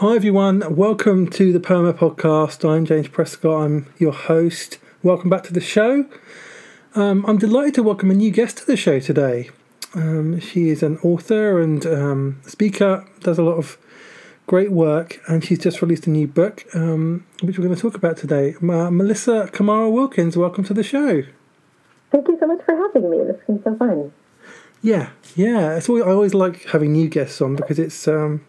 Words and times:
Hi 0.00 0.16
everyone, 0.16 0.76
welcome 0.76 1.28
to 1.28 1.52
the 1.52 1.60
Poema 1.60 1.92
Podcast. 1.92 2.66
I'm 2.66 2.86
James 2.86 3.08
Prescott, 3.08 3.64
I'm 3.64 3.92
your 3.98 4.14
host. 4.14 4.78
Welcome 5.02 5.28
back 5.28 5.42
to 5.42 5.52
the 5.52 5.60
show. 5.60 6.06
Um, 6.94 7.22
I'm 7.26 7.36
delighted 7.36 7.74
to 7.74 7.82
welcome 7.82 8.10
a 8.10 8.14
new 8.14 8.30
guest 8.30 8.56
to 8.56 8.66
the 8.66 8.78
show 8.78 8.98
today. 8.98 9.50
Um, 9.94 10.40
she 10.40 10.70
is 10.70 10.82
an 10.82 10.96
author 11.02 11.60
and 11.60 11.84
um, 11.84 12.40
speaker, 12.46 13.06
does 13.20 13.36
a 13.36 13.42
lot 13.42 13.58
of 13.58 13.76
great 14.46 14.72
work, 14.72 15.20
and 15.28 15.44
she's 15.44 15.58
just 15.58 15.82
released 15.82 16.06
a 16.06 16.10
new 16.10 16.26
book, 16.26 16.64
um, 16.74 17.26
which 17.42 17.58
we're 17.58 17.64
going 17.66 17.76
to 17.76 17.82
talk 17.82 17.94
about 17.94 18.16
today. 18.16 18.54
Uh, 18.54 18.90
Melissa 18.90 19.50
Camara 19.52 19.90
Wilkins, 19.90 20.34
welcome 20.34 20.64
to 20.64 20.72
the 20.72 20.82
show. 20.82 21.24
Thank 22.10 22.26
you 22.26 22.38
so 22.40 22.46
much 22.46 22.64
for 22.64 22.74
having 22.74 23.10
me. 23.10 23.18
This 23.18 23.36
has 23.36 23.46
been 23.46 23.62
so 23.62 23.76
fun. 23.76 24.14
Yeah, 24.80 25.10
yeah. 25.36 25.76
It's 25.76 25.90
always, 25.90 26.04
I 26.04 26.08
always 26.08 26.32
like 26.32 26.64
having 26.70 26.92
new 26.92 27.10
guests 27.10 27.42
on 27.42 27.54
because 27.54 27.78
it's 27.78 28.08
um, 28.08 28.46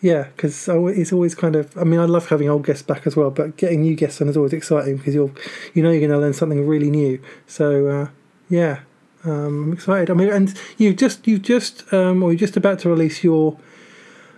yeah, 0.00 0.24
because 0.24 0.68
it's 0.68 1.12
always 1.12 1.34
kind 1.34 1.56
of. 1.56 1.76
I 1.76 1.84
mean, 1.84 2.00
I 2.00 2.04
love 2.04 2.28
having 2.28 2.48
old 2.48 2.66
guests 2.66 2.82
back 2.82 3.06
as 3.06 3.16
well, 3.16 3.30
but 3.30 3.56
getting 3.56 3.80
new 3.80 3.96
guests 3.96 4.20
on 4.20 4.28
is 4.28 4.36
always 4.36 4.52
exciting 4.52 4.98
because 4.98 5.14
you'll, 5.14 5.32
you 5.72 5.82
know, 5.82 5.90
you're 5.90 6.00
going 6.00 6.10
to 6.10 6.18
learn 6.18 6.34
something 6.34 6.66
really 6.66 6.90
new. 6.90 7.20
So 7.46 7.88
uh, 7.88 8.08
yeah, 8.48 8.80
um, 9.24 9.64
I'm 9.64 9.72
excited. 9.72 10.10
I 10.10 10.14
mean, 10.14 10.28
and 10.28 10.54
you 10.76 10.94
just 10.94 11.26
you 11.26 11.38
just 11.38 11.92
um, 11.94 12.22
or 12.22 12.30
you're 12.30 12.38
just 12.38 12.56
about 12.56 12.78
to 12.80 12.90
release 12.90 13.24
your 13.24 13.58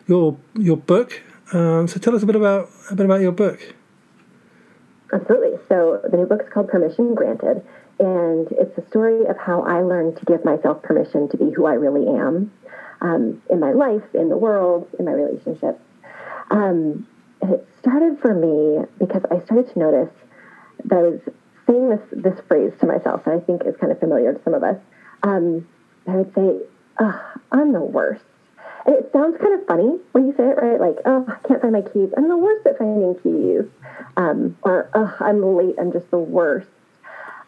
your 0.06 0.36
your 0.54 0.76
book. 0.76 1.22
Um, 1.52 1.88
so 1.88 1.98
tell 1.98 2.14
us 2.14 2.22
a 2.22 2.27
bit 2.27 2.36
about 2.36 2.70
a 2.90 2.94
bit 2.94 3.06
about 3.06 3.20
your 3.20 3.32
book. 3.32 3.74
Absolutely. 5.12 5.58
So 5.68 6.00
the 6.08 6.16
new 6.16 6.27
book 6.27 6.42
is 6.42 6.52
called 6.52 6.68
Permission 6.68 7.14
Granted, 7.14 7.66
and 7.98 8.46
it's 8.52 8.77
the 8.77 8.84
story 8.90 9.27
of 9.27 9.36
how 9.38 9.62
I 9.62 9.82
learned 9.82 10.18
to 10.18 10.24
give 10.24 10.44
myself 10.44 10.82
permission 10.82 11.28
to 11.30 11.36
be 11.36 11.50
who 11.50 11.66
I 11.66 11.72
really 11.74 12.06
am 12.06 12.52
um, 13.00 13.42
in 13.50 13.60
my 13.60 13.72
life, 13.72 14.02
in 14.14 14.28
the 14.28 14.36
world, 14.36 14.88
in 14.98 15.04
my 15.04 15.12
relationships. 15.12 15.80
Um, 16.50 17.06
and 17.40 17.54
it 17.54 17.68
started 17.80 18.18
for 18.20 18.34
me 18.34 18.84
because 18.98 19.22
I 19.30 19.40
started 19.44 19.72
to 19.72 19.78
notice 19.78 20.14
that 20.84 20.98
I 20.98 21.02
was 21.02 21.20
saying 21.66 21.88
this 21.90 22.00
this 22.12 22.40
phrase 22.48 22.72
to 22.80 22.86
myself 22.86 23.24
that 23.24 23.34
I 23.34 23.40
think 23.40 23.62
is 23.66 23.77
kind 23.77 23.92
of 23.92 24.00
familiar 24.00 24.32
to 24.32 24.42
some 24.42 24.55
of 24.55 24.62
us. 24.62 24.77
Um, 25.22 25.66
I 26.06 26.16
would 26.16 26.34
say, 26.34 26.60
"I'm 27.52 27.72
the 27.72 27.80
worst," 27.80 28.24
and 28.86 28.96
it 28.96 29.10
sounds 29.12 29.36
kind 29.38 29.55
of 29.55 29.66
funny 29.66 29.98
when 30.12 30.27
you 30.27 30.34
say 30.36 30.48
it, 30.48 30.56
right? 30.60 30.80
Like, 30.80 30.98
"Oh, 31.05 31.24
I 31.28 31.46
can't 31.46 31.60
find 31.60 31.72
my 31.72 31.83
keys. 31.83 32.10
I'm 32.16 32.28
the 32.28 32.36
worst 32.36 32.66
at 32.66 32.78
finding 32.78 33.14
keys," 33.16 33.64
um, 34.16 34.56
or 34.62 34.88
"Oh, 34.94 35.14
I'm 35.20 35.42
late. 35.42 35.77
I'm 35.78 35.92
just 35.92 36.10
the 36.10 36.18
worst." 36.18 36.68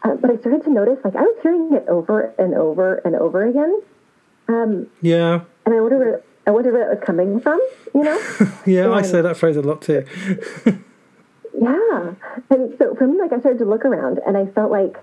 Uh, 0.03 0.15
but 0.15 0.31
I 0.31 0.37
started 0.37 0.63
to 0.63 0.71
notice, 0.71 0.97
like, 1.03 1.15
I 1.15 1.21
was 1.21 1.37
hearing 1.43 1.73
it 1.73 1.85
over 1.87 2.33
and 2.39 2.55
over 2.55 2.95
and 3.05 3.15
over 3.15 3.45
again. 3.45 3.81
Um, 4.51 4.87
yeah. 5.01 5.41
And 5.65 5.75
I 5.75 5.79
wonder 5.79 5.97
where 5.97 6.21
I 6.47 6.51
wonder 6.51 6.71
where 6.71 6.91
it 6.91 6.95
was 6.95 7.05
coming 7.05 7.39
from. 7.39 7.59
You 7.93 8.03
know. 8.03 8.19
yeah, 8.65 8.85
and, 8.85 8.93
I 8.93 9.01
say 9.03 9.21
that 9.21 9.37
phrase 9.37 9.55
a 9.57 9.61
lot 9.61 9.81
too. 9.81 10.05
yeah, 11.59 12.13
and 12.49 12.75
so 12.77 12.95
for 12.95 13.07
me, 13.07 13.19
like 13.19 13.31
I 13.31 13.39
started 13.39 13.59
to 13.59 13.65
look 13.65 13.85
around, 13.85 14.19
and 14.25 14.37
I 14.37 14.47
felt 14.47 14.71
like 14.71 14.97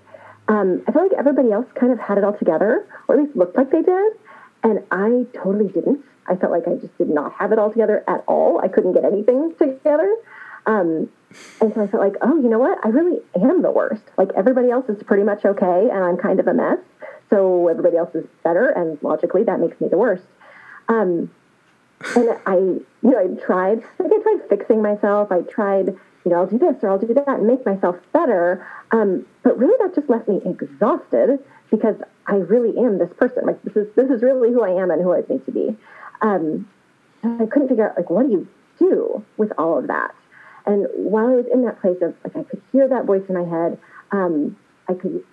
um, 0.49 0.83
I 0.89 0.93
felt 0.93 1.11
like 1.11 1.19
everybody 1.19 1.53
else 1.53 1.67
kind 1.75 1.93
of 1.93 1.99
had 1.99 2.19
it 2.19 2.25
all 2.25 2.37
together, 2.37 2.87
or 3.07 3.15
at 3.15 3.23
least 3.23 3.37
looked 3.37 3.57
like 3.57 3.71
they 3.71 3.83
did, 3.83 4.13
and 4.63 4.83
I 4.91 5.27
totally 5.33 5.69
didn't. 5.69 6.05
I 6.27 6.37
felt 6.37 6.53
like 6.53 6.69
I 6.69 6.75
just 6.75 6.97
did 6.99 7.09
not 7.09 7.33
have 7.35 7.53
it 7.53 7.59
all 7.59 7.71
together 7.71 8.05
at 8.07 8.23
all. 8.27 8.61
I 8.63 8.69
couldn't 8.69 8.93
get 8.93 9.05
anything 9.05 9.55
together. 9.59 10.15
Um, 10.67 11.09
and 11.61 11.73
so 11.75 11.83
I 11.83 11.87
felt 11.87 12.03
like, 12.03 12.17
oh, 12.21 12.37
you 12.37 12.49
know 12.49 12.59
what? 12.59 12.79
I 12.85 12.89
really 12.89 13.21
am 13.35 13.63
the 13.63 13.71
worst. 13.71 14.03
Like 14.19 14.29
everybody 14.37 14.71
else 14.71 14.89
is 14.89 15.03
pretty 15.03 15.23
much 15.23 15.45
okay, 15.45 15.89
and 15.91 16.05
I'm 16.05 16.17
kind 16.17 16.41
of 16.41 16.47
a 16.47 16.55
mess. 16.55 16.79
So 17.31 17.69
everybody 17.69 17.97
else 17.97 18.15
is 18.15 18.27
better, 18.43 18.69
and 18.69 18.99
logically, 19.03 19.45
that 19.45 19.61
makes 19.61 19.81
me 19.81 19.89
the 19.89 19.99
worst. 19.99 20.25
Um, 20.89 21.31
and 22.17 22.31
I, 22.47 22.55
you 22.55 22.87
know, 23.03 23.19
I 23.19 23.45
tried, 23.45 23.83
like 23.99 24.13
I 24.13 24.23
tried 24.23 24.49
fixing 24.49 24.83
myself. 24.83 25.31
I 25.31 25.43
tried, 25.43 25.89
you 25.89 26.31
know, 26.31 26.37
I'll 26.37 26.47
do 26.47 26.59
this 26.59 26.77
or 26.83 26.91
I'll 26.91 26.99
do 26.99 27.13
that 27.13 27.29
and 27.29 27.47
make 27.47 27.67
myself 27.67 27.97
better. 28.13 28.67
Um, 28.93 29.27
but 29.43 29.59
really, 29.59 29.75
that 29.81 29.95
just 29.95 30.09
left 30.09 30.29
me 30.29 30.41
exhausted 30.45 31.39
because 31.71 31.97
I 32.27 32.37
really 32.37 32.79
am 32.79 32.99
this 32.99 33.13
person. 33.19 33.45
Like 33.47 33.63
this 33.63 33.77
is 33.77 33.89
this 33.95 34.11
is 34.11 34.23
really 34.23 34.53
who 34.53 34.63
I 34.63 34.71
am 34.81 34.91
and 34.91 35.03
who 35.03 35.13
I 35.13 35.23
need 35.29 35.45
to 35.47 35.53
be. 35.53 35.77
Um, 36.23 36.69
I 37.23 37.47
couldn't 37.47 37.69
figure 37.69 37.91
out 37.91 37.97
like 37.97 38.11
what 38.11 38.27
do 38.27 38.33
you 38.33 38.49
do 38.79 39.25
with 39.37 39.53
all 39.59 39.79
of 39.79 39.89
that. 39.89 40.15
And 40.67 40.87
while 40.95 41.29
I 41.29 41.35
was 41.35 41.47
in 41.53 41.65
that 41.65 41.81
place 41.81 41.97
of 42.03 42.15
like 42.25 42.37
I 42.37 42.43
could 42.45 42.63
hear 42.73 42.89
that 42.89 43.07
voice 43.07 43.25
in 43.29 43.35
my 43.35 43.45
head, 43.45 43.79
um, 44.13 44.57
I 44.89 44.95
could 44.95 45.25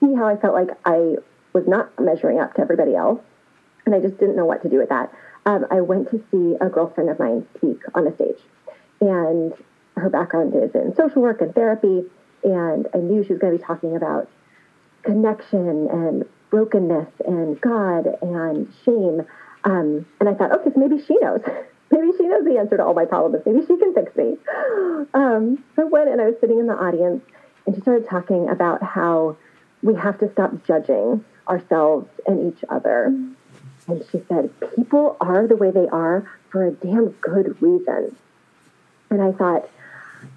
see 0.00 0.14
how 0.14 0.26
I 0.26 0.36
felt 0.36 0.54
like 0.54 0.70
I 0.84 1.16
was 1.52 1.66
not 1.66 1.90
measuring 1.98 2.38
up 2.38 2.54
to 2.54 2.60
everybody 2.60 2.94
else, 2.94 3.20
and 3.84 3.94
I 3.94 4.00
just 4.00 4.18
didn't 4.18 4.36
know 4.36 4.44
what 4.44 4.62
to 4.62 4.68
do 4.68 4.78
with 4.78 4.88
that. 4.90 5.12
Um, 5.46 5.66
I 5.70 5.80
went 5.80 6.10
to 6.10 6.22
see 6.30 6.56
a 6.60 6.68
girlfriend 6.68 7.08
of 7.10 7.18
mine 7.18 7.46
speak 7.56 7.80
on 7.94 8.06
a 8.06 8.14
stage, 8.14 8.40
and 9.00 9.54
her 9.96 10.10
background 10.10 10.54
is 10.54 10.74
in 10.74 10.94
social 10.94 11.22
work 11.22 11.40
and 11.40 11.54
therapy, 11.54 12.04
and 12.44 12.86
I 12.94 12.98
knew 12.98 13.24
she 13.24 13.32
was 13.32 13.40
going 13.40 13.52
to 13.52 13.58
be 13.58 13.64
talking 13.64 13.96
about 13.96 14.28
connection 15.02 15.88
and 15.88 16.24
brokenness 16.50 17.08
and 17.24 17.60
God 17.60 18.06
and 18.22 18.72
shame. 18.84 19.22
Um, 19.64 20.06
and 20.20 20.28
I 20.28 20.34
thought, 20.34 20.52
okay, 20.52 20.70
so 20.72 20.78
maybe 20.80 21.02
she 21.02 21.16
knows. 21.18 21.40
maybe 21.90 22.10
she 22.16 22.24
knows 22.24 22.44
the 22.44 22.58
answer 22.58 22.76
to 22.76 22.84
all 22.84 22.94
my 22.94 23.04
problems. 23.04 23.44
Maybe 23.46 23.60
she 23.66 23.76
can 23.76 23.94
fix 23.94 24.14
me. 24.16 24.36
Um, 25.14 25.62
so 25.76 25.82
I 25.82 25.84
went 25.84 26.08
and 26.08 26.20
I 26.20 26.26
was 26.26 26.34
sitting 26.40 26.58
in 26.58 26.66
the 26.66 26.74
audience, 26.74 27.22
and 27.64 27.74
she 27.74 27.80
started 27.80 28.08
talking 28.08 28.48
about 28.48 28.82
how 28.82 29.36
we 29.82 29.94
have 29.94 30.18
to 30.20 30.30
stop 30.32 30.64
judging 30.66 31.24
ourselves 31.48 32.08
and 32.26 32.52
each 32.52 32.64
other. 32.68 33.06
And 33.88 34.04
she 34.10 34.22
said, 34.28 34.50
People 34.74 35.16
are 35.20 35.46
the 35.46 35.56
way 35.56 35.70
they 35.70 35.88
are 35.88 36.28
for 36.50 36.66
a 36.66 36.72
damn 36.72 37.10
good 37.20 37.60
reason. 37.62 38.16
And 39.10 39.22
I 39.22 39.32
thought, 39.32 39.68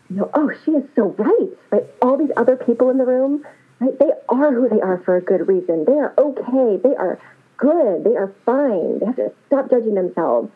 you 0.09 0.17
know, 0.17 0.29
oh, 0.33 0.51
she 0.63 0.71
is 0.71 0.83
so 0.95 1.15
right. 1.17 1.49
Right? 1.71 1.83
All 2.01 2.17
these 2.17 2.31
other 2.37 2.55
people 2.55 2.89
in 2.89 2.97
the 2.97 3.05
room, 3.05 3.45
right? 3.79 3.97
They 3.97 4.11
are 4.29 4.53
who 4.53 4.69
they 4.69 4.81
are 4.81 4.99
for 4.99 5.17
a 5.17 5.21
good 5.21 5.47
reason. 5.47 5.85
They 5.85 5.93
are 5.93 6.13
okay. 6.17 6.77
They 6.83 6.95
are 6.95 7.19
good. 7.57 8.03
They 8.03 8.15
are 8.15 8.33
fine. 8.45 8.99
They 8.99 9.05
have 9.07 9.15
to 9.15 9.31
stop 9.47 9.69
judging 9.69 9.95
themselves. 9.95 10.51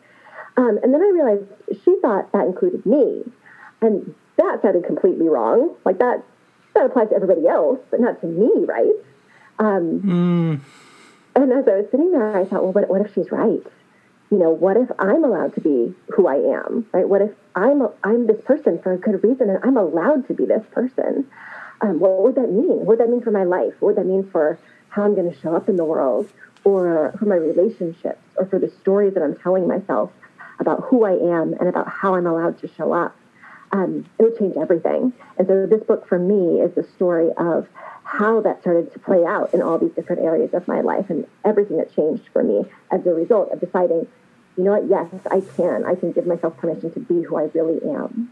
Um, 0.58 0.80
and 0.84 0.94
then 0.94 1.02
I 1.02 1.12
realized 1.14 1.46
she 1.84 1.96
thought 2.02 2.32
that 2.32 2.46
included 2.46 2.86
me. 2.86 3.24
And 3.82 4.14
that 4.38 4.62
sounded 4.62 4.86
completely 4.86 5.28
wrong. 5.28 5.76
Like 5.84 6.00
that 6.00 6.24
that 6.74 6.86
applies 6.86 7.10
to 7.10 7.16
everybody 7.16 7.48
else, 7.48 7.80
but 7.92 8.00
not 8.00 8.20
to 8.22 8.28
me, 8.28 8.66
right? 8.66 8.94
Um, 9.60 10.02
mm. 10.02 10.60
And 11.36 11.52
as 11.52 11.68
I 11.68 11.78
was 11.78 11.86
sitting 11.92 12.12
there, 12.12 12.36
I 12.38 12.46
thought, 12.46 12.64
well, 12.64 12.74
what, 12.74 12.90
what 12.90 13.02
if 13.02 13.14
she's 13.14 13.32
right? 13.32 13.66
You 14.32 14.38
know, 14.40 14.50
what 14.50 14.78
if 14.78 14.90
I'm 15.00 15.24
allowed 15.24 15.54
to 15.56 15.62
be 15.62 15.94
who 16.16 16.28
I 16.28 16.36
am, 16.36 16.88
right? 16.92 17.08
What 17.08 17.22
if 17.22 17.32
I'm 17.56 17.88
I'm 18.04 18.26
this 18.26 18.42
person 18.42 18.80
for 18.82 18.94
a 18.94 18.98
good 18.98 19.24
reason, 19.24 19.50
and 19.50 19.60
I'm 19.64 19.78
allowed 19.78 20.28
to 20.28 20.34
be 20.34 20.46
this 20.46 20.64
person? 20.72 21.28
Um, 21.82 22.00
what 22.00 22.24
would 22.24 22.36
that 22.36 22.52
mean? 22.52 22.78
What 22.80 22.88
would 22.88 23.00
that 23.00 23.10
mean 23.10 23.22
for 23.22 23.32
my 23.32 23.44
life? 23.44 23.74
What 23.80 23.96
would 23.96 23.98
that 23.98 24.10
mean 24.10 24.28
for 24.32 24.58
how 24.90 25.04
I'm 25.04 25.14
going 25.16 25.32
to 25.32 25.40
show 25.40 25.56
up 25.56 25.70
in 25.70 25.76
the 25.76 25.84
world, 25.86 26.30
or 26.64 27.14
for 27.20 27.26
my 27.26 27.36
relationships, 27.36 28.22
or 28.36 28.46
for 28.48 28.58
the 28.58 28.72
stories 28.82 29.14
that 29.14 29.22
I'm 29.22 29.36
telling 29.36 29.68
myself 29.68 30.12
about 30.60 30.86
who 30.86 31.04
I 31.04 31.14
am 31.14 31.54
and 31.54 31.68
about 31.68 31.88
how 31.88 32.16
I'm 32.16 32.26
allowed 32.26 32.60
to 32.62 32.68
show 32.68 32.94
up? 32.94 33.16
Um, 33.74 34.06
it 34.20 34.24
would 34.24 34.38
change 34.38 34.56
everything. 34.56 35.12
And 35.38 35.48
so 35.48 35.66
this 35.66 35.84
book 35.84 36.08
for 36.08 36.20
me 36.20 36.62
is 36.62 36.74
the 36.76 36.84
story 36.96 37.32
of 37.38 37.68
how 38.04 38.40
that 38.42 38.62
started 38.62 38.94
to 38.94 39.00
play 39.00 39.26
out 39.26 39.54
in 39.54 39.62
all 39.62 39.80
these 39.80 39.92
different 39.92 40.22
areas 40.22 40.54
of 40.54 40.68
my 40.68 40.82
life 40.82 41.10
and 41.10 41.26
everything 41.44 41.78
that 41.78 41.94
changed 41.94 42.30
for 42.32 42.44
me 42.44 42.64
as 42.92 43.06
a 43.06 43.14
result 43.14 43.52
of 43.52 43.60
deciding, 43.60 44.08
you 44.56 44.64
know 44.64 44.80
what, 44.80 44.88
yes, 44.88 45.08
I 45.32 45.42
can. 45.42 45.84
I 45.86 45.96
can 45.96 46.12
give 46.12 46.28
myself 46.28 46.56
permission 46.58 46.94
to 46.94 47.00
be 47.00 47.24
who 47.24 47.36
I 47.36 47.50
really 47.54 47.82
am. 47.90 48.32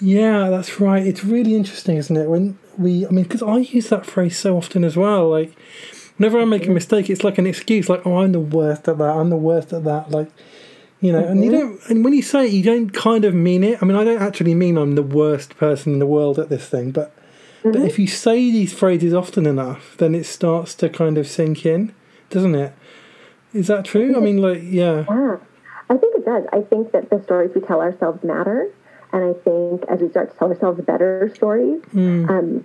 Yeah, 0.00 0.50
that's 0.50 0.80
right. 0.80 1.06
It's 1.06 1.24
really 1.24 1.54
interesting, 1.54 1.96
isn't 1.96 2.16
it? 2.16 2.28
When 2.28 2.58
we, 2.76 3.06
I 3.06 3.10
mean, 3.10 3.22
because 3.22 3.42
I 3.42 3.58
use 3.58 3.88
that 3.90 4.04
phrase 4.04 4.36
so 4.36 4.56
often 4.56 4.82
as 4.82 4.96
well. 4.96 5.30
Like, 5.30 5.56
whenever 6.16 6.40
I 6.40 6.44
make 6.44 6.62
a 6.62 6.64
mm-hmm. 6.64 6.74
mistake, 6.74 7.08
it's 7.08 7.24
like 7.24 7.38
an 7.38 7.46
excuse, 7.46 7.88
like, 7.88 8.04
oh, 8.04 8.18
I'm 8.18 8.32
the 8.32 8.40
worst 8.40 8.88
at 8.88 8.98
that. 8.98 9.16
I'm 9.16 9.30
the 9.30 9.36
worst 9.36 9.72
at 9.72 9.84
that. 9.84 10.10
Like, 10.10 10.30
you 11.00 11.12
know, 11.12 11.22
mm-hmm. 11.22 11.30
and 11.32 11.44
you 11.44 11.50
mm-hmm. 11.50 11.60
don't. 11.60 11.90
And 11.90 12.04
when 12.04 12.14
you 12.14 12.22
say 12.22 12.46
it, 12.46 12.52
you 12.52 12.62
don't 12.62 12.90
kind 12.90 13.24
of 13.24 13.34
mean 13.34 13.62
it. 13.64 13.82
I 13.82 13.86
mean, 13.86 13.96
I 13.96 14.04
don't 14.04 14.22
actually 14.22 14.54
mean 14.54 14.76
I'm 14.76 14.94
the 14.94 15.02
worst 15.02 15.56
person 15.56 15.92
in 15.92 15.98
the 15.98 16.06
world 16.06 16.38
at 16.38 16.48
this 16.48 16.68
thing, 16.68 16.90
but 16.90 17.14
mm-hmm. 17.62 17.72
but 17.72 17.82
if 17.82 17.98
you 17.98 18.06
say 18.06 18.50
these 18.50 18.72
phrases 18.72 19.12
often 19.12 19.46
enough, 19.46 19.96
then 19.98 20.14
it 20.14 20.24
starts 20.24 20.74
to 20.76 20.88
kind 20.88 21.18
of 21.18 21.26
sink 21.26 21.66
in, 21.66 21.94
doesn't 22.30 22.54
it? 22.54 22.72
Is 23.52 23.66
that 23.68 23.84
true? 23.84 24.14
I, 24.14 24.18
I 24.18 24.20
mean, 24.20 24.38
like, 24.38 24.62
yeah. 24.62 25.04
Yeah, 25.08 25.36
I 25.88 25.96
think 25.96 26.16
it 26.16 26.24
does. 26.24 26.44
I 26.52 26.62
think 26.62 26.92
that 26.92 27.10
the 27.10 27.22
stories 27.22 27.52
we 27.54 27.60
tell 27.60 27.80
ourselves 27.80 28.22
matter, 28.24 28.70
and 29.12 29.24
I 29.24 29.32
think 29.32 29.84
as 29.88 30.00
we 30.00 30.10
start 30.10 30.32
to 30.32 30.38
tell 30.38 30.48
ourselves 30.48 30.80
better 30.82 31.30
stories, 31.34 31.80
mm. 31.94 32.28
um, 32.28 32.64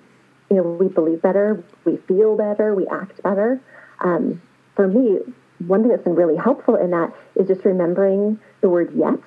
you 0.49 0.57
know, 0.57 0.63
we 0.63 0.87
believe 0.87 1.21
better, 1.21 1.63
we 1.85 1.97
feel 1.97 2.35
better, 2.35 2.75
we 2.75 2.87
act 2.87 3.21
better. 3.23 3.61
Um, 3.99 4.41
for 4.75 4.87
me, 4.87 5.19
one 5.67 5.81
thing 5.81 5.89
that's 5.89 6.03
been 6.03 6.15
really 6.15 6.37
helpful 6.37 6.75
in 6.75 6.91
that 6.91 7.13
is 7.35 7.47
just 7.47 7.65
remembering 7.65 8.39
the 8.61 8.69
word 8.69 8.93
yet. 8.95 9.19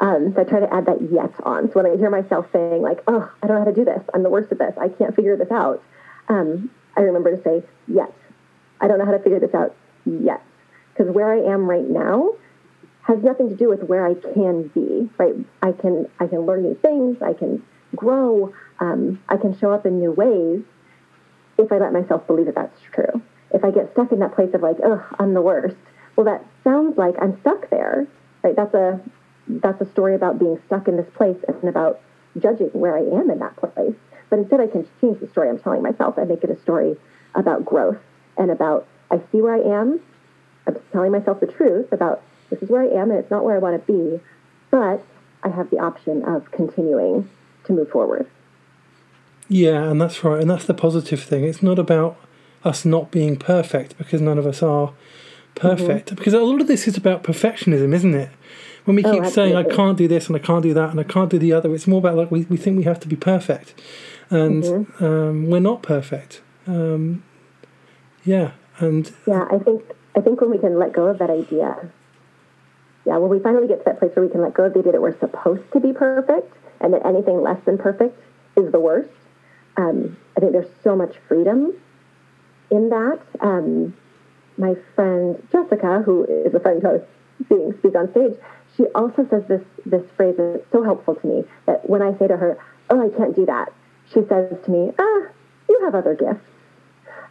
Um, 0.00 0.32
so 0.34 0.40
I 0.40 0.44
try 0.44 0.60
to 0.60 0.74
add 0.74 0.86
that 0.86 1.00
yet 1.10 1.32
on. 1.44 1.68
So 1.68 1.80
when 1.80 1.86
I 1.86 1.96
hear 1.96 2.10
myself 2.10 2.46
saying 2.52 2.82
like, 2.82 3.02
"Oh, 3.06 3.30
I 3.42 3.46
don't 3.46 3.56
know 3.56 3.64
how 3.64 3.70
to 3.70 3.74
do 3.74 3.84
this. 3.84 4.02
I'm 4.12 4.22
the 4.22 4.30
worst 4.30 4.50
at 4.50 4.58
this. 4.58 4.74
I 4.76 4.88
can't 4.88 5.14
figure 5.14 5.36
this 5.36 5.50
out," 5.50 5.82
um, 6.28 6.70
I 6.96 7.02
remember 7.02 7.36
to 7.36 7.42
say 7.42 7.62
yet. 7.86 8.12
I 8.80 8.88
don't 8.88 8.98
know 8.98 9.04
how 9.04 9.12
to 9.12 9.20
figure 9.20 9.38
this 9.38 9.54
out 9.54 9.74
yet, 10.04 10.42
because 10.92 11.12
where 11.14 11.32
I 11.32 11.38
am 11.38 11.68
right 11.70 11.88
now 11.88 12.34
has 13.02 13.22
nothing 13.22 13.48
to 13.50 13.54
do 13.54 13.68
with 13.68 13.84
where 13.84 14.06
I 14.06 14.14
can 14.14 14.68
be, 14.68 15.08
right? 15.18 15.34
I 15.62 15.72
can 15.72 16.08
I 16.18 16.26
can 16.26 16.40
learn 16.40 16.62
new 16.62 16.74
things, 16.74 17.22
I 17.22 17.32
can 17.32 17.62
grow, 17.94 18.52
um, 18.80 19.22
I 19.28 19.36
can 19.36 19.56
show 19.56 19.70
up 19.70 19.86
in 19.86 20.00
new 20.00 20.10
ways 20.10 20.62
if 21.56 21.70
I 21.70 21.78
let 21.78 21.92
myself 21.92 22.26
believe 22.26 22.46
that 22.46 22.56
that's 22.56 22.80
true. 22.92 23.22
If 23.54 23.64
I 23.64 23.70
get 23.70 23.90
stuck 23.92 24.12
in 24.12 24.18
that 24.18 24.34
place 24.34 24.52
of 24.52 24.62
like, 24.62 24.76
oh, 24.84 25.04
I'm 25.18 25.32
the 25.32 25.40
worst, 25.40 25.76
well, 26.16 26.26
that 26.26 26.44
sounds 26.62 26.98
like 26.98 27.14
I'm 27.20 27.40
stuck 27.40 27.70
there, 27.70 28.06
right? 28.42 28.54
That's 28.54 28.74
a 28.74 29.00
that's 29.46 29.80
a 29.80 29.90
story 29.90 30.14
about 30.14 30.38
being 30.38 30.60
stuck 30.66 30.88
in 30.88 30.96
this 30.96 31.08
place 31.14 31.36
and 31.46 31.68
about 31.68 32.00
judging 32.38 32.68
where 32.68 32.96
I 32.96 33.02
am 33.02 33.30
in 33.30 33.38
that 33.38 33.56
place. 33.56 33.94
But 34.30 34.38
instead, 34.38 34.60
I 34.60 34.66
can 34.66 34.86
change 35.00 35.20
the 35.20 35.28
story 35.28 35.48
I'm 35.48 35.58
telling 35.58 35.82
myself 35.82 36.18
and 36.18 36.28
make 36.28 36.42
it 36.42 36.50
a 36.50 36.60
story 36.60 36.96
about 37.34 37.64
growth 37.64 37.98
and 38.36 38.50
about 38.50 38.86
I 39.10 39.20
see 39.30 39.40
where 39.40 39.54
I 39.54 39.60
am. 39.60 40.00
I'm 40.66 40.76
telling 40.92 41.12
myself 41.12 41.40
the 41.40 41.46
truth 41.46 41.92
about 41.92 42.22
this 42.50 42.62
is 42.62 42.68
where 42.68 42.82
I 42.82 42.88
am 42.88 43.10
and 43.10 43.18
it's 43.18 43.30
not 43.30 43.44
where 43.44 43.54
I 43.54 43.58
want 43.58 43.86
to 43.86 43.92
be, 43.92 44.20
but 44.70 45.04
I 45.42 45.48
have 45.48 45.70
the 45.70 45.78
option 45.78 46.22
of 46.24 46.50
continuing 46.50 47.28
to 47.66 47.72
move 47.72 47.90
forward. 47.90 48.26
Yeah, 49.48 49.90
and 49.90 50.00
that's 50.00 50.24
right. 50.24 50.40
And 50.40 50.50
that's 50.50 50.64
the 50.64 50.74
positive 50.74 51.22
thing. 51.22 51.44
It's 51.44 51.62
not 51.62 51.78
about 51.78 52.16
us 52.64 52.84
not 52.84 53.10
being 53.10 53.36
perfect 53.36 53.96
because 53.98 54.20
none 54.20 54.38
of 54.38 54.46
us 54.46 54.62
are 54.62 54.92
perfect. 55.54 56.06
Mm-hmm. 56.06 56.16
Because 56.16 56.34
a 56.34 56.40
lot 56.40 56.60
of 56.60 56.66
this 56.66 56.88
is 56.88 56.96
about 56.96 57.22
perfectionism, 57.22 57.94
isn't 57.94 58.14
it? 58.14 58.30
When 58.84 58.96
we 58.96 59.04
oh, 59.04 59.12
keep 59.12 59.32
saying, 59.32 59.56
I 59.56 59.64
can't 59.64 59.96
do 59.96 60.08
this 60.08 60.26
and 60.26 60.36
I 60.36 60.38
can't 60.38 60.62
do 60.62 60.74
that 60.74 60.90
and 60.90 61.00
I 61.00 61.04
can't 61.04 61.30
do 61.30 61.38
the 61.38 61.52
other, 61.52 61.74
it's 61.74 61.86
more 61.86 61.98
about 61.98 62.16
like 62.16 62.30
we, 62.30 62.42
we 62.44 62.56
think 62.56 62.76
we 62.76 62.84
have 62.84 63.00
to 63.00 63.08
be 63.08 63.16
perfect. 63.16 63.74
And 64.30 64.62
mm-hmm. 64.62 65.04
um, 65.04 65.46
we're 65.48 65.60
not 65.60 65.82
perfect. 65.82 66.42
Um, 66.66 67.22
yeah. 68.24 68.52
And 68.78 69.12
yeah, 69.26 69.46
I 69.50 69.58
think 69.58 69.82
I 70.16 70.20
think 70.20 70.40
when 70.40 70.50
we 70.50 70.58
can 70.58 70.78
let 70.78 70.92
go 70.92 71.06
of 71.06 71.18
that 71.18 71.30
idea, 71.30 71.90
yeah, 73.06 73.16
when 73.18 73.30
we 73.30 73.38
finally 73.38 73.68
get 73.68 73.78
to 73.78 73.84
that 73.86 73.98
place 73.98 74.12
where 74.14 74.24
we 74.24 74.30
can 74.30 74.42
let 74.42 74.54
go 74.54 74.64
of 74.64 74.72
the 74.72 74.80
idea 74.80 74.92
that 74.92 75.02
we're 75.02 75.18
supposed 75.18 75.70
to 75.72 75.80
be 75.80 75.92
perfect 75.92 76.52
and 76.80 76.92
that 76.92 77.06
anything 77.06 77.42
less 77.42 77.62
than 77.64 77.78
perfect 77.78 78.18
is 78.56 78.70
the 78.72 78.80
worst, 78.80 79.10
um, 79.76 80.16
I 80.36 80.40
think 80.40 80.52
there's 80.52 80.70
so 80.82 80.96
much 80.96 81.16
freedom 81.28 81.74
in 82.70 82.88
that. 82.90 83.20
Um, 83.40 83.94
my 84.56 84.74
friend 84.94 85.36
Jessica, 85.50 86.02
who 86.04 86.24
is 86.24 86.54
a 86.54 86.60
friend 86.60 86.82
who 86.82 87.02
seeing 87.48 87.74
speak 87.78 87.94
on 87.96 88.10
stage, 88.12 88.34
she 88.76 88.84
also 88.94 89.26
says 89.28 89.42
this 89.48 89.62
this 89.84 90.04
phrase 90.16 90.34
that's 90.36 90.64
so 90.72 90.82
helpful 90.82 91.14
to 91.14 91.26
me 91.26 91.44
that 91.66 91.88
when 91.88 92.02
I 92.02 92.16
say 92.18 92.28
to 92.28 92.36
her, 92.36 92.58
"Oh, 92.90 93.00
I 93.00 93.08
can't 93.16 93.34
do 93.34 93.46
that," 93.46 93.72
she 94.06 94.24
says 94.28 94.56
to 94.64 94.70
me, 94.70 94.92
"Ah, 94.98 95.22
you 95.68 95.80
have 95.84 95.94
other 95.94 96.14
gifts." 96.14 96.46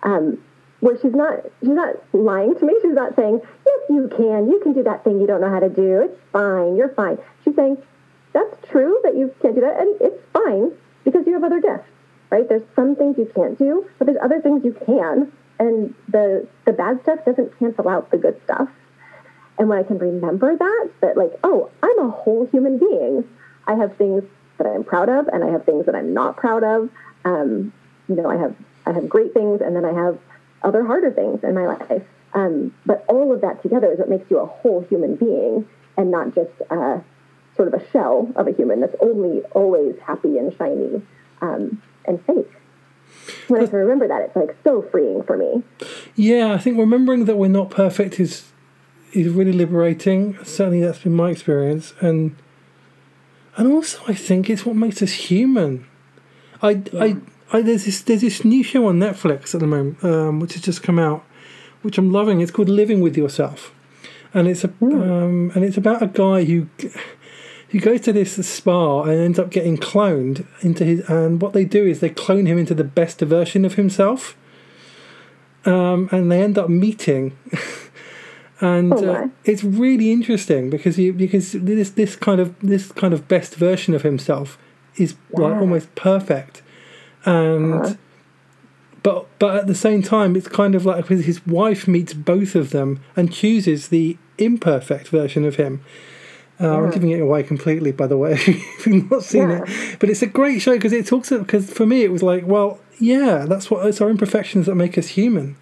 Um, 0.03 0.37
where 0.81 0.97
she's 0.99 1.13
not 1.13 1.39
she's 1.61 1.69
not 1.69 1.95
lying 2.13 2.55
to 2.55 2.65
me. 2.65 2.77
She's 2.81 2.93
not 2.93 3.15
saying, 3.15 3.41
"Yes, 3.65 3.79
you 3.89 4.09
can. 4.09 4.49
You 4.49 4.59
can 4.59 4.73
do 4.73 4.83
that 4.83 5.03
thing 5.03 5.19
you 5.21 5.27
don't 5.27 5.41
know 5.41 5.49
how 5.49 5.59
to 5.59 5.69
do. 5.69 6.01
It's 6.01 6.19
fine. 6.31 6.75
You're 6.75 6.89
fine." 6.89 7.17
She's 7.43 7.55
saying, 7.55 7.77
"That's 8.33 8.55
true 8.67 8.99
that 9.03 9.15
you 9.15 9.33
can't 9.41 9.55
do 9.55 9.61
that, 9.61 9.79
and 9.79 9.95
it's 10.01 10.21
fine 10.33 10.71
because 11.03 11.25
you 11.25 11.33
have 11.33 11.43
other 11.43 11.61
gifts." 11.61 11.92
Right? 12.33 12.49
There's 12.49 12.63
some 12.75 12.95
things 12.95 13.15
you 13.19 13.31
can't 13.35 13.59
do, 13.59 13.87
but 13.99 14.07
there's 14.07 14.17
other 14.19 14.41
things 14.41 14.65
you 14.65 14.75
can, 14.87 15.31
and 15.59 15.93
the 16.07 16.47
the 16.65 16.73
bad 16.73 16.99
stuff 17.03 17.23
doesn't 17.25 17.59
cancel 17.59 17.87
out 17.87 18.09
the 18.09 18.17
good 18.17 18.41
stuff. 18.45 18.69
And 19.59 19.69
when 19.69 19.77
I 19.77 19.83
can 19.83 19.99
remember 19.99 20.57
that, 20.57 20.89
that 21.01 21.15
like, 21.15 21.33
oh, 21.43 21.69
I'm 21.83 21.99
a 21.99 22.09
whole 22.09 22.47
human 22.47 22.79
being. 22.79 23.23
I 23.67 23.75
have 23.75 23.95
things 23.97 24.23
that 24.57 24.65
I'm 24.65 24.83
proud 24.83 25.09
of, 25.09 25.27
and 25.27 25.43
I 25.43 25.49
have 25.49 25.63
things 25.63 25.85
that 25.85 25.93
I'm 25.93 26.15
not 26.15 26.35
proud 26.35 26.63
of. 26.63 26.89
Um, 27.23 27.71
you 28.09 28.15
know, 28.15 28.31
I 28.31 28.37
have 28.37 28.55
I 28.87 28.93
have 28.93 29.07
great 29.07 29.35
things, 29.35 29.61
and 29.61 29.75
then 29.75 29.85
I 29.85 29.93
have 29.93 30.17
other 30.63 30.83
harder 30.83 31.11
things 31.11 31.43
in 31.43 31.53
my 31.53 31.67
life. 31.67 32.01
Um, 32.33 32.73
but 32.83 33.05
all 33.09 33.31
of 33.31 33.41
that 33.41 33.61
together 33.61 33.91
is 33.91 33.99
what 33.99 34.09
makes 34.09 34.31
you 34.31 34.39
a 34.39 34.47
whole 34.47 34.81
human 34.89 35.17
being, 35.17 35.67
and 35.97 36.09
not 36.09 36.33
just 36.33 36.49
uh, 36.71 36.97
sort 37.55 37.67
of 37.67 37.75
a 37.75 37.89
shell 37.91 38.27
of 38.35 38.47
a 38.47 38.53
human 38.53 38.81
that's 38.81 38.95
only 39.01 39.43
always 39.51 39.99
happy 39.99 40.39
and 40.39 40.51
shiny 40.57 41.03
um, 41.43 41.79
and 42.05 42.23
fake. 42.25 42.51
When 43.47 43.63
I 43.63 43.67
can 43.67 43.79
remember 43.79 44.07
that, 44.07 44.21
it's 44.21 44.35
like 44.35 44.55
so 44.63 44.81
freeing 44.91 45.23
for 45.23 45.37
me. 45.37 45.63
Yeah, 46.15 46.53
I 46.53 46.57
think 46.57 46.77
remembering 46.77 47.25
that 47.25 47.37
we're 47.37 47.47
not 47.47 47.69
perfect 47.69 48.19
is 48.19 48.51
is 49.13 49.29
really 49.29 49.53
liberating. 49.53 50.37
Certainly, 50.43 50.81
that's 50.81 50.99
been 50.99 51.13
my 51.13 51.29
experience, 51.29 51.93
and 52.01 52.35
and 53.55 53.71
also 53.71 53.99
I 54.07 54.13
think 54.13 54.49
it's 54.49 54.65
what 54.65 54.75
makes 54.75 55.01
us 55.01 55.11
human. 55.11 55.87
I 56.61 56.81
yeah. 56.91 57.03
I. 57.03 57.17
I, 57.51 57.61
there's 57.61 57.85
this 57.85 58.01
there's 58.01 58.21
this 58.21 58.43
new 58.43 58.63
show 58.63 58.87
on 58.87 58.97
Netflix 58.97 59.53
at 59.53 59.61
the 59.61 59.67
moment, 59.67 60.03
um, 60.03 60.39
which 60.39 60.53
has 60.53 60.63
just 60.63 60.81
come 60.81 60.97
out, 60.97 61.23
which 61.83 61.99
I'm 61.99 62.11
loving. 62.11 62.41
It's 62.41 62.49
called 62.49 62.67
Living 62.67 62.99
with 62.99 63.15
Yourself, 63.15 63.71
and 64.33 64.47
it's 64.47 64.63
a 64.63 64.69
mm. 64.69 64.91
um, 64.91 65.51
and 65.53 65.63
it's 65.63 65.77
about 65.77 66.01
a 66.01 66.07
guy 66.07 66.45
who 66.45 66.67
who 67.73 67.79
goes 67.79 68.01
to 68.01 68.13
this 68.13 68.33
spa 68.47 69.01
and 69.01 69.19
ends 69.19 69.39
up 69.39 69.49
getting 69.49 69.77
cloned 69.77 70.45
into 70.61 70.85
his. 70.85 70.99
And 71.09 71.41
what 71.41 71.53
they 71.53 71.65
do 71.65 71.83
is 71.83 72.01
they 72.01 72.09
clone 72.09 72.45
him 72.45 72.59
into 72.59 72.75
the 72.75 72.83
best 72.83 73.19
version 73.19 73.65
of 73.65 73.73
himself, 73.73 74.37
um, 75.65 76.07
and 76.11 76.31
they 76.31 76.41
end 76.41 76.59
up 76.59 76.69
meeting. 76.69 77.35
and 78.61 78.93
oh 78.93 79.13
uh, 79.13 79.27
it's 79.43 79.63
really 79.63 80.11
interesting 80.11 80.69
because 80.69 80.97
he, 80.97 81.09
because 81.09 81.53
this 81.53 81.89
this 81.89 82.15
kind 82.15 82.39
of 82.39 82.57
this 82.59 82.91
kind 82.91 83.11
of 83.11 83.27
best 83.27 83.55
version 83.55 83.95
of 83.95 84.03
himself 84.03 84.59
is 84.97 85.15
wow. 85.31 85.49
like 85.49 85.59
almost 85.59 85.95
perfect, 85.95 86.61
and 87.25 87.73
uh-huh. 87.73 87.93
but 89.01 89.25
but 89.39 89.55
at 89.57 89.65
the 89.65 89.73
same 89.73 90.03
time 90.03 90.35
it's 90.35 90.47
kind 90.47 90.75
of 90.75 90.85
like 90.85 91.07
his 91.07 91.43
wife 91.47 91.87
meets 91.87 92.13
both 92.13 92.53
of 92.53 92.69
them 92.69 92.99
and 93.15 93.33
chooses 93.33 93.87
the 93.87 94.15
imperfect 94.37 95.07
version 95.07 95.43
of 95.43 95.55
him. 95.55 95.83
Uh, 96.61 96.65
yeah. 96.65 96.73
I'm 96.73 96.91
giving 96.91 97.09
it 97.09 97.19
away 97.19 97.43
completely, 97.43 97.91
by 97.91 98.07
the 98.07 98.17
way, 98.17 98.33
if 98.37 98.85
you've 98.85 99.09
not 99.09 99.23
seen 99.23 99.49
yeah. 99.49 99.63
it. 99.65 99.99
But 99.99 100.09
it's 100.09 100.21
a 100.21 100.27
great 100.27 100.61
show 100.61 100.73
because 100.73 100.93
it 100.93 101.07
talks 101.07 101.29
because 101.29 101.71
for 101.71 101.85
me 101.85 102.03
it 102.03 102.11
was 102.11 102.21
like, 102.21 102.45
well, 102.45 102.79
yeah, 102.99 103.45
that's 103.47 103.71
what 103.71 103.85
it's 103.87 104.01
our 104.01 104.09
imperfections 104.09 104.67
that 104.67 104.75
make 104.75 104.97
us 104.97 105.07
human 105.07 105.55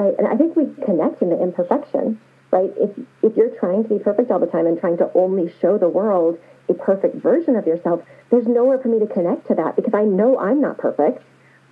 right? 0.00 0.14
And 0.18 0.26
I 0.26 0.36
think 0.36 0.56
we 0.56 0.66
connect 0.84 1.22
in 1.22 1.30
the 1.30 1.40
imperfection, 1.40 2.20
right? 2.50 2.72
If 2.76 2.90
if 3.22 3.36
you're 3.36 3.54
trying 3.58 3.82
to 3.84 3.88
be 3.88 3.98
perfect 3.98 4.30
all 4.30 4.38
the 4.38 4.46
time 4.46 4.66
and 4.66 4.78
trying 4.78 4.96
to 4.98 5.10
only 5.14 5.52
show 5.60 5.78
the 5.78 5.88
world 5.88 6.38
a 6.68 6.74
perfect 6.74 7.16
version 7.16 7.56
of 7.56 7.66
yourself, 7.66 8.02
there's 8.30 8.46
nowhere 8.46 8.78
for 8.78 8.88
me 8.88 8.98
to 9.00 9.06
connect 9.06 9.48
to 9.48 9.54
that 9.56 9.76
because 9.76 9.94
I 9.94 10.04
know 10.04 10.38
I'm 10.38 10.60
not 10.60 10.78
perfect, 10.78 11.22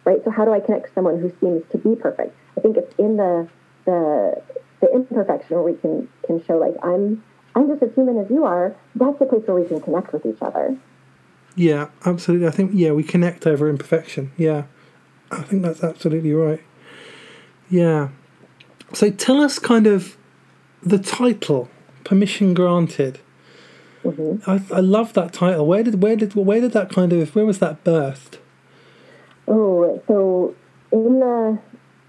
right? 0.04 0.22
So 0.24 0.30
how 0.30 0.44
do 0.44 0.52
I 0.52 0.60
connect 0.60 0.88
to 0.88 0.92
someone 0.92 1.20
who 1.20 1.32
seems 1.40 1.62
to 1.70 1.78
be 1.78 1.94
perfect? 1.96 2.34
I 2.56 2.60
think 2.60 2.76
it's 2.76 2.94
in 2.98 3.16
the 3.16 3.48
the 3.84 4.42
the 4.80 4.92
imperfection 4.92 5.56
where 5.56 5.64
we 5.64 5.74
can 5.74 6.08
can 6.26 6.44
show 6.44 6.58
like 6.58 6.74
I'm 6.82 7.24
I'm 7.58 7.66
just 7.68 7.82
as 7.82 7.92
human 7.94 8.18
as 8.18 8.30
you 8.30 8.44
are. 8.44 8.76
That's 8.94 9.18
the 9.18 9.26
place 9.26 9.42
where 9.46 9.56
we 9.56 9.66
can 9.66 9.80
connect 9.80 10.12
with 10.12 10.24
each 10.24 10.40
other. 10.40 10.76
Yeah, 11.56 11.88
absolutely. 12.04 12.46
I 12.46 12.52
think 12.52 12.70
yeah, 12.74 12.92
we 12.92 13.02
connect 13.02 13.46
over 13.46 13.68
imperfection. 13.68 14.30
Yeah, 14.36 14.64
I 15.32 15.42
think 15.42 15.62
that's 15.62 15.82
absolutely 15.82 16.32
right. 16.32 16.62
Yeah. 17.68 18.10
So 18.92 19.10
tell 19.10 19.40
us 19.40 19.58
kind 19.58 19.88
of 19.88 20.16
the 20.82 20.98
title, 20.98 21.68
Permission 22.04 22.54
Granted. 22.54 23.18
Mm-hmm. 24.04 24.48
I, 24.48 24.62
I 24.76 24.80
love 24.80 25.14
that 25.14 25.32
title. 25.32 25.66
Where 25.66 25.82
did 25.82 26.00
where 26.00 26.14
did 26.14 26.34
where 26.36 26.60
did 26.60 26.72
that 26.72 26.90
kind 26.90 27.12
of 27.12 27.34
where 27.34 27.44
was 27.44 27.58
that 27.58 27.82
birthed? 27.82 28.38
Oh, 29.48 30.00
so 30.06 30.54
in 30.92 31.18
the 31.18 31.58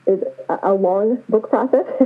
is 0.06 0.24
a 0.64 0.74
long 0.74 1.24
book 1.28 1.50
process. 1.50 1.86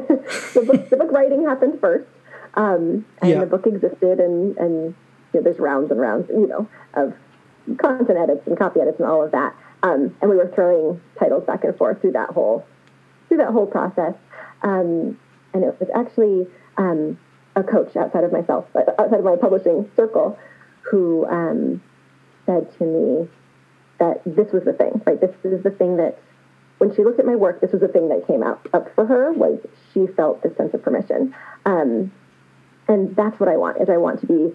the 0.53 0.63
book 0.65 0.89
the 0.89 0.97
book 0.97 1.11
writing 1.11 1.45
happened 1.45 1.79
first, 1.81 2.07
um, 2.55 3.05
and 3.21 3.31
yeah. 3.31 3.39
the 3.39 3.45
book 3.45 3.65
existed, 3.65 4.19
and 4.19 4.57
and 4.57 4.95
you 5.33 5.39
know, 5.39 5.41
there's 5.41 5.59
rounds 5.59 5.91
and 5.91 5.99
rounds, 5.99 6.29
you 6.29 6.47
know, 6.47 6.67
of 6.93 7.13
content 7.77 8.17
edits 8.17 8.45
and 8.47 8.57
copy 8.57 8.79
edits 8.81 8.99
and 8.99 9.07
all 9.07 9.23
of 9.23 9.31
that. 9.31 9.55
Um, 9.81 10.15
and 10.21 10.29
we 10.29 10.37
were 10.37 10.51
throwing 10.53 11.01
titles 11.19 11.43
back 11.45 11.63
and 11.63 11.75
forth 11.75 12.01
through 12.01 12.13
that 12.13 12.29
whole 12.29 12.65
through 13.27 13.37
that 13.37 13.49
whole 13.49 13.67
process. 13.67 14.13
Um, 14.61 15.19
and 15.53 15.63
it 15.63 15.79
was 15.79 15.89
actually 15.93 16.47
um, 16.77 17.17
a 17.55 17.63
coach 17.63 17.95
outside 17.95 18.23
of 18.23 18.31
myself, 18.31 18.65
outside 18.75 19.19
of 19.19 19.25
my 19.25 19.35
publishing 19.35 19.89
circle, 19.95 20.37
who 20.81 21.25
um, 21.27 21.81
said 22.45 22.71
to 22.77 22.85
me 22.85 23.27
that 23.99 24.21
this 24.25 24.51
was 24.51 24.63
the 24.63 24.73
thing, 24.73 25.01
right? 25.05 25.19
This 25.19 25.31
is 25.43 25.63
the 25.63 25.71
thing 25.71 25.97
that, 25.97 26.19
when 26.77 26.95
she 26.95 27.03
looked 27.03 27.19
at 27.19 27.25
my 27.25 27.35
work, 27.35 27.61
this 27.61 27.71
was 27.71 27.81
the 27.81 27.87
thing 27.87 28.09
that 28.09 28.25
came 28.27 28.43
out 28.43 28.67
up 28.73 28.93
for 28.95 29.05
her 29.05 29.31
was 29.31 29.59
she 29.93 30.07
felt 30.07 30.41
this 30.43 30.55
sense 30.57 30.73
of 30.73 30.81
permission, 30.83 31.35
um, 31.65 32.11
and 32.87 33.15
that's 33.15 33.39
what 33.39 33.49
I 33.49 33.57
want. 33.57 33.81
Is 33.81 33.89
I 33.89 33.97
want 33.97 34.19
to 34.21 34.27
be 34.27 34.53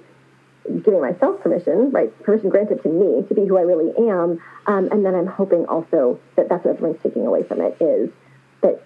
giving 0.82 1.00
myself 1.00 1.40
permission, 1.40 1.90
right? 1.90 2.10
Permission 2.22 2.50
granted 2.50 2.82
to 2.82 2.88
me 2.88 3.26
to 3.26 3.34
be 3.34 3.46
who 3.46 3.56
I 3.56 3.62
really 3.62 3.92
am, 4.10 4.40
um, 4.66 4.88
and 4.90 5.04
then 5.04 5.14
I'm 5.14 5.26
hoping 5.26 5.66
also 5.66 6.20
that 6.36 6.48
that's 6.48 6.64
what 6.64 6.76
everyone's 6.76 7.02
taking 7.02 7.26
away 7.26 7.42
from 7.42 7.60
it 7.60 7.76
is 7.80 8.10
that 8.60 8.82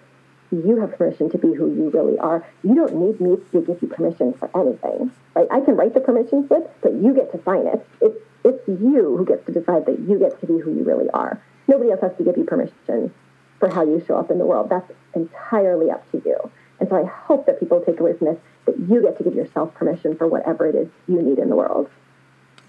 you 0.51 0.79
have 0.79 0.97
permission 0.97 1.29
to 1.31 1.37
be 1.37 1.53
who 1.53 1.73
you 1.73 1.89
really 1.89 2.17
are. 2.19 2.45
You 2.63 2.75
don't 2.75 2.95
need 2.95 3.19
me 3.19 3.37
to 3.51 3.61
give 3.61 3.81
you 3.81 3.87
permission 3.87 4.33
for 4.33 4.49
anything, 4.55 5.11
right? 5.35 5.47
I 5.51 5.61
can 5.61 5.75
write 5.75 5.93
the 5.93 5.99
permission 5.99 6.47
slip, 6.47 6.75
but 6.81 6.93
you 6.93 7.13
get 7.13 7.31
to 7.31 7.43
sign 7.43 7.67
it. 7.67 7.85
It's 8.01 8.17
it's 8.45 8.67
you 8.67 9.15
who 9.17 9.25
gets 9.25 9.45
to 9.45 9.51
decide 9.51 9.85
that 9.85 9.99
you 9.99 10.19
get 10.19 10.39
to 10.41 10.45
be 10.45 10.59
who 10.59 10.73
you 10.73 10.83
really 10.83 11.09
are. 11.11 11.41
Nobody 11.67 11.91
else 11.91 12.01
has 12.01 12.15
to 12.17 12.23
give 12.23 12.37
you 12.37 12.43
permission 12.43 13.13
for 13.59 13.69
how 13.69 13.83
you 13.83 14.03
show 14.05 14.17
up 14.17 14.29
in 14.29 14.37
the 14.37 14.45
world. 14.45 14.69
That's 14.69 14.91
entirely 15.15 15.89
up 15.89 16.09
to 16.11 16.21
you. 16.25 16.51
And 16.79 16.89
so 16.89 16.97
I 16.97 17.05
hope 17.05 17.45
that 17.45 17.59
people 17.59 17.79
take 17.79 17.99
away 18.01 18.13
from 18.17 18.27
this 18.27 18.37
that 18.65 18.79
you 18.79 19.01
get 19.01 19.17
to 19.17 19.23
give 19.23 19.35
yourself 19.35 19.73
permission 19.75 20.15
for 20.15 20.27
whatever 20.27 20.65
it 20.67 20.75
is 20.75 20.87
you 21.07 21.21
need 21.21 21.39
in 21.39 21.49
the 21.49 21.55
world. 21.55 21.89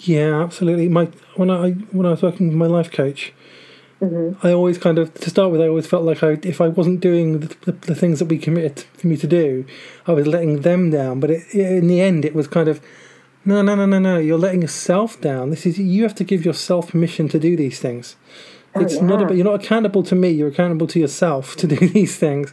Yeah, 0.00 0.42
absolutely. 0.42 0.88
My 0.88 1.06
when 1.36 1.50
I 1.50 1.72
when 1.92 2.06
I 2.06 2.10
was 2.10 2.22
working 2.22 2.48
with 2.48 2.56
my 2.56 2.66
life 2.66 2.90
coach, 2.90 3.32
mm-hmm. 4.00 4.46
I 4.46 4.52
always 4.52 4.78
kind 4.78 4.98
of 4.98 5.14
to 5.14 5.30
start 5.30 5.52
with, 5.52 5.60
I 5.60 5.68
always 5.68 5.86
felt 5.86 6.04
like 6.04 6.22
I 6.22 6.38
if 6.42 6.60
I 6.60 6.68
wasn't 6.68 7.00
doing 7.00 7.40
the, 7.40 7.56
the, 7.62 7.72
the 7.72 7.94
things 7.94 8.18
that 8.18 8.26
we 8.26 8.38
committed 8.38 8.84
for 8.94 9.06
me 9.06 9.16
to 9.16 9.26
do, 9.26 9.64
I 10.06 10.12
was 10.12 10.26
letting 10.26 10.62
them 10.62 10.90
down. 10.90 11.20
But 11.20 11.30
it, 11.30 11.54
in 11.54 11.86
the 11.86 12.00
end, 12.00 12.24
it 12.24 12.34
was 12.34 12.48
kind 12.48 12.68
of 12.68 12.80
no, 13.44 13.60
no, 13.62 13.74
no, 13.74 13.86
no, 13.86 13.98
no. 13.98 14.18
You're 14.18 14.38
letting 14.38 14.62
yourself 14.62 15.20
down. 15.20 15.50
This 15.50 15.66
is 15.66 15.78
you 15.78 16.02
have 16.02 16.14
to 16.16 16.24
give 16.24 16.44
yourself 16.44 16.88
permission 16.88 17.28
to 17.28 17.38
do 17.38 17.56
these 17.56 17.78
things. 17.78 18.16
It's 18.76 19.00
not 19.00 19.20
yeah. 19.20 19.26
about 19.26 19.36
you're 19.36 19.44
not 19.44 19.64
accountable 19.64 20.02
to 20.04 20.14
me. 20.14 20.30
You're 20.30 20.48
accountable 20.48 20.86
to 20.88 20.98
yourself 20.98 21.56
to 21.56 21.66
do 21.66 21.76
these 21.88 22.16
things. 22.16 22.52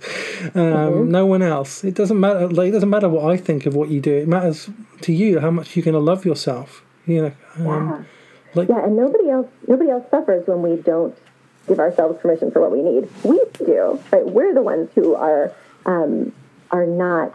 Um, 0.53 1.09
No 1.09 1.25
one 1.25 1.41
else. 1.41 1.83
It 1.83 1.95
doesn't 1.95 2.19
matter. 2.19 2.47
Like 2.47 2.69
it 2.69 2.71
doesn't 2.71 2.89
matter 2.89 3.09
what 3.09 3.25
I 3.25 3.37
think 3.37 3.65
of 3.65 3.75
what 3.75 3.89
you 3.89 3.99
do. 3.99 4.13
It 4.13 4.27
matters 4.27 4.69
to 5.01 5.13
you 5.13 5.39
how 5.39 5.51
much 5.51 5.75
you're 5.75 5.85
going 5.85 5.93
to 5.93 5.99
love 5.99 6.25
yourself. 6.25 6.83
You 7.05 7.21
know. 7.21 7.69
Um, 7.69 7.89
Yeah. 7.89 8.03
Like 8.53 8.69
Yeah, 8.69 8.83
and 8.83 8.97
nobody 8.97 9.29
else 9.29 9.47
nobody 9.67 9.89
else 9.89 10.05
suffers 10.11 10.45
when 10.47 10.61
we 10.61 10.75
don't 10.81 11.17
give 11.67 11.79
ourselves 11.79 12.19
permission 12.21 12.51
for 12.51 12.61
what 12.61 12.71
we 12.71 12.81
need. 12.81 13.09
We 13.23 13.41
do, 13.53 13.99
right? 14.11 14.25
We're 14.25 14.53
the 14.53 14.61
ones 14.61 14.89
who 14.93 15.15
are 15.15 15.53
um, 15.85 16.33
are 16.69 16.85
not 16.85 17.33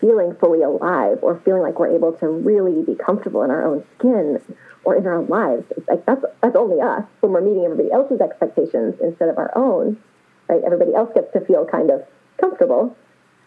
feeling 0.00 0.34
fully 0.34 0.62
alive 0.62 1.18
or 1.22 1.38
feeling 1.40 1.62
like 1.62 1.78
we're 1.78 1.94
able 1.94 2.12
to 2.14 2.26
really 2.26 2.82
be 2.82 2.94
comfortable 2.94 3.42
in 3.42 3.50
our 3.50 3.64
own 3.64 3.84
skin 3.98 4.40
or 4.84 4.96
in 4.96 5.06
our 5.06 5.14
own 5.14 5.28
lives. 5.28 5.64
It's 5.76 5.88
like 5.88 6.04
that's 6.06 6.24
that's 6.42 6.56
only 6.56 6.80
us 6.80 7.04
when 7.20 7.32
we're 7.32 7.40
meeting 7.40 7.64
everybody 7.64 7.90
else's 7.92 8.20
expectations 8.20 8.94
instead 9.02 9.28
of 9.28 9.38
our 9.38 9.52
own. 9.56 9.98
Right? 10.48 10.62
Everybody 10.64 10.94
else 10.94 11.10
gets 11.14 11.32
to 11.32 11.40
feel 11.40 11.64
kind 11.64 11.90
of 11.90 12.02
comfortable. 12.40 12.96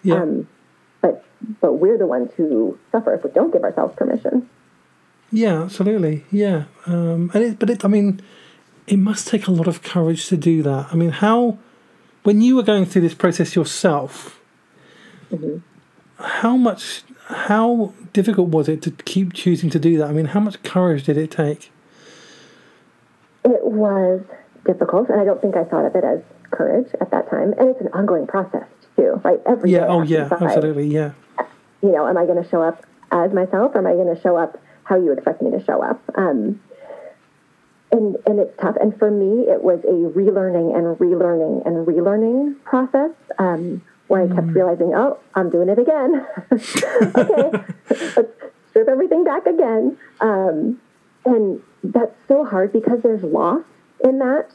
yeah. 0.03 0.21
Um, 0.21 0.47
but 1.01 1.23
but 1.59 1.73
we're 1.73 1.97
the 1.97 2.07
ones 2.07 2.31
who 2.37 2.77
suffer 2.91 3.13
if 3.13 3.23
we 3.23 3.29
don't 3.31 3.51
give 3.51 3.63
ourselves 3.63 3.95
permission. 3.95 4.49
Yeah, 5.31 5.63
absolutely. 5.63 6.23
Yeah, 6.31 6.65
um, 6.85 7.31
and 7.33 7.43
it, 7.43 7.59
but 7.59 7.69
it, 7.69 7.83
I 7.83 7.87
mean, 7.87 8.21
it 8.87 8.97
must 8.97 9.27
take 9.27 9.47
a 9.47 9.51
lot 9.51 9.67
of 9.67 9.81
courage 9.81 10.27
to 10.27 10.37
do 10.37 10.61
that. 10.63 10.87
I 10.91 10.95
mean, 10.95 11.09
how, 11.09 11.57
when 12.21 12.41
you 12.41 12.55
were 12.55 12.63
going 12.63 12.85
through 12.85 13.01
this 13.01 13.15
process 13.15 13.55
yourself, 13.55 14.39
how 16.19 16.55
much, 16.55 17.03
how 17.25 17.93
difficult 18.11 18.49
was 18.49 18.67
it 18.67 18.81
to 18.83 18.91
keep 18.91 19.33
choosing 19.33 19.69
to 19.69 19.79
do 19.79 19.97
that? 19.97 20.09
I 20.09 20.11
mean, 20.11 20.25
how 20.25 20.39
much 20.39 20.61
courage 20.63 21.03
did 21.05 21.17
it 21.17 21.31
take? 21.31 21.71
It 23.45 23.63
was 23.63 24.21
difficult, 24.65 25.09
and 25.09 25.19
I 25.19 25.25
don't 25.25 25.41
think 25.41 25.55
I 25.55 25.63
thought 25.63 25.85
of 25.85 25.95
it 25.95 26.03
as 26.03 26.19
courage 26.51 26.87
at 27.01 27.11
that 27.11 27.29
time. 27.29 27.53
And 27.57 27.69
it's 27.69 27.81
an 27.81 27.89
ongoing 27.93 28.27
process 28.27 28.65
too, 28.95 29.21
right? 29.23 29.41
Every 29.45 29.71
Yeah. 29.71 29.87
Oh, 29.87 29.97
I 29.97 29.99
have 29.99 30.07
to 30.07 30.13
yeah. 30.13 30.23
decide, 30.23 30.43
Absolutely. 30.43 30.87
Yeah. 30.87 31.11
You 31.81 31.91
know, 31.91 32.07
am 32.07 32.17
I 32.17 32.25
going 32.25 32.41
to 32.41 32.49
show 32.49 32.61
up 32.61 32.85
as 33.11 33.33
myself, 33.33 33.75
or 33.75 33.79
am 33.79 33.87
I 33.87 33.93
going 33.93 34.13
to 34.13 34.21
show 34.21 34.37
up 34.37 34.59
how 34.83 34.95
you 34.95 35.11
expect 35.11 35.41
me 35.41 35.51
to 35.51 35.63
show 35.63 35.81
up? 35.81 36.01
Um, 36.15 36.61
and 37.91 38.17
and 38.25 38.39
it's 38.39 38.57
tough. 38.59 38.75
And 38.81 38.97
for 38.97 39.11
me, 39.11 39.43
it 39.49 39.63
was 39.63 39.79
a 39.83 40.17
relearning 40.17 40.75
and 40.75 40.97
relearning 40.97 41.65
and 41.65 41.87
relearning 41.87 42.61
process. 42.63 43.11
Um, 43.39 43.81
where 44.07 44.23
I 44.23 44.27
kept 44.27 44.47
realizing, 44.47 44.93
oh, 44.95 45.19
I'm 45.35 45.49
doing 45.49 45.69
it 45.69 45.79
again. 45.79 46.25
okay, 46.51 47.63
let's 48.17 48.31
strip 48.69 48.87
everything 48.87 49.23
back 49.23 49.45
again. 49.45 49.97
Um, 50.19 50.79
and 51.25 51.61
that's 51.83 52.15
so 52.27 52.43
hard 52.43 52.73
because 52.73 53.01
there's 53.01 53.23
loss 53.23 53.63
in 54.03 54.19
that, 54.19 54.47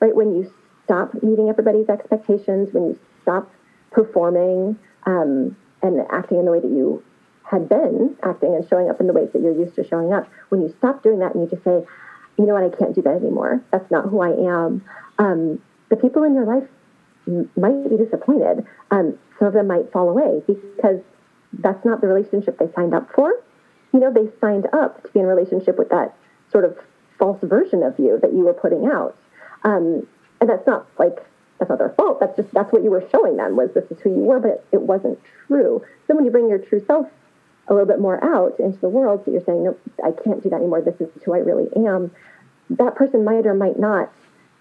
right? 0.00 0.14
When 0.14 0.34
you 0.34 0.52
stop 0.84 1.14
meeting 1.22 1.48
everybody's 1.48 1.88
expectations, 1.88 2.72
when 2.72 2.84
you 2.84 2.98
stop 3.22 3.50
performing 3.90 4.78
um, 5.06 5.56
and 5.82 6.00
acting 6.10 6.38
in 6.38 6.44
the 6.46 6.50
way 6.50 6.60
that 6.60 6.70
you 6.70 7.02
had 7.44 7.68
been 7.68 8.16
acting 8.22 8.54
and 8.54 8.66
showing 8.68 8.88
up 8.88 9.00
in 9.00 9.06
the 9.06 9.12
ways 9.12 9.28
that 9.32 9.42
you're 9.42 9.56
used 9.56 9.74
to 9.76 9.86
showing 9.86 10.12
up, 10.12 10.28
when 10.48 10.62
you 10.62 10.74
stop 10.78 11.02
doing 11.02 11.18
that 11.18 11.34
and 11.34 11.44
you 11.44 11.50
just 11.50 11.62
say, 11.62 11.84
you 12.38 12.46
know 12.46 12.54
what, 12.54 12.64
I 12.64 12.76
can't 12.76 12.94
do 12.94 13.02
that 13.02 13.16
anymore. 13.16 13.60
That's 13.70 13.90
not 13.90 14.06
who 14.06 14.20
I 14.20 14.30
am. 14.30 14.84
Um, 15.18 15.60
the 15.90 15.96
people 15.96 16.24
in 16.24 16.34
your 16.34 16.44
life 16.44 16.68
might 17.26 17.88
be 17.88 17.96
disappointed. 17.96 18.66
Um, 18.90 19.18
some 19.38 19.48
of 19.48 19.54
them 19.54 19.66
might 19.66 19.90
fall 19.92 20.08
away 20.08 20.42
because 20.46 21.00
that's 21.52 21.84
not 21.84 22.00
the 22.00 22.08
relationship 22.08 22.58
they 22.58 22.70
signed 22.74 22.94
up 22.94 23.10
for. 23.14 23.32
You 23.92 24.00
know, 24.00 24.12
they 24.12 24.28
signed 24.40 24.66
up 24.72 25.02
to 25.04 25.08
be 25.12 25.20
in 25.20 25.26
a 25.26 25.28
relationship 25.28 25.78
with 25.78 25.90
that 25.90 26.16
sort 26.50 26.64
of 26.64 26.76
false 27.18 27.40
version 27.42 27.82
of 27.82 27.98
you 27.98 28.18
that 28.20 28.32
you 28.32 28.40
were 28.40 28.52
putting 28.54 28.86
out. 28.86 29.16
Um, 29.62 30.06
and 30.40 30.50
that's 30.50 30.66
not 30.66 30.86
like 30.98 31.24
that's 31.58 31.68
not 31.68 31.78
their 31.78 31.90
fault. 31.90 32.20
That's 32.20 32.36
just 32.36 32.52
that's 32.52 32.72
what 32.72 32.82
you 32.82 32.90
were 32.90 33.06
showing 33.10 33.36
them 33.36 33.56
was 33.56 33.70
this 33.72 33.90
is 33.90 34.00
who 34.00 34.10
you 34.10 34.24
were, 34.24 34.40
but 34.40 34.64
it 34.72 34.82
wasn't 34.82 35.18
true. 35.46 35.82
So 36.06 36.14
when 36.14 36.24
you 36.24 36.30
bring 36.30 36.48
your 36.48 36.58
true 36.58 36.84
self 36.86 37.08
a 37.68 37.72
little 37.72 37.86
bit 37.86 38.00
more 38.00 38.22
out 38.22 38.58
into 38.58 38.78
the 38.78 38.88
world, 38.88 39.22
so 39.24 39.30
you're 39.30 39.44
saying, 39.44 39.64
no, 39.64 39.76
I 40.04 40.10
can't 40.10 40.42
do 40.42 40.50
that 40.50 40.56
anymore. 40.56 40.82
This 40.82 41.00
is 41.00 41.08
who 41.24 41.34
I 41.34 41.38
really 41.38 41.68
am. 41.86 42.10
That 42.70 42.94
person 42.94 43.24
might 43.24 43.46
or 43.46 43.54
might 43.54 43.78
not 43.78 44.12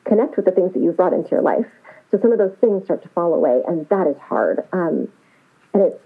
connect 0.06 0.36
with 0.38 0.46
the 0.46 0.52
things 0.52 0.74
that 0.74 0.82
you've 0.82 0.98
brought 0.98 1.14
into 1.14 1.32
your 1.32 1.42
life. 1.42 1.66
So 2.14 2.20
some 2.22 2.32
of 2.32 2.38
those 2.38 2.54
things 2.62 2.84
start 2.84 3.02
to 3.02 3.10
fall 3.10 3.34
away, 3.34 3.64
and 3.68 3.90
that 3.90 4.06
is 4.06 4.16
hard. 4.18 4.64
Um, 4.72 5.08
and 5.74 5.82
it's 5.82 5.98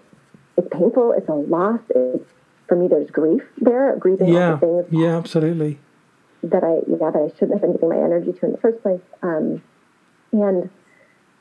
it's 0.55 0.67
painful. 0.71 1.11
It's 1.11 1.27
a 1.27 1.33
loss. 1.33 1.81
It's 1.93 2.23
for 2.69 2.77
me. 2.77 2.87
There's 2.87 3.11
grief 3.11 3.41
there, 3.59 3.93
grieving 3.97 4.27
all 4.27 4.33
Yeah. 4.33 4.51
the 4.53 4.57
things 4.57 4.85
Yeah. 4.89 5.17
Absolutely. 5.17 5.79
that 6.43 6.63
I 6.63 6.75
yeah 6.87 6.97
that 7.11 7.15
I 7.17 7.27
shouldn't 7.37 7.53
have 7.53 7.61
been 7.61 7.73
giving 7.73 7.89
my 7.89 7.97
energy 7.97 8.31
to 8.31 8.45
in 8.45 8.51
the 8.53 8.57
first 8.59 8.81
place. 8.81 9.01
Um, 9.21 9.61
and 10.31 10.69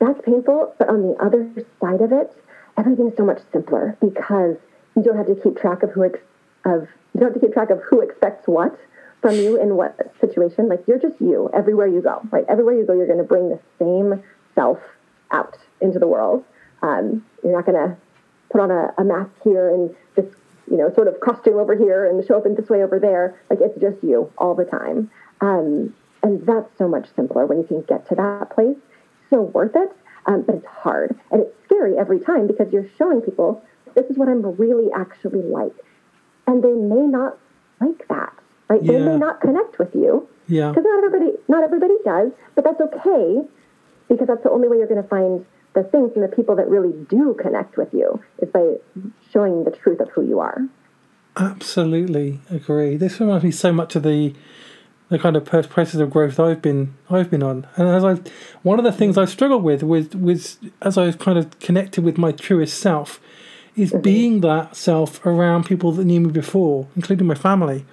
that's 0.01 0.21
painful. 0.23 0.75
But 0.79 0.89
on 0.89 1.03
the 1.03 1.15
other 1.23 1.49
side 1.81 2.01
of 2.01 2.11
it, 2.11 2.33
everything's 2.77 3.17
so 3.17 3.25
much 3.25 3.41
simpler 3.53 3.97
because 4.01 4.57
you 4.97 5.03
don't 5.05 5.17
have 5.17 5.27
to 5.29 5.37
keep 5.37 5.57
track 5.59 5.85
of 5.85 5.91
who 5.93 6.03
ex- 6.07 6.19
of 6.65 6.89
you 7.15 7.21
don't 7.21 7.31
have 7.33 7.35
to 7.35 7.47
keep 7.47 7.53
track 7.55 7.71
of 7.71 7.81
who 7.89 8.01
expects 8.01 8.49
what 8.49 8.77
from 9.23 9.35
you 9.37 9.61
in 9.61 9.77
what 9.77 9.95
situation. 10.21 10.69
Like 10.69 10.83
you're 10.89 10.99
just 10.99 11.21
you 11.21 11.51
everywhere 11.55 11.87
you 11.87 12.01
go. 12.03 12.21
Right, 12.33 12.45
everywhere 12.49 12.75
you 12.75 12.85
go, 12.85 12.95
you're 12.95 13.07
going 13.07 13.19
to 13.19 13.25
bring 13.25 13.49
the 13.49 13.61
same 13.79 14.23
self 14.57 14.79
out 15.31 15.57
into 15.81 16.01
the 16.01 16.09
world. 16.09 16.45
Um, 16.83 17.25
you're 17.45 17.53
not 17.53 17.67
going 17.67 17.79
to 17.79 17.97
put 18.51 18.61
on 18.61 18.73
a, 18.73 18.93
a 18.99 19.05
mask 19.05 19.31
here 19.45 19.73
and 19.73 19.95
this 20.17 20.27
you 20.69 20.77
know 20.77 20.93
sort 20.95 21.07
of 21.07 21.21
costume 21.21 21.59
over 21.59 21.77
here 21.77 22.05
and 22.07 22.27
show 22.27 22.39
up 22.39 22.47
in 22.47 22.57
this 22.57 22.69
way 22.69 22.83
over 22.83 22.99
there. 22.99 23.41
Like 23.49 23.61
it's 23.63 23.81
just 23.81 24.03
you 24.03 24.33
all 24.39 24.55
the 24.55 24.65
time. 24.65 25.11
Um, 25.41 25.95
and 26.23 26.45
that's 26.45 26.69
so 26.77 26.89
much 26.89 27.07
simpler 27.15 27.47
when 27.47 27.59
you 27.59 27.65
can 27.65 27.83
get 27.83 28.09
to 28.09 28.17
that 28.17 28.51
place. 28.51 28.77
So 29.31 29.43
worth 29.43 29.77
it 29.77 29.93
um, 30.27 30.43
but 30.43 30.57
it's 30.57 30.67
hard. 30.67 31.19
And 31.31 31.43
it's 31.43 31.55
scary 31.65 31.97
every 31.97 32.19
time 32.19 32.47
because 32.47 32.73
you're 32.73 32.89
showing 32.99 33.21
people 33.21 33.63
this 33.95 34.07
is 34.11 34.19
what 34.19 34.29
i'm 34.29 34.43
really 34.57 34.91
actually 34.95 35.43
like. 35.43 35.75
And 36.47 36.63
they 36.63 36.73
may 36.73 37.07
not 37.07 37.39
like 37.81 38.07
that 38.09 38.33
right? 38.69 38.85
They 38.85 38.99
may 38.99 39.17
not 39.17 39.41
connect 39.41 39.79
with 39.79 39.95
you. 39.95 40.29
Yeah. 40.49 40.71
because 40.71 40.85
not 40.85 41.05
everybody 41.05 41.33
not 41.49 41.65
everybody 41.65 41.95
does 42.05 42.31
but 42.55 42.63
that's 42.63 42.81
okay 42.81 43.43
because 44.09 44.27
that's 44.27 44.43
the 44.43 44.51
only 44.51 44.69
way 44.69 44.79
you're 44.79 44.87
going 44.87 45.03
to 45.03 45.09
find 45.09 45.45
the 45.75 45.85
things 45.85 46.13
and 46.15 46.25
the 46.25 46.35
people 46.35 46.57
that 46.57 46.69
really 46.69 46.93
do 47.09 47.37
connect 47.41 47.77
with 47.77 47.93
you 47.93 48.23
is 48.41 48.49
by 48.49 48.77
showing 49.31 49.65
the 49.65 49.71
truth 49.71 50.01
of 50.01 50.09
who 50.11 50.23
you 50.23 50.41
are. 50.41 50.67
Absolutely 51.37 52.41
agree. 52.51 52.97
This 52.97 53.21
reminds 53.21 53.45
me 53.45 53.51
so 53.51 53.73
much 53.73 53.95
of 53.95 54.03
the 54.03 54.35
the 55.09 55.19
kind 55.21 55.37
of 55.37 55.45
process 55.45 55.95
of 55.95 56.11
growth 56.11 56.41
I've 56.41 56.61
been 56.61 56.95
I've 57.09 57.31
been 57.31 57.43
on, 57.43 57.67
and 57.77 57.89
as 57.89 58.05
I 58.05 58.15
one 58.63 58.79
of 58.81 58.85
the 58.85 58.91
things 58.91 59.17
I 59.17 59.25
struggled 59.27 59.63
with 59.63 59.83
was 59.83 60.09
was 60.17 60.59
as 60.83 60.99
I 60.99 61.07
was 61.07 61.15
kind 61.15 61.39
of 61.39 61.59
connected 61.61 62.03
with 62.03 62.19
my 62.19 62.33
truest 62.33 62.79
self, 62.79 63.21
is 63.77 63.93
mm-hmm. 63.93 64.01
being 64.01 64.41
that 64.41 64.75
self 64.75 65.25
around 65.25 65.67
people 65.67 65.93
that 65.93 66.05
knew 66.05 66.21
me 66.21 66.31
before, 66.33 66.89
including 66.97 67.27
my 67.27 67.35
family. 67.35 67.85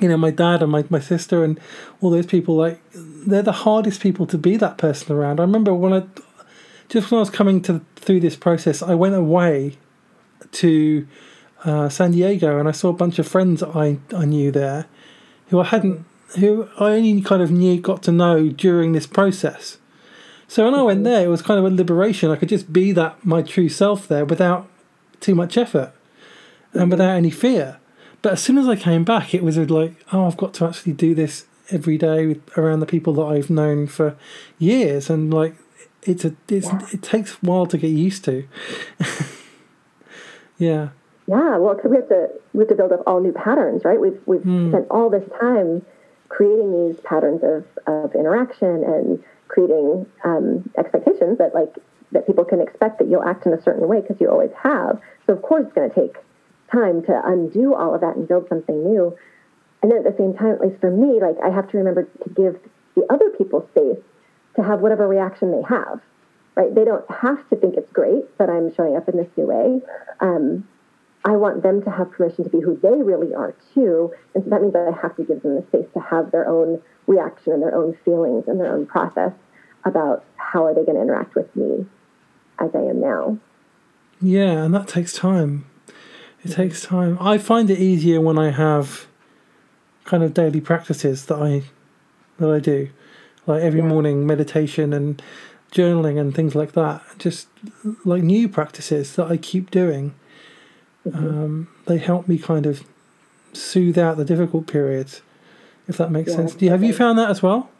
You 0.00 0.08
know, 0.08 0.16
my 0.16 0.30
dad 0.30 0.62
and 0.62 0.70
my, 0.70 0.84
my 0.90 1.00
sister 1.00 1.44
and 1.44 1.58
all 2.00 2.10
those 2.10 2.26
people. 2.26 2.56
Like 2.56 2.80
they're 2.94 3.42
the 3.42 3.52
hardest 3.52 4.00
people 4.00 4.26
to 4.26 4.38
be 4.38 4.56
that 4.56 4.78
person 4.78 5.14
around. 5.14 5.40
I 5.40 5.44
remember 5.44 5.72
when 5.74 5.92
I 5.92 6.04
just 6.88 7.10
when 7.10 7.18
I 7.18 7.20
was 7.20 7.30
coming 7.30 7.62
to 7.62 7.80
through 7.96 8.20
this 8.20 8.36
process, 8.36 8.82
I 8.82 8.94
went 8.94 9.14
away 9.14 9.78
to 10.52 11.06
uh, 11.64 11.88
San 11.88 12.12
Diego, 12.12 12.58
and 12.58 12.68
I 12.68 12.72
saw 12.72 12.88
a 12.88 12.92
bunch 12.92 13.18
of 13.18 13.26
friends 13.26 13.62
I 13.62 13.98
I 14.14 14.24
knew 14.24 14.50
there, 14.50 14.86
who 15.48 15.60
I 15.60 15.64
hadn't, 15.64 16.04
who 16.38 16.68
I 16.78 16.92
only 16.92 17.22
kind 17.22 17.42
of 17.42 17.50
knew, 17.50 17.80
got 17.80 18.02
to 18.04 18.12
know 18.12 18.48
during 18.48 18.92
this 18.92 19.06
process. 19.06 19.78
So 20.48 20.66
when 20.66 20.74
I 20.74 20.82
went 20.82 21.04
there, 21.04 21.24
it 21.24 21.28
was 21.28 21.40
kind 21.40 21.58
of 21.58 21.64
a 21.64 21.74
liberation. 21.74 22.30
I 22.30 22.36
could 22.36 22.50
just 22.50 22.72
be 22.72 22.92
that 22.92 23.24
my 23.24 23.40
true 23.40 23.70
self 23.70 24.06
there 24.06 24.26
without 24.26 24.68
too 25.20 25.34
much 25.34 25.56
effort 25.56 25.94
and 26.74 26.90
without 26.90 27.16
any 27.16 27.30
fear. 27.30 27.78
But 28.22 28.34
as 28.34 28.42
soon 28.42 28.56
as 28.56 28.68
I 28.68 28.76
came 28.76 29.04
back, 29.04 29.34
it 29.34 29.42
was 29.42 29.58
like, 29.58 29.94
oh, 30.12 30.26
I've 30.26 30.36
got 30.36 30.54
to 30.54 30.66
actually 30.66 30.92
do 30.92 31.14
this 31.14 31.46
every 31.70 31.98
day 31.98 32.26
with, 32.26 32.56
around 32.56 32.80
the 32.80 32.86
people 32.86 33.12
that 33.14 33.22
I've 33.22 33.50
known 33.50 33.86
for 33.86 34.16
years, 34.58 35.10
and 35.10 35.32
like, 35.32 35.56
it's 36.02 36.24
a 36.24 36.34
it's, 36.48 36.68
it 36.92 37.02
takes 37.02 37.34
a 37.34 37.36
while 37.42 37.66
to 37.66 37.78
get 37.78 37.88
used 37.88 38.24
to. 38.24 38.46
yeah. 40.58 40.90
Yeah. 41.26 41.56
Well, 41.58 41.74
because 41.74 41.90
we 41.90 41.96
have 41.96 42.08
to 42.08 42.28
we 42.52 42.60
have 42.60 42.68
to 42.68 42.74
build 42.74 42.92
up 42.92 43.02
all 43.06 43.20
new 43.20 43.32
patterns, 43.32 43.84
right? 43.84 44.00
We've 44.00 44.20
we've 44.26 44.42
spent 44.42 44.86
all 44.90 45.10
this 45.10 45.28
time 45.40 45.84
creating 46.28 46.88
these 46.88 47.00
patterns 47.04 47.42
of, 47.44 47.64
of 47.86 48.14
interaction 48.14 48.82
and 48.84 49.22
creating 49.48 50.06
um, 50.24 50.68
expectations 50.78 51.38
that 51.38 51.54
like 51.54 51.74
that 52.12 52.26
people 52.26 52.44
can 52.44 52.60
expect 52.60 52.98
that 52.98 53.08
you'll 53.08 53.22
act 53.22 53.46
in 53.46 53.52
a 53.52 53.62
certain 53.62 53.86
way 53.86 54.00
because 54.00 54.20
you 54.20 54.28
always 54.28 54.50
have. 54.60 55.00
So 55.26 55.34
of 55.34 55.42
course 55.42 55.64
it's 55.66 55.74
going 55.74 55.90
to 55.90 55.94
take 55.94 56.16
time 56.72 57.02
to 57.04 57.22
undo 57.24 57.74
all 57.74 57.94
of 57.94 58.00
that 58.00 58.16
and 58.16 58.26
build 58.26 58.48
something 58.48 58.82
new. 58.82 59.16
And 59.82 59.90
then 59.90 59.98
at 59.98 60.04
the 60.04 60.16
same 60.16 60.34
time, 60.34 60.52
at 60.52 60.60
least 60.60 60.80
for 60.80 60.90
me, 60.90 61.20
like 61.20 61.36
I 61.44 61.50
have 61.50 61.68
to 61.70 61.76
remember 61.76 62.04
to 62.04 62.30
give 62.30 62.58
the 62.94 63.04
other 63.12 63.30
people 63.30 63.68
space 63.70 64.02
to 64.56 64.62
have 64.62 64.80
whatever 64.80 65.06
reaction 65.06 65.50
they 65.50 65.62
have. 65.68 66.00
Right? 66.54 66.74
They 66.74 66.84
don't 66.84 67.08
have 67.10 67.48
to 67.48 67.56
think 67.56 67.76
it's 67.76 67.90
great 67.92 68.36
that 68.38 68.50
I'm 68.50 68.74
showing 68.74 68.96
up 68.96 69.08
in 69.08 69.16
this 69.16 69.28
new 69.36 69.46
way. 69.46 69.80
Um, 70.20 70.68
I 71.24 71.36
want 71.36 71.62
them 71.62 71.82
to 71.84 71.90
have 71.90 72.10
permission 72.10 72.44
to 72.44 72.50
be 72.50 72.60
who 72.60 72.78
they 72.82 73.02
really 73.02 73.34
are 73.34 73.54
too. 73.74 74.12
And 74.34 74.44
so 74.44 74.50
that 74.50 74.60
means 74.60 74.72
that 74.74 74.92
I 74.92 75.00
have 75.00 75.16
to 75.16 75.24
give 75.24 75.42
them 75.42 75.54
the 75.54 75.62
space 75.68 75.86
to 75.94 76.00
have 76.00 76.30
their 76.30 76.46
own 76.48 76.82
reaction 77.06 77.52
and 77.52 77.62
their 77.62 77.74
own 77.74 77.96
feelings 78.04 78.44
and 78.48 78.60
their 78.60 78.72
own 78.72 78.86
process 78.86 79.32
about 79.84 80.24
how 80.36 80.66
are 80.66 80.74
they 80.74 80.84
going 80.84 80.96
to 80.96 81.02
interact 81.02 81.34
with 81.34 81.54
me 81.56 81.86
as 82.58 82.70
I 82.74 82.80
am 82.80 83.00
now. 83.00 83.38
Yeah, 84.20 84.64
and 84.64 84.74
that 84.74 84.88
takes 84.88 85.12
time. 85.12 85.64
It 86.44 86.52
takes 86.52 86.82
time. 86.82 87.18
I 87.20 87.38
find 87.38 87.70
it 87.70 87.78
easier 87.78 88.20
when 88.20 88.38
I 88.38 88.50
have 88.50 89.06
kind 90.04 90.22
of 90.22 90.34
daily 90.34 90.60
practices 90.60 91.26
that 91.26 91.36
I 91.36 91.62
that 92.38 92.50
I 92.50 92.58
do, 92.58 92.88
like 93.46 93.62
every 93.62 93.82
morning 93.82 94.26
meditation 94.26 94.92
and 94.92 95.22
journaling 95.70 96.20
and 96.20 96.34
things 96.34 96.54
like 96.54 96.72
that. 96.72 97.02
Just 97.18 97.48
like 98.04 98.22
new 98.22 98.48
practices 98.48 99.14
that 99.16 99.30
I 99.30 99.36
keep 99.36 99.70
doing. 99.70 100.14
Mm-hmm. 101.06 101.26
Um, 101.26 101.68
they 101.86 101.98
help 101.98 102.28
me 102.28 102.38
kind 102.38 102.66
of 102.66 102.84
soothe 103.52 103.98
out 103.98 104.16
the 104.16 104.24
difficult 104.24 104.66
periods, 104.66 105.22
if 105.88 105.96
that 105.96 106.10
makes 106.10 106.30
yeah, 106.30 106.36
sense. 106.36 106.54
Do 106.54 106.64
you, 106.64 106.70
have 106.70 106.82
you 106.82 106.92
found 106.92 107.18
that 107.18 107.30
as 107.30 107.42
well? 107.42 107.70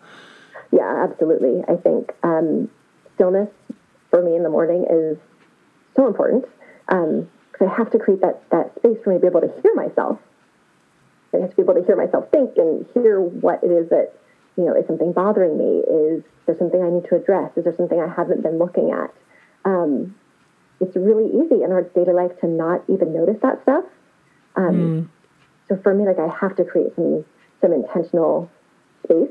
Yeah, 0.72 1.04
absolutely. 1.08 1.62
I 1.68 1.76
think 1.76 2.12
um, 2.22 2.68
stillness 3.14 3.48
for 4.10 4.22
me 4.22 4.34
in 4.34 4.42
the 4.42 4.50
morning 4.50 4.86
is 4.90 5.18
so 5.94 6.06
important 6.06 6.46
um, 6.88 7.28
I 7.62 7.74
have 7.74 7.90
to 7.90 7.98
create 7.98 8.20
that, 8.20 8.42
that 8.50 8.74
space 8.76 8.98
for 9.02 9.10
me 9.10 9.16
to 9.16 9.20
be 9.20 9.26
able 9.26 9.40
to 9.40 9.52
hear 9.62 9.74
myself. 9.74 10.18
I 11.34 11.38
have 11.38 11.50
to 11.50 11.56
be 11.56 11.62
able 11.62 11.74
to 11.74 11.84
hear 11.84 11.96
myself 11.96 12.30
think 12.30 12.56
and 12.56 12.86
hear 12.92 13.20
what 13.20 13.62
it 13.62 13.70
is 13.70 13.88
that, 13.90 14.12
you 14.56 14.64
know, 14.64 14.74
is 14.74 14.86
something 14.86 15.12
bothering 15.12 15.56
me? 15.56 15.80
Is 15.80 16.22
there 16.46 16.56
something 16.58 16.82
I 16.82 16.90
need 16.90 17.08
to 17.08 17.16
address? 17.16 17.56
Is 17.56 17.64
there 17.64 17.74
something 17.74 17.98
I 17.98 18.12
haven't 18.12 18.42
been 18.42 18.58
looking 18.58 18.90
at? 18.90 19.14
Um, 19.64 20.14
it's 20.80 20.96
really 20.96 21.28
easy 21.28 21.62
in 21.62 21.72
our 21.72 21.82
daily 21.82 22.12
life 22.12 22.32
to 22.40 22.46
not 22.46 22.82
even 22.88 23.14
notice 23.14 23.40
that 23.42 23.62
stuff. 23.62 23.84
Um, 24.56 24.74
mm. 24.74 25.08
So 25.68 25.80
for 25.82 25.94
me, 25.94 26.04
like 26.04 26.18
I 26.18 26.28
have 26.28 26.56
to 26.56 26.64
create 26.64 26.94
some 26.96 27.24
some 27.60 27.72
intentional 27.72 28.50
space 29.04 29.30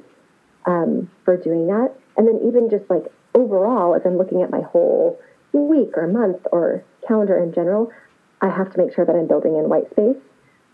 um, 0.66 1.12
for 1.26 1.36
doing 1.36 1.68
that, 1.68 1.94
and 2.18 2.28
then 2.28 2.40
even 2.48 2.70
just 2.70 2.90
like 2.90 3.12
overall, 3.36 3.94
as 3.94 4.02
I'm 4.06 4.18
looking 4.18 4.42
at 4.42 4.50
my 4.50 4.62
whole 4.62 5.20
week 5.54 5.98
or 5.98 6.08
month 6.08 6.40
or 6.52 6.84
calendar 7.06 7.38
in 7.38 7.54
general, 7.54 7.92
I 8.42 8.50
have 8.50 8.72
to 8.74 8.78
make 8.78 8.94
sure 8.94 9.06
that 9.06 9.16
I'm 9.16 9.28
building 9.28 9.56
in 9.56 9.70
white 9.70 9.90
space 9.92 10.22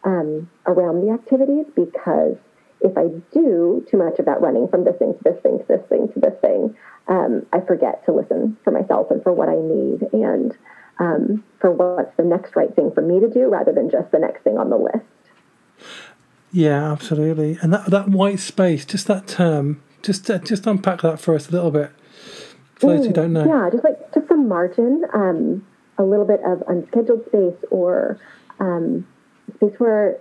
um, 0.03 0.49
around 0.65 1.05
the 1.05 1.11
activities 1.13 1.65
because 1.75 2.37
if 2.81 2.97
I 2.97 3.07
do 3.33 3.85
too 3.89 3.97
much 3.97 4.19
of 4.19 4.25
that 4.25 4.41
running 4.41 4.67
from 4.67 4.83
this 4.83 4.95
thing 4.97 5.13
to 5.13 5.23
this 5.23 5.41
thing 5.41 5.59
to 5.59 5.65
this 5.67 5.81
thing 5.89 6.07
to 6.13 6.19
this 6.19 6.39
thing, 6.41 6.75
um, 7.07 7.45
I 7.51 7.59
forget 7.61 8.05
to 8.05 8.13
listen 8.13 8.57
for 8.63 8.71
myself 8.71 9.11
and 9.11 9.21
for 9.23 9.33
what 9.33 9.49
I 9.49 9.55
need 9.55 10.07
and 10.13 10.55
um, 10.99 11.43
for 11.59 11.71
what's 11.71 12.15
the 12.17 12.23
next 12.23 12.55
right 12.55 12.73
thing 12.75 12.91
for 12.91 13.01
me 13.01 13.19
to 13.19 13.29
do 13.29 13.47
rather 13.49 13.71
than 13.71 13.89
just 13.89 14.11
the 14.11 14.19
next 14.19 14.43
thing 14.43 14.57
on 14.57 14.69
the 14.69 14.77
list. 14.77 15.05
Yeah, 16.51 16.91
absolutely. 16.91 17.57
And 17.61 17.73
that 17.73 17.87
that 17.87 18.09
white 18.09 18.39
space, 18.39 18.85
just 18.85 19.07
that 19.07 19.27
term, 19.27 19.81
just 20.01 20.29
uh, 20.29 20.39
just 20.39 20.65
unpack 20.65 21.01
that 21.01 21.19
for 21.19 21.35
us 21.35 21.49
a 21.49 21.51
little 21.51 21.71
bit. 21.71 21.91
For 22.75 22.95
those 22.95 23.07
who 23.07 23.13
don't 23.13 23.33
know. 23.33 23.45
Yeah, 23.45 23.69
just 23.71 23.83
like 23.83 24.13
just 24.13 24.27
some 24.27 24.47
margin, 24.47 25.03
um, 25.13 25.65
a 25.97 26.03
little 26.03 26.25
bit 26.25 26.41
of 26.45 26.63
unscheduled 26.67 27.25
space 27.27 27.57
or 27.71 28.19
um, 28.59 29.07
space 29.55 29.73
where 29.77 30.19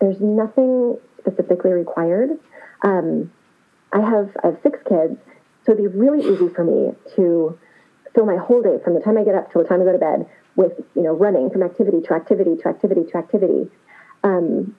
there's 0.00 0.20
nothing 0.20 0.98
specifically 1.20 1.72
required. 1.72 2.30
Um, 2.82 3.32
I 3.92 4.00
have 4.00 4.30
I 4.42 4.48
have 4.48 4.58
six 4.62 4.78
kids, 4.88 5.18
so 5.64 5.72
it'd 5.72 5.78
be 5.78 5.98
really 5.98 6.20
easy 6.20 6.48
for 6.48 6.64
me 6.64 6.92
to 7.16 7.58
fill 8.14 8.26
my 8.26 8.36
whole 8.36 8.62
day 8.62 8.78
from 8.82 8.94
the 8.94 9.00
time 9.00 9.16
I 9.18 9.24
get 9.24 9.34
up 9.34 9.52
till 9.52 9.62
the 9.62 9.68
time 9.68 9.80
I 9.80 9.84
go 9.84 9.92
to 9.92 9.98
bed 9.98 10.28
with 10.56 10.72
you 10.94 11.02
know 11.02 11.12
running 11.12 11.50
from 11.50 11.62
activity 11.62 12.00
to 12.02 12.14
activity 12.14 12.56
to 12.62 12.68
activity 12.68 13.04
to 13.10 13.16
activity, 13.16 13.70
um, 14.24 14.74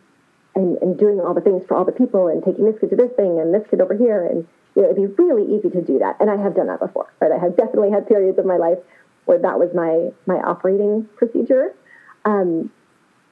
and 0.56 0.78
and 0.82 1.00
doing 1.00 1.20
all 1.20 1.34
the 1.34 1.42
things 1.42 1.64
for 1.68 1.76
all 1.76 1.86
the 1.86 1.92
people 1.92 2.28
and 2.28 2.44
taking 2.44 2.66
this 2.66 2.80
kid 2.80 2.90
to 2.92 2.96
this 2.96 3.12
thing 3.16 3.40
and 3.40 3.54
this 3.54 3.64
kid 3.70 3.82
over 3.82 3.96
here. 3.96 4.26
And 4.26 4.48
you 4.76 4.82
know 4.84 4.92
it'd 4.92 5.18
be 5.18 5.24
really 5.24 5.56
easy 5.56 5.70
to 5.70 5.82
do 5.82 6.00
that. 6.00 6.18
And 6.20 6.30
I 6.30 6.38
have 6.38 6.56
done 6.56 6.68
that 6.68 6.80
before 6.80 7.08
right? 7.20 7.32
I 7.32 7.40
have 7.40 7.58
definitely 7.58 7.92
had 7.92 8.08
periods 8.08 8.38
of 8.38 8.46
my 8.46 8.58
life 8.58 8.78
where 9.28 9.40
that 9.40 9.60
was 9.60 9.70
my 9.74 10.10
my 10.26 10.42
operating 10.42 11.08
procedure, 11.16 11.76
um, 12.26 12.72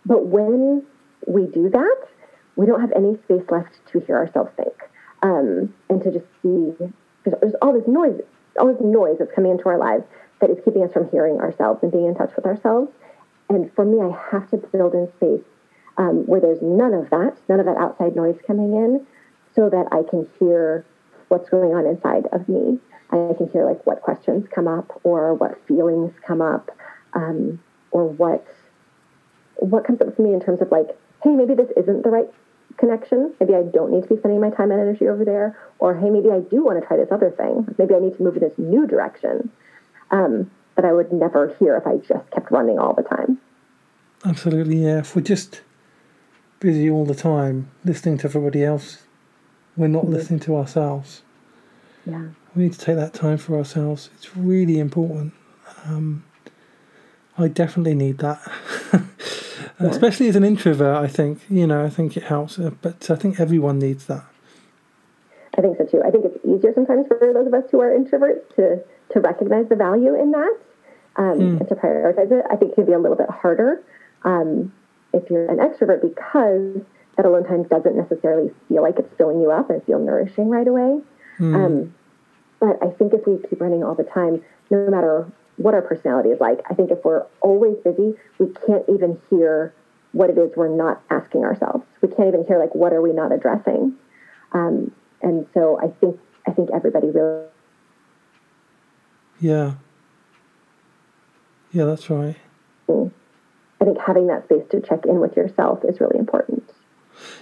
but 0.06 0.28
when 0.28 0.86
we 1.28 1.48
do 1.48 1.70
that 1.70 2.08
we 2.56 2.66
don't 2.66 2.82
have 2.82 2.92
any 2.96 3.18
space 3.24 3.44
left 3.50 3.80
to 3.92 4.00
hear 4.00 4.16
ourselves 4.16 4.52
think 4.56 4.74
um, 5.22 5.74
and 5.90 6.02
to 6.04 6.12
just 6.12 6.26
see. 6.42 6.74
There's, 7.24 7.40
there's 7.42 7.56
all 7.62 7.74
this 7.74 7.88
noise, 7.88 8.22
all 8.60 8.68
this 8.68 8.82
noise 8.82 9.18
that's 9.20 9.32
coming 9.34 9.52
into 9.52 9.68
our 9.68 9.78
lives 9.78 10.04
that 10.42 10.50
is 10.50 10.58
keeping 10.64 10.84
us 10.84 10.94
from 10.94 11.10
hearing 11.10 11.38
ourselves 11.38 11.80
and 11.84 11.92
being 11.92 12.06
in 12.06 12.16
touch 12.16 12.32
with 12.36 12.46
ourselves. 12.46 12.92
And 13.50 13.72
for 13.74 13.86
me, 13.86 14.02
I 14.02 14.16
have 14.32 14.50
to 14.52 14.58
build 14.58 14.94
in 14.94 15.08
space 15.18 15.46
um, 15.98 16.26
where 16.26 16.42
there's 16.42 16.62
none 16.62 16.94
of 16.94 17.10
that, 17.10 17.38
none 17.48 17.60
of 17.60 17.66
that 17.66 17.78
outside 17.78 18.16
noise 18.16 18.38
coming 18.46 18.74
in, 18.74 19.06
so 19.56 19.70
that 19.70 19.88
I 19.92 20.04
can 20.10 20.28
hear 20.40 20.86
what's 21.30 21.50
going 21.50 21.74
on 21.74 21.86
inside 21.86 22.28
of 22.32 22.48
me. 22.50 22.80
I 23.12 23.34
can 23.38 23.50
hear 23.50 23.66
like 23.66 23.86
what 23.86 24.02
questions 24.02 24.48
come 24.54 24.68
up 24.68 25.00
or 25.04 25.34
what 25.34 25.66
feelings 25.68 26.14
come 26.26 26.42
up 26.42 26.72
um, 27.14 27.62
or 27.92 28.08
what 28.08 28.46
what 29.58 29.86
comes 29.86 30.02
up 30.02 30.16
for 30.16 30.22
me 30.22 30.34
in 30.34 30.42
terms 30.42 30.62
of 30.62 30.72
like, 30.72 30.88
hey, 31.24 31.32
maybe 31.32 31.54
this 31.54 31.70
isn't 31.78 32.04
the 32.04 32.10
right 32.10 32.28
connection. 32.78 33.34
Maybe 33.40 33.56
I 33.56 33.64
don't 33.64 33.92
need 33.92 34.04
to 34.04 34.10
be 34.10 34.18
spending 34.18 34.42
my 34.42 34.50
time 34.50 34.72
and 34.72 34.80
energy 34.80 35.08
over 35.08 35.24
there. 35.24 35.58
Or, 35.80 35.96
hey, 35.96 36.10
maybe 36.10 36.30
I 36.30 36.40
do 36.40 36.64
want 36.64 36.80
to 36.82 36.86
try 36.86 36.98
this 36.98 37.12
other 37.12 37.32
thing. 37.32 37.74
Maybe 37.78 37.96
I 37.96 38.00
need 38.00 38.18
to 38.18 38.24
move 38.24 38.36
in 38.36 38.42
this 38.42 38.58
new 38.58 38.86
direction 38.86 39.50
um, 40.12 40.52
that 40.76 40.86
I 40.86 40.94
would 40.94 41.12
never 41.12 41.56
hear 41.60 41.78
if 41.78 41.88
I 41.88 41.98
just 41.98 42.30
kept 42.32 42.52
running 42.52 42.80
all 42.80 42.94
the 42.94 43.04
time. 43.04 43.40
Absolutely, 44.26 44.84
yeah. 44.84 45.00
If 45.00 45.16
we're 45.16 45.22
just 45.22 45.62
busy 46.60 46.90
all 46.90 47.06
the 47.06 47.16
time 47.16 47.70
listening 47.84 48.18
to 48.20 48.26
everybody 48.26 48.64
else, 48.64 49.04
we're 49.78 49.88
not 49.88 50.04
mm-hmm. 50.04 50.14
listening 50.14 50.40
to 50.42 50.56
ourselves. 50.56 51.22
Yeah. 52.06 52.28
We 52.56 52.64
need 52.64 52.74
to 52.74 52.80
take 52.80 52.96
that 52.96 53.14
time 53.14 53.38
for 53.38 53.58
ourselves. 53.58 54.10
It's 54.16 54.36
really 54.36 54.80
important. 54.80 55.34
Um, 55.86 56.24
I 57.38 57.48
definitely 57.50 57.96
need 57.96 58.20
that. 58.20 58.40
yeah. 58.94 59.88
especially 59.88 60.28
as 60.30 60.36
an 60.36 60.44
introvert. 60.44 60.98
I 60.98 61.08
think 61.08 61.42
you 61.50 61.68
know, 61.68 61.84
I 61.84 61.90
think 61.90 62.16
it 62.18 62.24
helps, 62.24 62.58
uh, 62.60 62.72
but 62.82 63.10
I 63.10 63.16
think 63.16 63.40
everyone 63.40 63.80
needs 63.80 64.06
that. 64.06 64.24
I 65.58 65.62
think 65.62 65.78
so 65.78 65.86
too. 65.86 66.02
I 66.06 66.12
think 66.12 66.26
it's 66.26 66.46
easier 66.46 66.74
sometimes 66.74 67.08
for 67.08 67.20
those 67.34 67.48
of 67.48 67.54
us 67.54 67.64
who 67.72 67.82
are 67.82 67.90
introverts 67.90 68.56
to 68.56 68.84
to 69.14 69.20
recognize 69.20 69.70
the 69.70 69.76
value 69.76 70.20
in 70.20 70.32
that 70.32 70.58
um, 71.16 71.40
mm. 71.40 71.60
and 71.60 71.70
to 71.70 71.76
prioritize 71.76 72.32
it. 72.32 72.46
I 72.50 72.56
think 72.56 72.72
it 72.72 72.76
can 72.76 72.86
be 72.86 72.94
a 72.94 73.00
little 73.00 73.18
bit 73.18 73.30
harder 73.30 73.84
um, 74.24 74.74
if 75.14 75.30
you're 75.30 75.50
an 75.50 75.58
extrovert 75.58 76.02
because 76.02 76.82
that 77.16 77.26
alone 77.26 77.46
time 77.46 77.64
doesn't 77.64 77.96
necessarily 77.96 78.52
feel 78.68 78.82
like 78.82 79.00
it's 79.00 79.14
filling 79.18 79.42
you 79.42 79.52
up 79.52 79.70
and 79.70 79.84
feel 79.84 80.00
nourishing 80.00 80.50
right 80.50 80.68
away. 80.68 81.02
Mm. 81.40 81.56
Um, 81.56 81.94
but 82.60 82.78
I 82.82 82.90
think 82.92 83.14
if 83.14 83.26
we 83.28 83.38
keep 83.50 83.62
running 83.62 83.84
all 83.84 83.96
the 83.96 84.04
time, 84.04 84.44
no 84.70 84.90
matter 84.90 85.28
what 85.58 85.74
our 85.74 85.82
personality 85.82 86.30
is 86.30 86.40
like. 86.40 86.60
I 86.70 86.74
think 86.74 86.92
if 86.92 87.04
we're 87.04 87.26
always 87.42 87.78
busy, 87.84 88.14
we 88.40 88.48
can't 88.66 88.84
even 88.90 89.20
hear 89.30 89.74
what 90.12 90.30
it 90.30 90.38
is 90.38 90.52
we're 90.56 90.76
not 90.76 91.02
asking 91.10 91.44
ourselves. 91.44 91.86
We 92.02 92.10
can't 92.10 92.28
even 92.28 92.46
hear 92.46 92.60
like 92.60 92.74
what 92.74 92.94
are 92.94 93.02
we 93.02 93.12
not 93.12 93.32
addressing. 93.32 93.96
Um, 94.52 94.92
and 95.22 95.46
so 95.54 95.80
I 95.82 95.88
think 96.00 96.20
I 96.48 96.52
think 96.52 96.70
everybody 96.74 97.08
really. 97.08 97.46
Yeah. 99.40 99.74
Yeah, 101.72 101.86
that's 101.86 102.10
right. 102.10 102.38
I 102.88 103.84
think 103.84 103.98
having 104.00 104.28
that 104.28 104.46
space 104.46 104.64
to 104.72 104.80
check 104.80 105.06
in 105.06 105.20
with 105.20 105.36
yourself 105.36 105.84
is 105.84 106.00
really 106.00 106.18
important. 106.18 106.64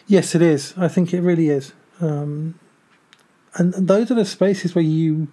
Yes, 0.08 0.34
it 0.34 0.41
is. 0.41 0.73
I 0.76 0.88
think 0.88 1.13
it 1.13 1.21
really 1.21 1.49
is. 1.49 1.73
Um, 2.02 2.60
and 3.55 3.73
those 3.73 4.09
are 4.11 4.15
the 4.15 4.25
spaces 4.25 4.75
where 4.75 4.83
you 4.83 5.27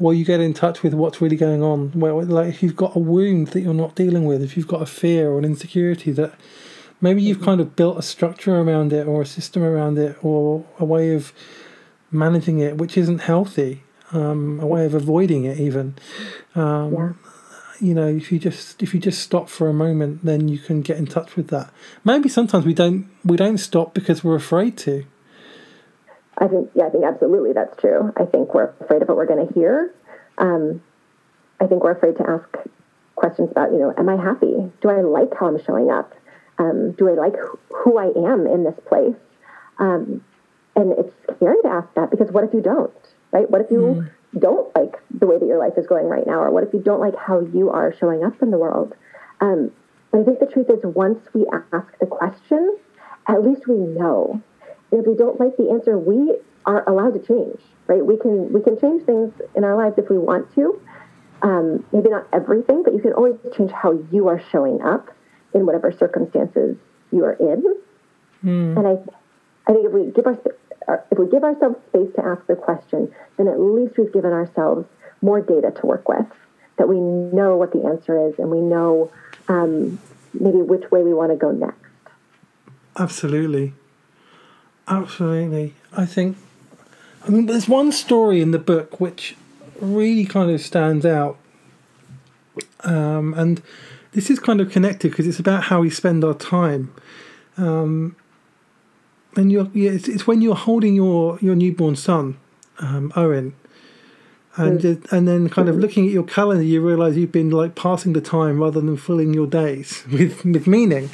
or 0.00 0.12
you 0.12 0.24
get 0.24 0.40
in 0.40 0.52
touch 0.54 0.82
with 0.82 0.92
what's 0.94 1.20
really 1.20 1.36
going 1.36 1.62
on. 1.62 1.92
Where, 1.92 2.12
like, 2.12 2.48
if 2.48 2.62
you've 2.62 2.76
got 2.76 2.96
a 2.96 2.98
wound 2.98 3.48
that 3.48 3.60
you're 3.60 3.74
not 3.74 3.94
dealing 3.94 4.24
with, 4.24 4.42
if 4.42 4.56
you've 4.56 4.68
got 4.68 4.82
a 4.82 4.86
fear 4.86 5.30
or 5.30 5.38
an 5.38 5.44
insecurity 5.44 6.12
that 6.12 6.34
maybe 7.00 7.22
you've 7.22 7.42
kind 7.42 7.60
of 7.60 7.76
built 7.76 7.98
a 7.98 8.02
structure 8.02 8.58
around 8.58 8.92
it 8.92 9.06
or 9.06 9.22
a 9.22 9.26
system 9.26 9.62
around 9.62 9.98
it 9.98 10.16
or 10.22 10.64
a 10.78 10.84
way 10.84 11.14
of 11.14 11.32
managing 12.10 12.60
it 12.60 12.78
which 12.78 12.96
isn't 12.96 13.20
healthy, 13.20 13.82
um, 14.12 14.60
a 14.60 14.66
way 14.66 14.86
of 14.86 14.94
avoiding 14.94 15.44
it 15.44 15.58
even. 15.58 15.94
Um, 16.54 16.92
yeah. 16.94 17.12
You 17.80 17.92
know, 17.92 18.06
if 18.06 18.30
you 18.30 18.38
just 18.38 18.82
if 18.82 18.94
you 18.94 19.00
just 19.00 19.20
stop 19.20 19.48
for 19.48 19.68
a 19.68 19.74
moment, 19.74 20.24
then 20.24 20.48
you 20.48 20.58
can 20.58 20.80
get 20.80 20.96
in 20.96 21.06
touch 21.06 21.34
with 21.34 21.48
that. 21.48 21.72
Maybe 22.04 22.28
sometimes 22.28 22.64
we 22.64 22.72
don't 22.72 23.08
we 23.24 23.36
don't 23.36 23.58
stop 23.58 23.94
because 23.94 24.22
we're 24.22 24.36
afraid 24.36 24.78
to. 24.78 25.04
I 26.44 26.48
think, 26.48 26.70
yeah, 26.74 26.84
I 26.84 26.90
think 26.90 27.04
absolutely 27.04 27.54
that's 27.54 27.74
true. 27.80 28.12
I 28.18 28.26
think 28.26 28.52
we're 28.54 28.74
afraid 28.80 29.00
of 29.00 29.08
what 29.08 29.16
we're 29.16 29.26
going 29.26 29.48
to 29.48 29.54
hear. 29.54 29.94
Um, 30.36 30.82
I 31.58 31.66
think 31.66 31.82
we're 31.82 31.92
afraid 31.92 32.18
to 32.18 32.28
ask 32.28 32.68
questions 33.14 33.50
about, 33.50 33.72
you 33.72 33.78
know, 33.78 33.94
am 33.96 34.10
I 34.10 34.16
happy? 34.16 34.70
Do 34.82 34.90
I 34.90 35.00
like 35.00 35.32
how 35.38 35.46
I'm 35.46 35.62
showing 35.64 35.90
up? 35.90 36.12
Um, 36.58 36.92
do 36.92 37.08
I 37.08 37.14
like 37.14 37.34
who 37.74 37.96
I 37.96 38.12
am 38.30 38.46
in 38.46 38.62
this 38.62 38.78
place? 38.86 39.16
Um, 39.78 40.22
and 40.76 40.92
it's 40.92 41.14
scary 41.36 41.56
to 41.62 41.68
ask 41.68 41.88
that 41.94 42.10
because 42.10 42.30
what 42.30 42.44
if 42.44 42.52
you 42.52 42.60
don't, 42.60 42.92
right? 43.32 43.50
What 43.50 43.62
if 43.62 43.70
you 43.70 43.78
mm. 43.78 44.40
don't 44.40 44.74
like 44.76 44.96
the 45.18 45.26
way 45.26 45.38
that 45.38 45.46
your 45.46 45.58
life 45.58 45.78
is 45.78 45.86
going 45.86 46.06
right 46.06 46.26
now? 46.26 46.42
Or 46.42 46.50
what 46.50 46.64
if 46.64 46.74
you 46.74 46.80
don't 46.80 47.00
like 47.00 47.16
how 47.16 47.40
you 47.40 47.70
are 47.70 47.94
showing 47.98 48.22
up 48.22 48.42
in 48.42 48.50
the 48.50 48.58
world? 48.58 48.94
Um, 49.40 49.72
but 50.10 50.20
I 50.20 50.24
think 50.24 50.40
the 50.40 50.46
truth 50.46 50.68
is, 50.68 50.80
once 50.84 51.20
we 51.32 51.46
ask 51.72 51.98
the 52.00 52.06
question, 52.06 52.76
at 53.26 53.42
least 53.42 53.66
we 53.66 53.76
know. 53.76 54.42
And 54.94 55.02
if 55.02 55.08
we 55.08 55.16
don't 55.16 55.40
like 55.40 55.56
the 55.56 55.70
answer, 55.70 55.98
we 55.98 56.38
are 56.66 56.88
allowed 56.88 57.14
to 57.14 57.26
change, 57.26 57.60
right? 57.88 58.06
We 58.06 58.16
can 58.16 58.52
we 58.52 58.62
can 58.62 58.78
change 58.78 59.04
things 59.04 59.32
in 59.56 59.64
our 59.64 59.76
lives 59.76 59.98
if 59.98 60.08
we 60.08 60.18
want 60.18 60.54
to. 60.54 60.80
Um, 61.42 61.84
maybe 61.92 62.10
not 62.10 62.28
everything, 62.32 62.84
but 62.84 62.94
you 62.94 63.00
can 63.00 63.12
always 63.12 63.34
change 63.56 63.72
how 63.72 63.98
you 64.12 64.28
are 64.28 64.40
showing 64.52 64.80
up 64.82 65.10
in 65.52 65.66
whatever 65.66 65.90
circumstances 65.90 66.76
you 67.10 67.24
are 67.24 67.32
in. 67.32 67.64
Mm. 68.44 68.78
And 68.78 68.86
I, 68.86 68.92
I 69.66 69.74
think 69.74 69.86
if 69.86 69.92
we 69.92 70.12
give 70.12 70.28
our 70.28 70.38
if 71.10 71.18
we 71.18 71.26
give 71.26 71.42
ourselves 71.42 71.74
space 71.88 72.14
to 72.14 72.24
ask 72.24 72.46
the 72.46 72.54
question, 72.54 73.12
then 73.36 73.48
at 73.48 73.58
least 73.58 73.98
we've 73.98 74.12
given 74.12 74.32
ourselves 74.32 74.86
more 75.22 75.40
data 75.40 75.72
to 75.80 75.86
work 75.86 76.08
with. 76.08 76.26
That 76.78 76.88
we 76.88 77.00
know 77.00 77.56
what 77.56 77.72
the 77.72 77.84
answer 77.84 78.28
is, 78.28 78.38
and 78.38 78.48
we 78.48 78.60
know 78.60 79.10
um, 79.48 79.98
maybe 80.32 80.58
which 80.58 80.88
way 80.92 81.02
we 81.02 81.12
want 81.12 81.32
to 81.32 81.36
go 81.36 81.50
next. 81.50 81.80
Absolutely, 82.96 83.74
absolutely. 84.88 85.74
I 85.92 86.06
think. 86.06 86.36
I 87.26 87.30
mean, 87.30 87.46
there's 87.46 87.68
one 87.68 87.90
story 87.90 88.42
in 88.42 88.50
the 88.50 88.58
book 88.58 89.00
which 89.00 89.34
really 89.80 90.26
kind 90.26 90.50
of 90.50 90.60
stands 90.60 91.06
out, 91.06 91.38
um, 92.80 93.32
and 93.34 93.62
this 94.12 94.30
is 94.30 94.38
kind 94.38 94.60
of 94.60 94.70
connected 94.70 95.10
because 95.10 95.26
it's 95.26 95.38
about 95.38 95.64
how 95.64 95.80
we 95.80 95.90
spend 95.90 96.22
our 96.22 96.34
time. 96.34 96.94
Um, 97.56 98.16
and 99.36 99.50
you're, 99.50 99.68
yeah, 99.72 99.90
it's, 99.90 100.08
it's, 100.08 100.26
when 100.26 100.40
you're 100.40 100.54
holding 100.54 100.94
your, 100.94 101.38
your 101.40 101.54
newborn 101.54 101.96
son, 101.96 102.36
um, 102.78 103.12
Owen, 103.16 103.54
and 104.56 104.84
and 105.10 105.28
then 105.28 105.48
kind 105.48 105.68
of 105.68 105.76
looking 105.76 106.06
at 106.06 106.12
your 106.12 106.24
calendar, 106.24 106.62
you 106.62 106.80
realise 106.80 107.16
you've 107.16 107.32
been 107.32 107.50
like 107.50 107.74
passing 107.74 108.12
the 108.12 108.20
time 108.20 108.60
rather 108.60 108.80
than 108.80 108.96
filling 108.96 109.34
your 109.34 109.46
days 109.46 110.04
with 110.12 110.44
with 110.44 110.66
meaning. 110.66 111.10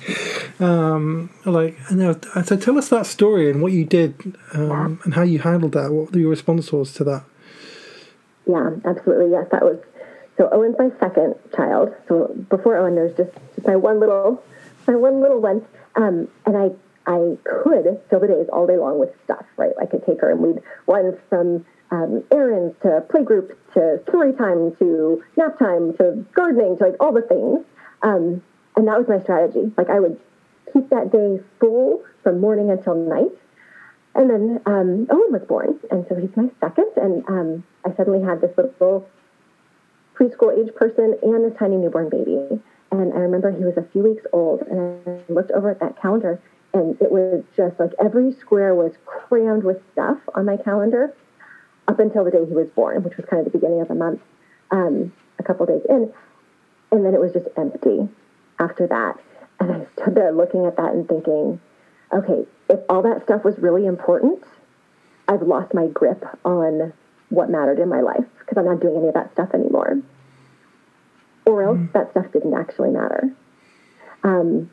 Um, 0.58 1.30
like, 1.46 1.78
and 1.88 2.00
so 2.46 2.56
tell 2.56 2.76
us 2.76 2.90
that 2.90 3.06
story 3.06 3.50
and 3.50 3.62
what 3.62 3.72
you 3.72 3.84
did 3.84 4.36
um, 4.52 5.00
and 5.04 5.14
how 5.14 5.22
you 5.22 5.38
handled 5.38 5.72
that. 5.72 5.90
What 5.90 6.14
your 6.14 6.28
response 6.28 6.70
was 6.70 6.92
to 6.94 7.04
that? 7.04 7.24
Yeah, 8.46 8.70
absolutely. 8.84 9.30
Yes, 9.30 9.46
that 9.52 9.62
was 9.62 9.78
so 10.40 10.48
Owen's 10.52 10.76
my 10.78 10.90
second 10.98 11.34
child. 11.54 11.94
So 12.08 12.34
before 12.48 12.78
Owen, 12.78 12.94
there's 12.94 13.14
just, 13.14 13.30
just 13.54 13.66
my 13.66 13.76
one 13.76 14.00
little, 14.00 14.42
my 14.86 14.96
one 14.96 15.20
little 15.20 15.38
one. 15.38 15.66
Um, 15.96 16.28
and 16.46 16.56
I, 16.56 16.70
I 17.06 17.36
could 17.44 18.00
fill 18.08 18.20
the 18.20 18.26
days 18.26 18.46
all 18.50 18.66
day 18.66 18.78
long 18.78 18.98
with 18.98 19.10
stuff, 19.24 19.44
right? 19.58 19.72
I 19.78 19.84
could 19.84 20.04
take 20.06 20.22
her 20.22 20.30
and 20.30 20.40
we'd 20.40 20.62
run 20.86 21.18
from 21.28 21.66
um, 21.90 22.22
errands 22.30 22.74
to 22.82 23.04
playgroup 23.08 23.56
to 23.74 24.00
story 24.08 24.32
time 24.32 24.74
to 24.76 25.22
nap 25.36 25.58
time 25.58 25.96
to 25.96 26.24
gardening 26.34 26.76
to 26.78 26.84
like 26.84 26.96
all 27.00 27.12
the 27.12 27.22
things. 27.22 27.64
Um, 28.02 28.42
and 28.76 28.86
that 28.86 28.98
was 28.98 29.08
my 29.08 29.20
strategy. 29.20 29.72
Like 29.76 29.90
I 29.90 30.00
would 30.00 30.18
keep 30.72 30.88
that 30.90 31.10
day 31.12 31.40
full 31.58 32.02
from 32.22 32.40
morning 32.40 32.70
until 32.70 32.94
night. 32.94 33.32
And 34.14 34.28
then 34.28 34.60
um, 34.66 35.06
Owen 35.10 35.32
was 35.32 35.42
born, 35.46 35.78
and 35.90 36.04
so 36.08 36.16
he's 36.16 36.36
my 36.36 36.50
second, 36.60 36.90
and 36.96 37.24
um, 37.28 37.64
I 37.84 37.94
suddenly 37.94 38.20
had 38.20 38.40
this 38.40 38.50
little 38.56 39.08
preschool 40.18 40.52
age 40.52 40.74
person 40.74 41.16
and 41.22 41.44
this 41.44 41.56
tiny 41.56 41.76
newborn 41.76 42.08
baby. 42.08 42.60
And 42.90 43.12
I 43.14 43.18
remember 43.18 43.52
he 43.52 43.64
was 43.64 43.76
a 43.76 43.86
few 43.92 44.02
weeks 44.02 44.26
old, 44.32 44.62
and 44.62 44.80
I 45.06 45.32
looked 45.32 45.52
over 45.52 45.70
at 45.70 45.78
that 45.78 46.00
calendar, 46.02 46.40
and 46.74 47.00
it 47.00 47.12
was 47.12 47.44
just 47.56 47.78
like 47.78 47.92
every 48.02 48.32
square 48.32 48.74
was 48.74 48.92
crammed 49.06 49.62
with 49.62 49.80
stuff 49.92 50.18
on 50.34 50.44
my 50.44 50.56
calendar 50.56 51.14
up 51.90 51.98
until 51.98 52.24
the 52.24 52.30
day 52.30 52.46
he 52.46 52.54
was 52.54 52.68
born, 52.68 53.02
which 53.02 53.16
was 53.16 53.26
kind 53.26 53.44
of 53.44 53.52
the 53.52 53.58
beginning 53.58 53.80
of 53.80 53.88
the 53.88 53.94
month, 53.94 54.20
um, 54.70 55.12
a 55.38 55.42
couple 55.42 55.66
days 55.66 55.82
in. 55.88 56.12
And 56.92 57.04
then 57.04 57.14
it 57.14 57.20
was 57.20 57.32
just 57.32 57.48
empty 57.56 58.08
after 58.60 58.86
that. 58.86 59.18
And 59.58 59.72
I 59.72 59.86
stood 59.96 60.14
there 60.14 60.32
looking 60.32 60.66
at 60.66 60.76
that 60.76 60.92
and 60.92 61.06
thinking, 61.08 61.60
okay, 62.12 62.46
if 62.68 62.80
all 62.88 63.02
that 63.02 63.24
stuff 63.24 63.44
was 63.44 63.58
really 63.58 63.86
important, 63.86 64.42
I've 65.28 65.42
lost 65.42 65.74
my 65.74 65.88
grip 65.88 66.24
on 66.44 66.92
what 67.28 67.50
mattered 67.50 67.78
in 67.80 67.88
my 67.88 68.00
life 68.00 68.24
because 68.38 68.56
I'm 68.56 68.66
not 68.66 68.80
doing 68.80 68.96
any 68.96 69.08
of 69.08 69.14
that 69.14 69.32
stuff 69.32 69.50
anymore. 69.52 70.00
Or 71.44 71.62
else 71.62 71.78
mm. 71.78 71.92
that 71.92 72.12
stuff 72.12 72.26
didn't 72.32 72.54
actually 72.54 72.90
matter. 72.90 73.32
Um, 74.22 74.70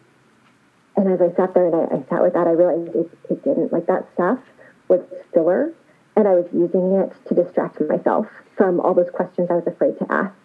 and 0.95 1.11
as 1.11 1.21
I 1.21 1.35
sat 1.35 1.53
there 1.53 1.65
and 1.65 1.75
I, 1.75 1.95
I 1.95 2.09
sat 2.09 2.21
with 2.21 2.33
that, 2.33 2.47
I 2.47 2.51
realized 2.51 2.95
it, 2.95 3.09
it, 3.29 3.43
didn't. 3.43 3.71
Like 3.71 3.87
that 3.87 4.07
stuff 4.13 4.39
was 4.87 5.01
filler, 5.33 5.73
and 6.17 6.27
I 6.27 6.33
was 6.33 6.45
using 6.51 6.93
it 6.93 7.13
to 7.29 7.35
distract 7.35 7.79
myself 7.79 8.27
from 8.57 8.81
all 8.81 8.93
those 8.93 9.09
questions 9.13 9.47
I 9.49 9.53
was 9.53 9.67
afraid 9.67 9.97
to 9.99 10.11
ask 10.11 10.35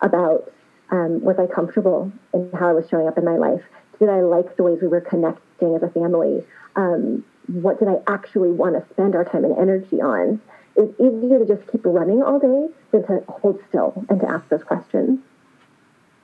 about 0.00 0.52
um, 0.90 1.22
was 1.22 1.36
I 1.38 1.46
comfortable 1.46 2.12
in 2.32 2.50
how 2.52 2.68
I 2.68 2.72
was 2.72 2.88
showing 2.88 3.08
up 3.08 3.18
in 3.18 3.24
my 3.24 3.36
life? 3.36 3.62
Did 3.98 4.10
I 4.10 4.20
like 4.20 4.56
the 4.56 4.62
ways 4.62 4.78
we 4.80 4.88
were 4.88 5.00
connecting 5.00 5.74
as 5.74 5.82
a 5.82 5.88
family? 5.88 6.44
Um, 6.76 7.24
what 7.46 7.80
did 7.80 7.88
I 7.88 7.96
actually 8.06 8.50
want 8.50 8.74
to 8.76 8.94
spend 8.94 9.16
our 9.16 9.24
time 9.24 9.44
and 9.44 9.58
energy 9.58 10.00
on? 10.00 10.40
it's 10.76 10.98
easier 11.00 11.38
to 11.38 11.46
just 11.46 11.70
keep 11.70 11.84
running 11.84 12.22
all 12.22 12.38
day 12.38 12.68
than 12.92 13.06
to 13.06 13.22
hold 13.28 13.60
still 13.68 14.04
and 14.08 14.20
to 14.20 14.28
ask 14.28 14.48
those 14.48 14.64
questions. 14.64 15.20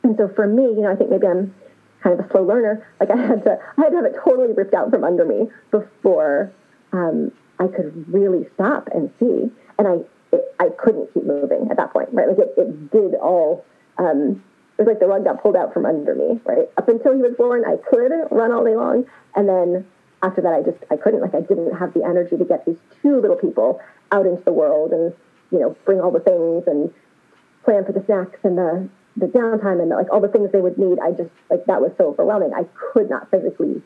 And 0.03 0.17
so 0.17 0.29
for 0.29 0.47
me, 0.47 0.63
you 0.63 0.83
know, 0.83 0.91
I 0.91 0.97
think 0.97 1.11
maybe 1.11 1.27
I'm 1.27 1.55
kind 2.03 2.19
of 2.19 2.25
a 2.25 2.31
slow 2.31 2.43
learner. 2.43 2.87
Like 3.01 3.11
I 3.15 3.17
had 3.17 3.45
to, 3.45 3.59
I 3.77 3.81
had 3.83 3.91
to 3.91 3.97
have 3.97 4.05
it 4.07 4.15
totally 4.25 4.53
ripped 4.53 4.75
out 4.75 4.91
from 4.91 5.05
under 5.05 5.25
me 5.25 5.49
before 5.71 6.53
um, 6.93 7.33
I 7.59 7.67
could 7.67 8.13
really 8.13 8.47
stop 8.55 8.89
and 8.95 9.11
see. 9.19 9.51
And 9.79 9.89
I, 9.89 9.95
it, 10.33 10.55
I 10.61 10.69
couldn't 10.79 11.13
keep 11.15 11.25
moving 11.25 11.69
at 11.71 11.77
that 11.77 11.93
point, 11.93 12.09
right? 12.13 12.29
Like 12.29 12.39
it, 12.39 12.55
it 12.57 12.91
did 12.91 13.15
all. 13.15 13.65
Um, 13.99 14.43
it 14.79 14.83
was 14.83 14.89
like 14.89 15.01
the 15.01 15.07
rug 15.07 15.25
got 15.25 15.43
pulled 15.43 15.57
out 15.57 15.75
from 15.75 15.87
under 15.87 16.15
me, 16.15 16.41
right? 16.45 16.71
Up 16.77 16.89
until 16.89 17.15
he 17.15 17.21
was 17.21 17.35
born, 17.37 17.65
I 17.67 17.77
could 17.91 18.13
run 18.31 18.53
all 18.53 18.65
day 18.65 18.77
long, 18.77 19.07
and 19.35 19.49
then 19.49 19.87
after 20.23 20.41
that, 20.41 20.53
I 20.53 20.63
just 20.63 20.79
I 20.91 20.97
couldn't. 20.97 21.21
Like 21.21 21.35
I 21.35 21.41
didn't 21.41 21.75
have 21.77 21.95
the 21.95 22.05
energy 22.05 22.37
to 22.37 22.45
get 22.45 22.65
these 22.65 22.79
two 23.03 23.21
little 23.21 23.37
people 23.37 23.81
out 24.13 24.27
into 24.27 24.43
the 24.45 24.53
world 24.53 24.93
and 24.93 25.13
you 25.51 25.59
know 25.59 25.77
bring 25.85 26.01
all 26.01 26.11
the 26.11 26.21
things 26.21 26.65
and 26.67 26.93
plan 27.65 27.85
for 27.85 27.93
the 27.93 28.05
snacks 28.05 28.39
and 28.45 28.57
the 28.57 28.89
the 29.17 29.27
downtime 29.27 29.83
and 29.83 29.91
the, 29.91 29.97
like 29.97 30.11
all 30.13 30.21
the 30.21 30.29
things 30.29 30.51
they 30.53 30.61
would 30.61 30.79
need. 30.79 30.99
I 31.01 31.11
just 31.13 31.31
like 31.51 31.67
that 31.67 31.81
was 31.81 31.93
so 31.99 32.09
overwhelming. 32.09 32.53
I 32.55 32.65
could 32.93 33.11
not 33.11 33.31
physically 33.31 33.83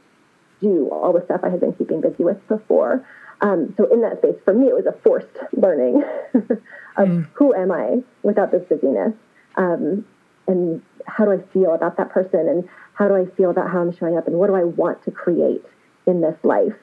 do 0.60 0.88
all 0.90 1.12
the 1.12 1.24
stuff 1.24 1.40
I 1.42 1.50
had 1.50 1.60
been 1.60 1.72
keeping 1.72 2.00
busy 2.00 2.22
with 2.24 2.46
before. 2.48 3.04
Um, 3.42 3.74
so 3.76 3.92
in 3.92 4.00
that 4.02 4.18
space, 4.18 4.36
for 4.44 4.54
me, 4.54 4.68
it 4.68 4.74
was 4.74 4.86
a 4.86 4.92
forced 5.02 5.26
learning 5.52 6.02
of 6.34 7.08
mm. 7.08 7.28
who 7.34 7.54
am 7.54 7.72
I 7.72 8.02
without 8.22 8.52
this 8.52 8.62
busyness, 8.68 9.12
um, 9.56 10.06
and 10.46 10.80
how 11.06 11.24
do 11.24 11.32
I 11.32 11.38
feel 11.52 11.74
about 11.74 11.96
that 11.96 12.10
person, 12.10 12.48
and 12.48 12.68
how 12.94 13.08
do 13.08 13.16
I 13.16 13.26
feel 13.36 13.50
about 13.50 13.70
how 13.70 13.80
I'm 13.80 13.94
showing 13.94 14.16
up, 14.16 14.26
and 14.28 14.36
what 14.36 14.46
do 14.46 14.54
I 14.54 14.64
want 14.64 15.02
to 15.04 15.10
create 15.10 15.64
in 16.06 16.20
this 16.20 16.36
life. 16.42 16.74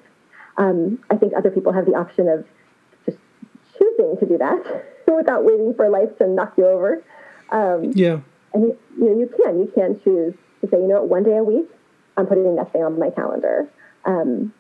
Um, 0.58 1.00
I 1.10 1.15
think 1.15 1.34
other 1.36 1.52
people 1.52 1.72
have 1.72 1.86
the 1.86 1.93
option 1.93 2.28
of 2.28 2.45
just 3.06 3.17
choosing 3.78 4.17
to 4.19 4.26
do 4.26 4.38
that 4.38 4.86
without 5.08 5.43
waiting 5.43 5.74
for 5.74 5.89
life 5.89 6.17
to 6.17 6.28
knock 6.28 6.54
you 6.58 6.65
over. 6.65 7.04
Um, 7.52 7.91
yeah. 7.95 8.19
And 8.54 8.63
you, 8.63 8.78
you, 8.98 9.06
know, 9.06 9.19
you 9.19 9.34
can. 9.43 9.60
You 9.60 9.72
can 9.74 10.00
choose 10.04 10.34
to 10.62 10.69
say, 10.69 10.78
you 10.78 10.88
know, 10.88 11.04
one 11.04 11.24
day 11.24 11.38
a 11.38 11.43
week, 11.43 11.69
I'm 12.17 12.28
putting 12.28 12.56
nothing 12.56 12.84
on 12.84 13.00
my 13.00 13.10
calendar, 13.12 13.69
um, 14.06 14.54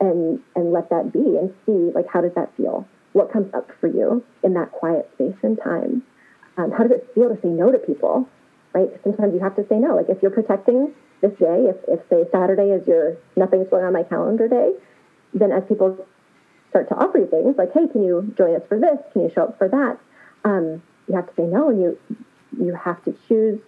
and 0.00 0.40
and 0.54 0.72
let 0.72 0.90
that 0.90 1.12
be, 1.12 1.18
and 1.18 1.54
see 1.66 1.92
like 1.94 2.06
how 2.08 2.20
does 2.20 2.34
that 2.34 2.54
feel? 2.56 2.86
What 3.12 3.32
comes 3.32 3.52
up 3.54 3.70
for 3.80 3.88
you 3.88 4.24
in 4.42 4.54
that 4.54 4.70
quiet 4.72 5.10
space 5.14 5.36
and 5.42 5.58
time? 5.60 6.02
Um, 6.56 6.70
how 6.70 6.84
does 6.84 6.92
it 6.92 7.10
feel 7.14 7.34
to 7.34 7.40
say 7.40 7.48
no 7.48 7.70
to 7.72 7.78
people? 7.78 8.28
Right? 8.74 8.90
Sometimes 9.02 9.34
you 9.34 9.40
have 9.40 9.56
to 9.56 9.66
say 9.68 9.76
no. 9.76 9.96
Like 9.96 10.08
if 10.08 10.22
you're 10.22 10.30
protecting 10.30 10.94
this 11.20 11.32
day, 11.38 11.66
if 11.66 11.76
if 11.88 12.00
say 12.08 12.28
Saturday 12.30 12.70
is 12.70 12.86
your 12.86 13.16
nothing's 13.36 13.68
going 13.68 13.84
on 13.84 13.92
my 13.92 14.02
calendar 14.02 14.48
day, 14.48 14.72
then 15.34 15.52
as 15.52 15.64
people 15.68 16.06
start 16.70 16.88
to 16.88 16.94
offer 16.94 17.18
you 17.18 17.26
things 17.26 17.56
like, 17.56 17.72
hey, 17.72 17.88
can 17.88 18.04
you 18.04 18.32
join 18.36 18.54
us 18.54 18.62
for 18.68 18.78
this? 18.78 18.98
Can 19.12 19.22
you 19.22 19.30
show 19.34 19.44
up 19.44 19.58
for 19.58 19.68
that? 19.68 19.98
Um, 20.44 20.82
you 21.08 21.16
have 21.16 21.26
to 21.26 21.34
say 21.36 21.44
no, 21.44 21.70
and 21.70 21.80
you 21.80 21.98
you 22.58 22.74
have 22.74 23.02
to 23.04 23.14
choose 23.26 23.60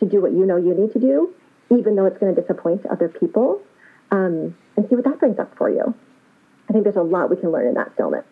to 0.00 0.06
do 0.06 0.20
what 0.20 0.32
you 0.32 0.44
know 0.44 0.56
you 0.56 0.74
need 0.74 0.92
to 0.92 0.98
do, 0.98 1.32
even 1.70 1.96
though 1.96 2.06
it's 2.06 2.18
going 2.18 2.34
to 2.34 2.40
disappoint 2.40 2.84
other 2.86 3.08
people, 3.08 3.62
um, 4.10 4.56
and 4.76 4.88
see 4.88 4.94
what 4.94 5.04
that 5.04 5.18
brings 5.18 5.38
up 5.38 5.56
for 5.56 5.70
you. 5.70 5.94
I 6.68 6.72
think 6.72 6.84
there's 6.84 6.96
a 6.96 7.02
lot 7.02 7.30
we 7.30 7.36
can 7.36 7.50
learn 7.50 7.66
in 7.66 7.74
that 7.74 7.92
stillness. 7.94 8.24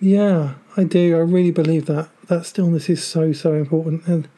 Yeah, 0.00 0.54
I 0.76 0.84
do. 0.84 1.16
I 1.16 1.20
really 1.20 1.52
believe 1.52 1.86
that 1.86 2.08
that 2.26 2.44
stillness 2.44 2.88
is 2.88 3.04
so 3.04 3.32
so 3.32 3.54
important, 3.54 4.06
and 4.06 4.28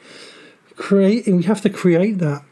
creating 0.76 1.37
we 1.37 1.44
have 1.44 1.62
to 1.62 1.70
create 1.70 2.18
that 2.18 2.42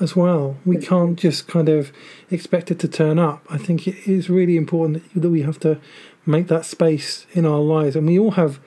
as 0.00 0.16
well. 0.16 0.56
We 0.64 0.76
mm-hmm. 0.76 0.88
can't 0.88 1.18
just 1.18 1.46
kind 1.46 1.68
of 1.68 1.92
expect 2.30 2.70
it 2.70 2.78
to 2.80 2.88
turn 2.88 3.18
up. 3.18 3.44
I 3.48 3.58
think 3.58 3.86
it 3.86 4.08
is 4.08 4.28
really 4.28 4.56
important 4.56 5.04
that 5.14 5.30
we 5.30 5.42
have 5.42 5.60
to 5.60 5.80
make 6.26 6.48
that 6.48 6.64
space 6.64 7.26
in 7.32 7.46
our 7.46 7.60
lives, 7.60 7.94
and 7.94 8.06
we 8.06 8.18
all 8.18 8.32
have 8.32 8.58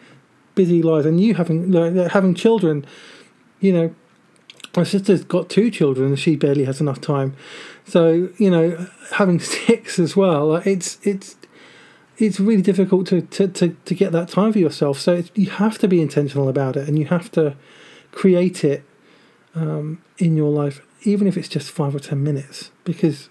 busy 0.55 0.81
lives. 0.81 1.05
And 1.05 1.19
you 1.19 1.36
having 1.36 1.75
uh, 1.75 2.10
having 2.10 2.34
children, 2.34 2.86
you 3.60 3.73
know, 3.73 3.95
my 4.75 4.84
sister's 4.84 5.23
got 5.23 5.49
two 5.49 5.69
children 5.69 6.10
and 6.10 6.19
she 6.19 6.36
barely 6.36 6.65
has 6.65 6.79
enough 6.79 7.01
time. 7.01 7.36
So 7.86 8.30
you 8.38 8.50
know, 8.50 8.88
having 9.13 9.39
six 9.67 10.00
as 10.00 10.15
well, 10.15 10.56
it's 10.58 11.00
it's 11.04 11.36
it's 12.22 12.39
really 12.39 12.62
difficult 12.62 13.08
to, 13.08 13.22
to, 13.22 13.48
to, 13.48 13.70
to 13.70 13.96
get 13.96 14.12
that 14.12 14.30
time 14.30 14.54
for 14.54 14.60
yourself. 14.60 15.00
So 15.00 15.24
you 15.34 15.50
have 15.50 15.80
to 15.80 15.88
be 15.88 16.02
intentional 16.02 16.50
about 16.50 16.78
it 16.78 16.88
and 16.88 17.00
you 17.00 17.06
have 17.06 17.32
to 17.32 17.56
create 18.12 18.63
it 18.63 18.84
um, 19.56 20.02
in 20.17 20.38
your 20.38 20.52
life, 20.52 20.82
even 21.04 21.26
if 21.28 21.36
it's 21.36 21.48
just 21.48 21.72
five 21.72 21.96
or 21.96 22.00
ten 22.00 22.24
minutes, 22.24 22.72
because 22.84 23.30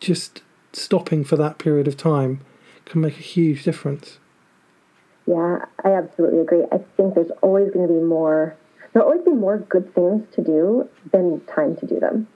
just 0.00 0.42
stopping 0.72 1.24
for 1.24 1.36
that 1.36 1.58
period 1.58 1.86
of 1.86 1.96
time 1.96 2.40
can 2.86 3.00
make 3.00 3.18
a 3.18 3.22
huge 3.22 3.64
difference. 3.64 4.18
Yeah, 5.26 5.66
I 5.84 5.90
absolutely 5.90 6.40
agree. 6.40 6.64
I 6.72 6.78
think 6.96 7.14
there's 7.14 7.30
always 7.42 7.70
going 7.70 7.86
to 7.86 7.92
be 7.92 8.00
more, 8.00 8.56
there'll 8.92 9.08
always 9.08 9.24
be 9.24 9.32
more 9.32 9.58
good 9.58 9.94
things 9.94 10.26
to 10.34 10.42
do 10.42 10.88
than 11.12 11.42
time 11.44 11.76
to 11.76 11.86
do 11.86 12.00
them 12.00 12.26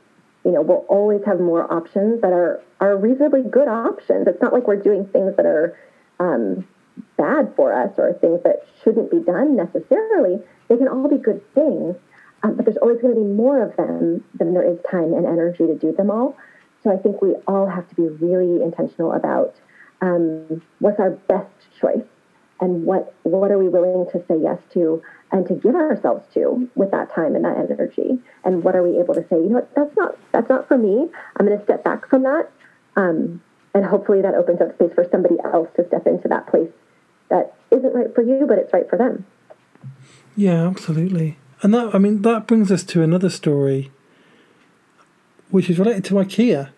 you 0.44 0.50
know, 0.50 0.62
we'll 0.62 0.84
always 0.88 1.24
have 1.24 1.40
more 1.40 1.70
options 1.72 2.20
that 2.22 2.32
are, 2.32 2.60
are 2.80 2.96
reasonably 2.96 3.42
good 3.42 3.68
options. 3.68 4.26
It's 4.26 4.42
not 4.42 4.52
like 4.52 4.66
we're 4.66 4.76
doing 4.76 5.06
things 5.06 5.36
that 5.36 5.46
are 5.46 5.78
um, 6.18 6.66
bad 7.16 7.52
for 7.54 7.72
us 7.72 7.92
or 7.96 8.12
things 8.14 8.42
that 8.44 8.66
shouldn't 8.82 9.10
be 9.10 9.20
done 9.20 9.56
necessarily. 9.56 10.42
They 10.68 10.76
can 10.76 10.88
all 10.88 11.08
be 11.08 11.18
good 11.18 11.42
things, 11.54 11.96
um, 12.42 12.56
but 12.56 12.64
there's 12.64 12.76
always 12.78 13.00
going 13.00 13.14
to 13.14 13.20
be 13.20 13.26
more 13.26 13.62
of 13.62 13.76
them 13.76 14.24
than 14.34 14.54
there 14.54 14.64
is 14.64 14.78
time 14.90 15.14
and 15.14 15.26
energy 15.26 15.66
to 15.66 15.76
do 15.76 15.92
them 15.92 16.10
all. 16.10 16.36
So 16.82 16.90
I 16.92 16.96
think 16.96 17.22
we 17.22 17.34
all 17.46 17.66
have 17.66 17.88
to 17.90 17.94
be 17.94 18.08
really 18.08 18.62
intentional 18.62 19.12
about 19.12 19.54
um, 20.00 20.60
what's 20.80 20.98
our 20.98 21.10
best 21.10 21.50
choice 21.80 22.02
and 22.60 22.84
what 22.84 23.14
what 23.22 23.50
are 23.50 23.58
we 23.58 23.68
willing 23.68 24.06
to 24.12 24.24
say 24.26 24.36
yes 24.40 24.58
to 24.72 25.02
and 25.32 25.48
to 25.48 25.54
give 25.54 25.74
ourselves 25.74 26.24
to 26.34 26.68
with 26.74 26.90
that 26.90 27.12
time 27.12 27.34
and 27.34 27.44
that 27.44 27.56
energy. 27.56 28.20
And 28.44 28.62
what 28.62 28.76
are 28.76 28.82
we 28.82 28.98
able 28.98 29.14
to 29.14 29.22
say? 29.28 29.36
You 29.36 29.48
know 29.48 29.54
what? 29.56 29.74
That's 29.74 29.96
not 29.96 30.18
that's 30.30 30.48
not 30.48 30.68
for 30.68 30.78
me. 30.78 31.08
I'm 31.36 31.46
going 31.46 31.58
to 31.58 31.64
step 31.64 31.82
back 31.82 32.08
from 32.08 32.22
that. 32.22 32.50
Um, 32.94 33.42
and 33.74 33.86
hopefully 33.86 34.20
that 34.20 34.34
opens 34.34 34.60
up 34.60 34.74
space 34.74 34.92
for 34.94 35.08
somebody 35.10 35.36
else 35.42 35.68
to 35.76 35.86
step 35.86 36.06
into 36.06 36.28
that 36.28 36.46
place 36.46 36.70
that 37.30 37.54
isn't 37.70 37.94
right 37.94 38.14
for 38.14 38.22
you 38.22 38.44
but 38.46 38.58
it's 38.58 38.72
right 38.72 38.88
for 38.88 38.98
them. 38.98 39.24
Yeah 40.36 40.66
absolutely. 40.66 41.38
And 41.62 41.72
that 41.72 41.94
i 41.94 41.98
mean 41.98 42.22
that 42.22 42.46
brings 42.46 42.70
us 42.70 42.82
to 42.84 43.02
another 43.02 43.30
story 43.30 43.90
which 45.50 45.70
is 45.70 45.78
related 45.78 46.04
to 46.06 46.14
ikea 46.14 46.70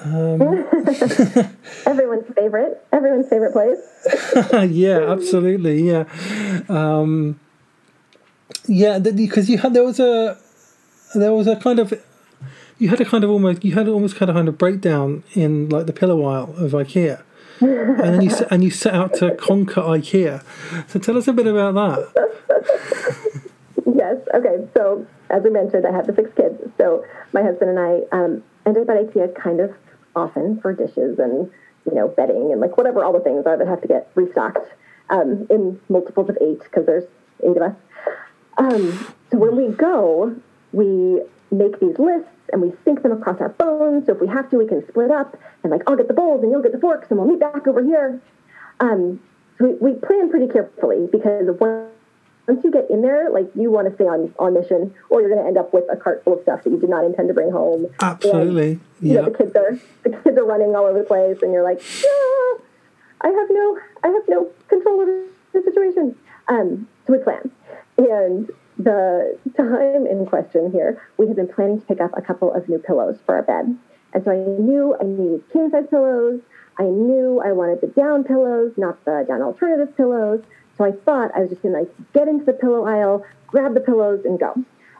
um, 0.00 0.42
everyone's 1.86 2.32
favorite, 2.36 2.86
everyone's 2.92 3.28
favorite 3.28 3.52
place. 3.52 3.78
yeah, 4.70 5.10
absolutely. 5.10 5.82
Yeah, 5.88 6.04
um, 6.68 7.40
yeah. 8.66 8.98
Because 9.00 9.50
you 9.50 9.58
had 9.58 9.74
there 9.74 9.82
was 9.82 9.98
a 9.98 10.38
there 11.14 11.32
was 11.32 11.48
a 11.48 11.56
kind 11.56 11.80
of 11.80 11.92
you 12.78 12.88
had 12.88 13.00
a 13.00 13.04
kind 13.04 13.24
of 13.24 13.30
almost 13.30 13.64
you 13.64 13.74
had 13.74 13.88
almost 13.88 14.14
kind 14.14 14.30
of 14.30 14.36
kind 14.36 14.48
of 14.48 14.56
breakdown 14.56 15.24
in 15.34 15.68
like 15.68 15.86
the 15.86 15.92
pillow 15.92 16.24
aisle 16.24 16.54
of 16.56 16.72
IKEA. 16.72 17.22
and 17.60 17.98
then 17.98 18.22
you 18.22 18.30
and 18.52 18.62
you 18.62 18.70
set 18.70 18.94
out 18.94 19.14
to 19.14 19.34
conquer 19.34 19.80
IKEA. 19.80 20.44
So 20.88 21.00
tell 21.00 21.16
us 21.16 21.26
a 21.26 21.32
bit 21.32 21.48
about 21.48 21.74
that. 21.74 22.30
yes. 23.96 24.16
Okay. 24.32 24.68
So 24.76 25.04
as 25.30 25.42
we 25.42 25.50
mentioned, 25.50 25.84
I 25.84 25.90
have 25.90 26.06
the 26.06 26.14
six 26.14 26.30
kids. 26.36 26.62
So 26.78 27.04
my 27.32 27.42
husband 27.42 27.76
and 27.76 27.80
I 27.80 28.16
um, 28.16 28.44
ended 28.64 28.88
up 28.88 28.96
at 28.96 29.12
IKEA 29.12 29.34
kind 29.34 29.58
of 29.58 29.74
often 30.14 30.60
for 30.60 30.72
dishes 30.72 31.18
and 31.18 31.50
you 31.86 31.94
know 31.94 32.08
bedding 32.08 32.52
and 32.52 32.60
like 32.60 32.76
whatever 32.76 33.04
all 33.04 33.12
the 33.12 33.20
things 33.20 33.46
are 33.46 33.56
that 33.56 33.66
have 33.66 33.82
to 33.82 33.88
get 33.88 34.10
restocked 34.14 34.68
um, 35.10 35.46
in 35.50 35.80
multiples 35.88 36.28
of 36.28 36.36
eight 36.40 36.62
because 36.64 36.86
there's 36.86 37.04
eight 37.44 37.56
of 37.56 37.62
us. 37.62 37.76
Um, 38.58 39.14
so 39.30 39.38
when 39.38 39.56
we 39.56 39.68
go, 39.74 40.34
we 40.72 41.22
make 41.50 41.80
these 41.80 41.98
lists 41.98 42.28
and 42.52 42.60
we 42.60 42.72
sync 42.84 43.02
them 43.02 43.12
across 43.12 43.40
our 43.40 43.54
phones. 43.58 44.06
So 44.06 44.12
if 44.12 44.20
we 44.20 44.26
have 44.28 44.50
to, 44.50 44.58
we 44.58 44.66
can 44.66 44.86
split 44.88 45.10
up 45.10 45.36
and 45.62 45.70
like 45.70 45.82
I'll 45.86 45.96
get 45.96 46.08
the 46.08 46.14
bowls 46.14 46.42
and 46.42 46.50
you'll 46.50 46.62
get 46.62 46.72
the 46.72 46.80
forks 46.80 47.08
and 47.10 47.18
we'll 47.18 47.28
meet 47.28 47.40
back 47.40 47.66
over 47.66 47.82
here. 47.82 48.20
Um, 48.80 49.20
so 49.58 49.66
we, 49.66 49.92
we 49.92 50.00
plan 50.00 50.30
pretty 50.30 50.48
carefully 50.48 51.08
because 51.10 51.46
when 51.58 51.88
once 52.48 52.64
you 52.64 52.70
get 52.72 52.90
in 52.90 53.02
there, 53.02 53.30
like 53.30 53.46
you 53.54 53.70
want 53.70 53.86
to 53.88 53.94
stay 53.94 54.04
on, 54.04 54.34
on 54.38 54.54
mission, 54.54 54.92
or 55.10 55.20
you're 55.20 55.28
going 55.28 55.42
to 55.42 55.46
end 55.46 55.58
up 55.58 55.72
with 55.74 55.84
a 55.92 55.96
cart 55.96 56.24
full 56.24 56.32
of 56.32 56.42
stuff 56.42 56.64
that 56.64 56.70
you 56.70 56.80
did 56.80 56.88
not 56.88 57.04
intend 57.04 57.28
to 57.28 57.34
bring 57.34 57.52
home. 57.52 57.86
Absolutely, 58.00 58.80
yeah. 59.00 59.20
the 59.22 59.30
kids 59.30 59.54
are 59.54 59.78
the 60.02 60.10
kids 60.24 60.38
are 60.38 60.44
running 60.44 60.74
all 60.74 60.86
over 60.86 60.98
the 60.98 61.04
place, 61.04 61.38
and 61.42 61.52
you're 61.52 61.62
like, 61.62 61.78
ah, 61.78 62.58
I 63.20 63.28
have 63.28 63.48
no, 63.50 63.78
I 64.02 64.08
have 64.08 64.22
no 64.28 64.50
control 64.68 65.00
over 65.00 65.26
the 65.52 65.62
situation. 65.62 66.16
Um, 66.48 66.88
so 67.06 67.12
we 67.12 67.18
plan, 67.18 67.50
and 67.98 68.50
the 68.78 69.38
time 69.54 70.06
in 70.06 70.24
question 70.24 70.72
here, 70.72 71.02
we 71.18 71.26
had 71.26 71.36
been 71.36 71.48
planning 71.48 71.80
to 71.80 71.86
pick 71.86 72.00
up 72.00 72.12
a 72.16 72.22
couple 72.22 72.52
of 72.54 72.66
new 72.66 72.78
pillows 72.78 73.18
for 73.26 73.36
our 73.36 73.42
bed, 73.42 73.76
and 74.14 74.24
so 74.24 74.30
I 74.30 74.36
knew 74.36 74.96
I 74.98 75.04
needed 75.04 75.44
king 75.52 75.68
size 75.70 75.84
pillows. 75.90 76.40
I 76.80 76.84
knew 76.84 77.42
I 77.44 77.52
wanted 77.52 77.80
the 77.80 77.88
down 77.88 78.22
pillows, 78.22 78.72
not 78.76 79.04
the 79.04 79.24
down 79.26 79.42
alternative 79.42 79.96
pillows. 79.96 80.42
So 80.78 80.84
I 80.84 80.92
thought 80.92 81.32
I 81.36 81.40
was 81.40 81.50
just 81.50 81.62
going 81.62 81.74
to 81.74 81.80
like 81.80 82.12
get 82.14 82.28
into 82.28 82.44
the 82.44 82.52
pillow 82.52 82.86
aisle, 82.86 83.26
grab 83.48 83.74
the 83.74 83.80
pillows, 83.80 84.24
and 84.24 84.38
go. 84.38 84.54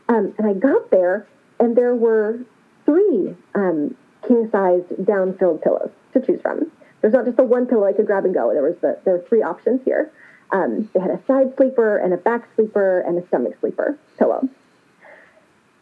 Um, 0.09 0.35
and 0.37 0.47
I 0.47 0.53
got 0.53 0.91
there, 0.91 1.27
and 1.61 1.77
there 1.77 1.95
were 1.95 2.41
three 2.85 3.37
um, 3.55 3.95
king-sized 4.27 5.07
down-filled 5.07 5.63
pillows 5.63 5.91
to 6.15 6.21
choose 6.21 6.41
from. 6.41 6.71
There's 7.01 7.15
not 7.15 7.27
just 7.27 7.37
the 7.37 7.45
one 7.45 7.67
pillow 7.67 7.87
I 7.87 7.93
could 7.93 8.07
grab 8.07 8.25
and 8.25 8.35
go. 8.35 8.53
There 8.53 8.63
was 8.63 8.77
the, 8.81 8.99
there 9.05 9.15
were 9.15 9.25
three 9.29 9.43
options 9.43 9.81
here. 9.85 10.11
Um, 10.51 10.91
they 10.93 11.01
had 11.01 11.11
a 11.11 11.21
side 11.27 11.55
sleeper 11.57 11.99
and 11.99 12.13
a 12.13 12.17
back 12.17 12.49
sleeper 12.57 13.01
and 13.01 13.23
a 13.23 13.27
stomach 13.29 13.55
sleeper 13.61 13.97
pillow. 14.19 14.49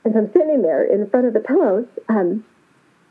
And 0.05 0.13
so 0.13 0.21
I'm 0.21 0.33
sitting 0.33 0.63
there 0.63 0.85
in 0.85 1.09
front 1.09 1.27
of 1.27 1.33
the 1.33 1.41
pillows 1.41 1.87
um, 2.09 2.45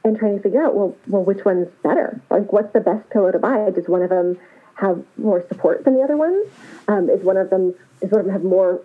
and 0.04 0.19
trying 0.19 0.38
to 0.38 0.43
figure 0.43 0.63
out, 0.63 0.76
well, 0.76 0.95
well, 1.08 1.24
which 1.24 1.43
one's 1.45 1.69
better? 1.82 2.21
Like, 2.30 2.54
what's 2.54 2.71
the 2.74 2.80
best 2.82 3.10
pillow 3.10 3.32
to 3.32 3.39
buy? 3.39 3.69
Does 3.71 3.88
one 3.88 4.04
of 4.04 4.10
them 4.10 4.38
have 4.76 5.04
more 5.18 5.46
support 5.48 5.84
than 5.84 5.96
the 5.96 6.02
other 6.02 6.18
ones? 6.18 6.48
Um, 6.88 7.10
is 7.10 7.24
one 7.24 7.38
of 7.38 7.50
them 7.50 7.74
is 8.02 8.12
one 8.12 8.22
of 8.22 8.26
them 8.26 8.34
have 8.34 8.44
more 8.44 8.82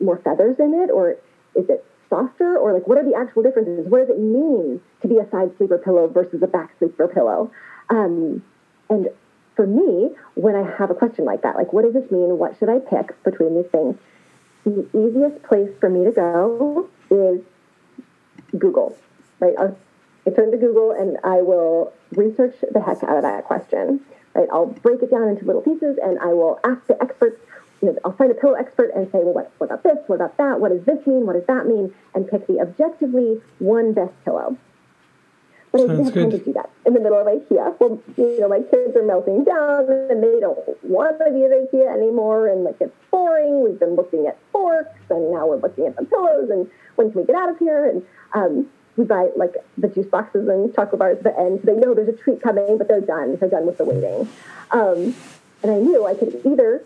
more 0.00 0.18
feathers 0.18 0.58
in 0.58 0.74
it, 0.74 0.90
or 0.90 1.16
is 1.54 1.68
it 1.68 1.84
softer, 2.10 2.56
or 2.56 2.72
like 2.72 2.86
what 2.86 2.98
are 2.98 3.04
the 3.04 3.14
actual 3.14 3.42
differences? 3.42 3.86
What 3.88 3.98
does 3.98 4.10
it 4.10 4.18
mean 4.18 4.80
to 5.02 5.08
be 5.08 5.18
a 5.18 5.28
side 5.30 5.56
sleeper 5.56 5.78
pillow 5.78 6.08
versus 6.08 6.42
a 6.42 6.46
back 6.46 6.70
sleeper 6.78 7.08
pillow? 7.08 7.50
Um, 7.90 8.42
and 8.88 9.08
for 9.56 9.66
me, 9.66 10.10
when 10.34 10.54
I 10.56 10.68
have 10.78 10.90
a 10.90 10.94
question 10.94 11.24
like 11.24 11.42
that, 11.42 11.56
like 11.56 11.72
what 11.72 11.84
does 11.84 11.94
this 11.94 12.10
mean? 12.10 12.38
What 12.38 12.58
should 12.58 12.68
I 12.68 12.78
pick 12.78 13.22
between 13.22 13.54
these 13.54 13.70
things? 13.70 13.96
The 14.64 14.88
easiest 14.94 15.42
place 15.42 15.70
for 15.78 15.90
me 15.90 16.04
to 16.04 16.12
go 16.12 16.88
is 17.10 17.42
Google, 18.58 18.96
right? 19.40 19.54
I'll, 19.58 19.76
I 20.26 20.30
turn 20.30 20.50
to 20.52 20.56
Google 20.56 20.90
and 20.92 21.18
I 21.22 21.42
will 21.42 21.92
research 22.12 22.54
the 22.72 22.80
heck 22.80 23.02
out 23.02 23.16
of 23.16 23.22
that 23.22 23.44
question. 23.44 24.00
Right? 24.34 24.48
I'll 24.52 24.66
break 24.66 25.02
it 25.02 25.10
down 25.10 25.28
into 25.28 25.44
little 25.44 25.62
pieces 25.62 25.96
and 26.02 26.18
I 26.18 26.26
will 26.26 26.58
ask 26.64 26.86
the 26.86 27.00
experts, 27.00 27.40
you 27.80 27.88
know, 27.88 27.98
I'll 28.04 28.16
find 28.16 28.30
a 28.30 28.34
pillow 28.34 28.54
expert 28.54 28.90
and 28.94 29.06
say, 29.12 29.18
well, 29.18 29.34
what, 29.34 29.52
what 29.58 29.70
about 29.70 29.82
this? 29.84 29.98
What 30.06 30.16
about 30.16 30.36
that? 30.38 30.60
What 30.60 30.70
does 30.70 30.84
this 30.84 31.06
mean? 31.06 31.26
What 31.26 31.34
does 31.34 31.46
that 31.46 31.66
mean? 31.66 31.94
And 32.14 32.28
pick 32.28 32.46
the 32.46 32.60
objectively 32.60 33.40
one 33.58 33.92
best 33.92 34.12
pillow. 34.24 34.56
But 35.70 35.82
I 35.82 35.86
didn't 35.86 36.04
have 36.04 36.14
time 36.14 36.30
to 36.30 36.38
do 36.38 36.52
that 36.52 36.70
in 36.86 36.94
the 36.94 37.00
middle 37.00 37.18
of 37.18 37.26
IKEA. 37.26 37.74
Well, 37.80 38.00
you 38.16 38.40
know, 38.40 38.48
my 38.48 38.60
kids 38.60 38.96
are 38.96 39.02
melting 39.02 39.42
down 39.42 39.90
and 39.90 40.22
they 40.22 40.38
don't 40.38 40.58
want 40.84 41.18
to 41.18 41.30
be 41.32 41.44
at 41.44 41.50
IKEA 41.50 41.92
anymore. 41.92 42.46
And 42.46 42.62
like, 42.62 42.76
it's 42.80 42.94
boring. 43.10 43.64
We've 43.64 43.78
been 43.78 43.96
looking 43.96 44.26
at 44.26 44.38
forks 44.52 44.98
and 45.10 45.32
now 45.32 45.48
we're 45.48 45.60
looking 45.60 45.86
at 45.86 45.96
the 45.96 46.04
pillows 46.04 46.48
and 46.50 46.70
when 46.94 47.10
can 47.10 47.20
we 47.20 47.26
get 47.26 47.34
out 47.34 47.50
of 47.50 47.58
here? 47.58 47.90
And, 47.90 48.06
um, 48.34 48.66
we 48.96 49.04
buy 49.04 49.28
like 49.36 49.54
the 49.76 49.88
juice 49.88 50.06
boxes 50.06 50.48
and 50.48 50.74
chocolate 50.74 50.98
bars 50.98 51.18
at 51.18 51.24
the 51.24 51.38
end. 51.38 51.60
So 51.60 51.72
they 51.72 51.78
know 51.78 51.94
there's 51.94 52.08
a 52.08 52.12
treat 52.12 52.42
coming, 52.42 52.78
but 52.78 52.88
they're 52.88 53.00
done. 53.00 53.36
They're 53.36 53.48
done 53.48 53.66
with 53.66 53.78
the 53.78 53.84
waiting. 53.84 54.28
Um, 54.70 55.14
and 55.62 55.72
I 55.72 55.78
knew 55.78 56.06
I 56.06 56.14
could 56.14 56.40
either 56.44 56.84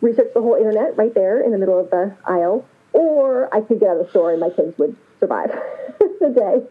research 0.00 0.28
the 0.34 0.42
whole 0.42 0.54
internet 0.54 0.96
right 0.96 1.14
there 1.14 1.40
in 1.40 1.52
the 1.52 1.58
middle 1.58 1.78
of 1.78 1.90
the 1.90 2.14
aisle, 2.24 2.66
or 2.92 3.54
I 3.54 3.60
could 3.60 3.80
get 3.80 3.88
out 3.88 3.98
of 3.98 4.06
the 4.06 4.10
store 4.10 4.32
and 4.32 4.40
my 4.40 4.50
kids 4.50 4.76
would 4.78 4.96
survive 5.20 5.50
the 5.98 6.28
day. 6.28 6.66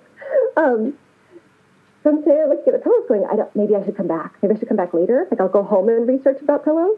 Um, 0.55 0.97
so 2.03 2.11
I'm 2.11 2.23
saying, 2.23 2.45
let's 2.49 2.63
get 2.63 2.75
a 2.75 2.79
pillows 2.79 3.05
going. 3.07 3.25
I 3.29 3.35
don't, 3.35 3.53
maybe 3.55 3.75
I 3.75 3.83
should 3.83 3.97
come 3.97 4.07
back. 4.07 4.35
Maybe 4.41 4.55
I 4.55 4.59
should 4.59 4.67
come 4.67 4.77
back 4.77 4.93
later. 4.93 5.27
Like 5.29 5.41
I'll 5.41 5.49
go 5.49 5.63
home 5.63 5.89
and 5.89 6.07
research 6.07 6.41
about 6.41 6.63
pillows. 6.63 6.97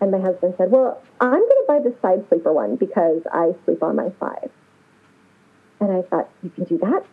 And 0.00 0.10
my 0.10 0.20
husband 0.20 0.54
said, 0.58 0.70
well, 0.70 1.02
I'm 1.20 1.30
going 1.30 1.48
to 1.48 1.64
buy 1.66 1.78
the 1.78 1.94
side 2.02 2.28
sleeper 2.28 2.52
one 2.52 2.76
because 2.76 3.22
I 3.32 3.54
sleep 3.64 3.82
on 3.82 3.96
my 3.96 4.10
side. 4.20 4.50
And 5.80 5.92
I 5.92 6.02
thought, 6.02 6.28
you 6.42 6.50
can 6.50 6.64
do 6.64 6.78
that? 6.78 7.04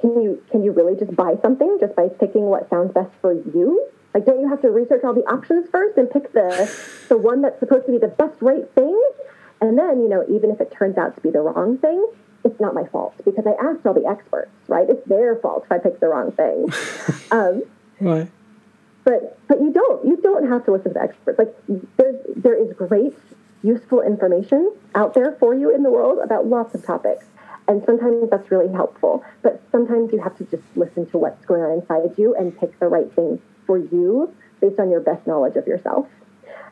Can 0.00 0.22
you 0.22 0.42
can 0.50 0.62
you 0.62 0.72
really 0.72 0.94
just 0.94 1.16
buy 1.16 1.34
something 1.42 1.78
just 1.80 1.96
by 1.96 2.08
picking 2.08 2.44
what 2.44 2.68
sounds 2.70 2.92
best 2.92 3.10
for 3.20 3.32
you? 3.32 3.88
Like, 4.12 4.24
don't 4.24 4.40
you 4.40 4.48
have 4.48 4.62
to 4.62 4.70
research 4.70 5.02
all 5.02 5.14
the 5.14 5.24
options 5.28 5.68
first 5.70 5.98
and 5.98 6.08
pick 6.08 6.32
the 6.32 6.70
the 7.08 7.18
one 7.18 7.42
that's 7.42 7.58
supposed 7.58 7.86
to 7.86 7.92
be 7.92 7.98
the 7.98 8.08
best 8.08 8.40
right 8.40 8.70
thing? 8.74 9.00
And 9.60 9.78
then, 9.78 10.00
you 10.00 10.08
know, 10.08 10.24
even 10.28 10.50
if 10.50 10.60
it 10.60 10.70
turns 10.70 10.98
out 10.98 11.14
to 11.16 11.20
be 11.20 11.30
the 11.30 11.40
wrong 11.40 11.78
thing, 11.78 12.06
it's 12.44 12.60
not 12.60 12.74
my 12.74 12.84
fault 12.84 13.14
because 13.24 13.46
I 13.46 13.52
asked 13.62 13.86
all 13.86 13.94
the 13.94 14.06
experts, 14.06 14.50
right? 14.68 14.88
It's 14.88 15.06
their 15.08 15.36
fault 15.36 15.64
if 15.64 15.72
I 15.72 15.78
picked 15.78 16.00
the 16.00 16.08
wrong 16.08 16.32
thing. 16.32 16.68
um, 17.30 17.62
right. 18.00 18.30
But 19.04 19.38
but 19.48 19.60
you 19.60 19.72
don't 19.72 20.06
you 20.06 20.16
don't 20.18 20.48
have 20.48 20.64
to 20.66 20.72
listen 20.72 20.94
to 20.94 21.02
experts. 21.02 21.38
Like 21.38 21.54
there's 21.96 22.16
there 22.36 22.54
is 22.54 22.72
great 22.74 23.16
useful 23.62 24.02
information 24.02 24.72
out 24.94 25.14
there 25.14 25.32
for 25.40 25.54
you 25.54 25.74
in 25.74 25.82
the 25.82 25.90
world 25.90 26.18
about 26.22 26.46
lots 26.46 26.74
of 26.74 26.84
topics. 26.84 27.24
And 27.66 27.82
sometimes 27.86 28.28
that's 28.30 28.50
really 28.50 28.72
helpful. 28.72 29.24
But 29.42 29.62
sometimes 29.72 30.12
you 30.12 30.20
have 30.20 30.36
to 30.38 30.44
just 30.44 30.62
listen 30.76 31.06
to 31.10 31.18
what's 31.18 31.44
going 31.46 31.62
on 31.62 31.72
inside 31.80 32.18
you 32.18 32.34
and 32.34 32.56
pick 32.58 32.78
the 32.78 32.88
right 32.88 33.10
thing 33.14 33.40
for 33.66 33.78
you 33.78 34.34
based 34.60 34.78
on 34.78 34.90
your 34.90 35.00
best 35.00 35.26
knowledge 35.26 35.56
of 35.56 35.66
yourself. 35.66 36.06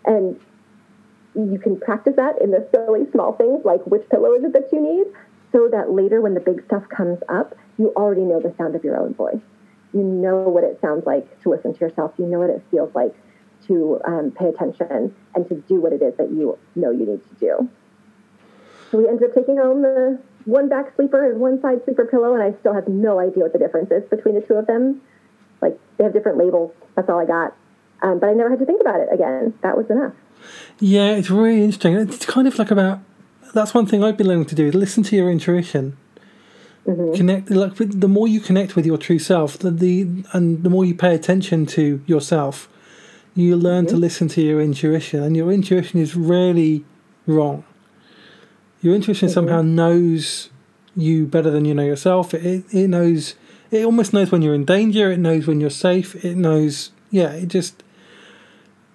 And 0.05 0.39
you 1.35 1.59
can 1.59 1.81
practice 1.81 2.15
that 2.17 2.41
in 2.43 2.51
the 2.51 2.69
silly 2.73 3.11
small 3.11 3.33
things 3.33 3.65
like 3.65 3.87
which 3.87 4.07
pillow 4.11 4.35
is 4.35 4.45
it 4.45 4.53
that 4.53 4.69
you 4.71 4.81
need, 4.81 5.07
so 5.51 5.69
that 5.69 5.91
later 5.91 6.21
when 6.21 6.35
the 6.35 6.41
big 6.41 6.65
stuff 6.67 6.89
comes 6.89 7.19
up, 7.29 7.57
you 7.79 7.93
already 7.97 8.23
know 8.23 8.41
the 8.41 8.55
sound 8.57 8.75
of 8.75 8.85
your 8.85 8.99
own 8.99 9.15
voice. 9.15 9.41
You 9.95 10.03
know 10.03 10.49
what 10.49 10.65
it 10.65 10.79
sounds 10.81 11.07
like 11.07 11.41
to 11.43 11.51
listen 11.51 11.75
to 11.75 11.81
yourself. 11.81 12.13
You 12.19 12.27
know 12.27 12.39
what 12.39 12.51
it 12.51 12.63
feels 12.71 12.95
like 12.95 13.15
to 13.67 14.01
um, 14.05 14.33
pay 14.33 14.49
attention 14.49 15.15
and 15.35 15.49
to 15.49 15.55
do 15.55 15.81
what 15.81 15.93
it 15.93 16.03
is 16.03 16.17
that 16.17 16.31
you 16.31 16.59
know 16.75 16.91
you 16.91 17.07
need 17.07 17.23
to 17.29 17.35
do. 17.39 17.69
So 18.91 18.99
we 18.99 19.09
ended 19.09 19.31
up 19.31 19.35
taking 19.35 19.57
home 19.57 19.83
the 19.83 20.19
one 20.45 20.69
back 20.69 20.95
sleeper 20.97 21.31
and 21.31 21.41
one 21.41 21.61
side 21.61 21.85
sleeper 21.85 22.05
pillow, 22.05 22.35
and 22.35 22.43
I 22.43 22.59
still 22.61 22.75
have 22.75 22.89
no 22.89 23.19
idea 23.19 23.43
what 23.43 23.53
the 23.53 23.59
difference 23.59 23.91
is 23.91 24.03
between 24.11 24.35
the 24.35 24.41
two 24.43 24.55
of 24.55 24.67
them. 24.67 25.01
Like 25.61 25.79
they 25.97 26.05
have 26.05 26.13
different 26.13 26.39
labels. 26.39 26.73
That's 26.97 27.09
all 27.09 27.21
I 27.21 27.27
got. 27.27 27.57
Um, 28.03 28.19
but 28.19 28.29
I 28.29 28.33
never 28.33 28.51
had 28.51 28.59
to 28.59 28.67
think 28.67 28.81
about 28.81 29.01
it 29.01 29.09
again. 29.13 29.55
That 29.63 29.77
was 29.77 29.89
enough. 29.89 30.15
Yeah, 30.81 31.15
it's 31.15 31.31
really 31.31 31.63
interesting. 31.63 31.95
It's 31.95 32.27
kind 32.27 32.49
of 32.49 32.59
like 32.59 32.71
about 32.71 33.01
that's 33.55 33.75
one 33.75 33.87
thing 33.87 34.03
I've 34.03 34.17
been 34.17 34.29
learning 34.29 34.47
to 34.47 34.55
do: 34.55 34.71
listen 34.71 35.03
to 35.05 35.17
your 35.17 35.31
intuition. 35.31 35.97
Mm-hmm. 36.87 37.15
Connect. 37.15 37.51
Like 37.51 37.75
the 37.77 38.09
more 38.09 38.27
you 38.27 38.41
connect 38.41 38.75
with 38.75 38.85
your 38.85 38.99
true 38.99 39.21
self, 39.21 39.59
the, 39.59 39.71
the 39.71 40.25
and 40.33 40.65
the 40.65 40.71
more 40.71 40.85
you 40.85 40.95
pay 40.95 41.15
attention 41.15 41.65
to 41.67 42.03
yourself, 42.07 42.69
you 43.35 43.57
learn 43.57 43.87
mm-hmm. 43.87 43.95
to 43.95 44.01
listen 44.01 44.29
to 44.29 44.43
your 44.43 44.61
intuition, 44.61 45.23
and 45.23 45.37
your 45.37 45.53
intuition 45.53 46.01
is 46.01 46.17
rarely 46.17 46.85
wrong. 47.27 47.65
Your 48.83 48.95
intuition 48.95 49.29
mm-hmm. 49.29 49.35
somehow 49.35 49.63
knows 49.63 50.51
you 50.95 51.27
better 51.27 51.51
than 51.51 51.65
you 51.65 51.73
know 51.73 51.85
yourself. 51.85 52.35
It, 52.35 52.65
it 52.71 52.89
knows. 52.89 53.35
It 53.71 53.87
almost 53.87 54.13
knows 54.13 54.31
when 54.31 54.43
you're 54.43 54.55
in 54.55 54.67
danger. 54.67 55.11
It 55.11 55.19
knows 55.19 55.47
when 55.47 55.61
you're 55.61 55.71
safe. 55.71 56.23
It 56.25 56.37
knows. 56.37 56.93
Yeah. 57.11 57.31
It 57.33 57.47
just. 57.47 57.83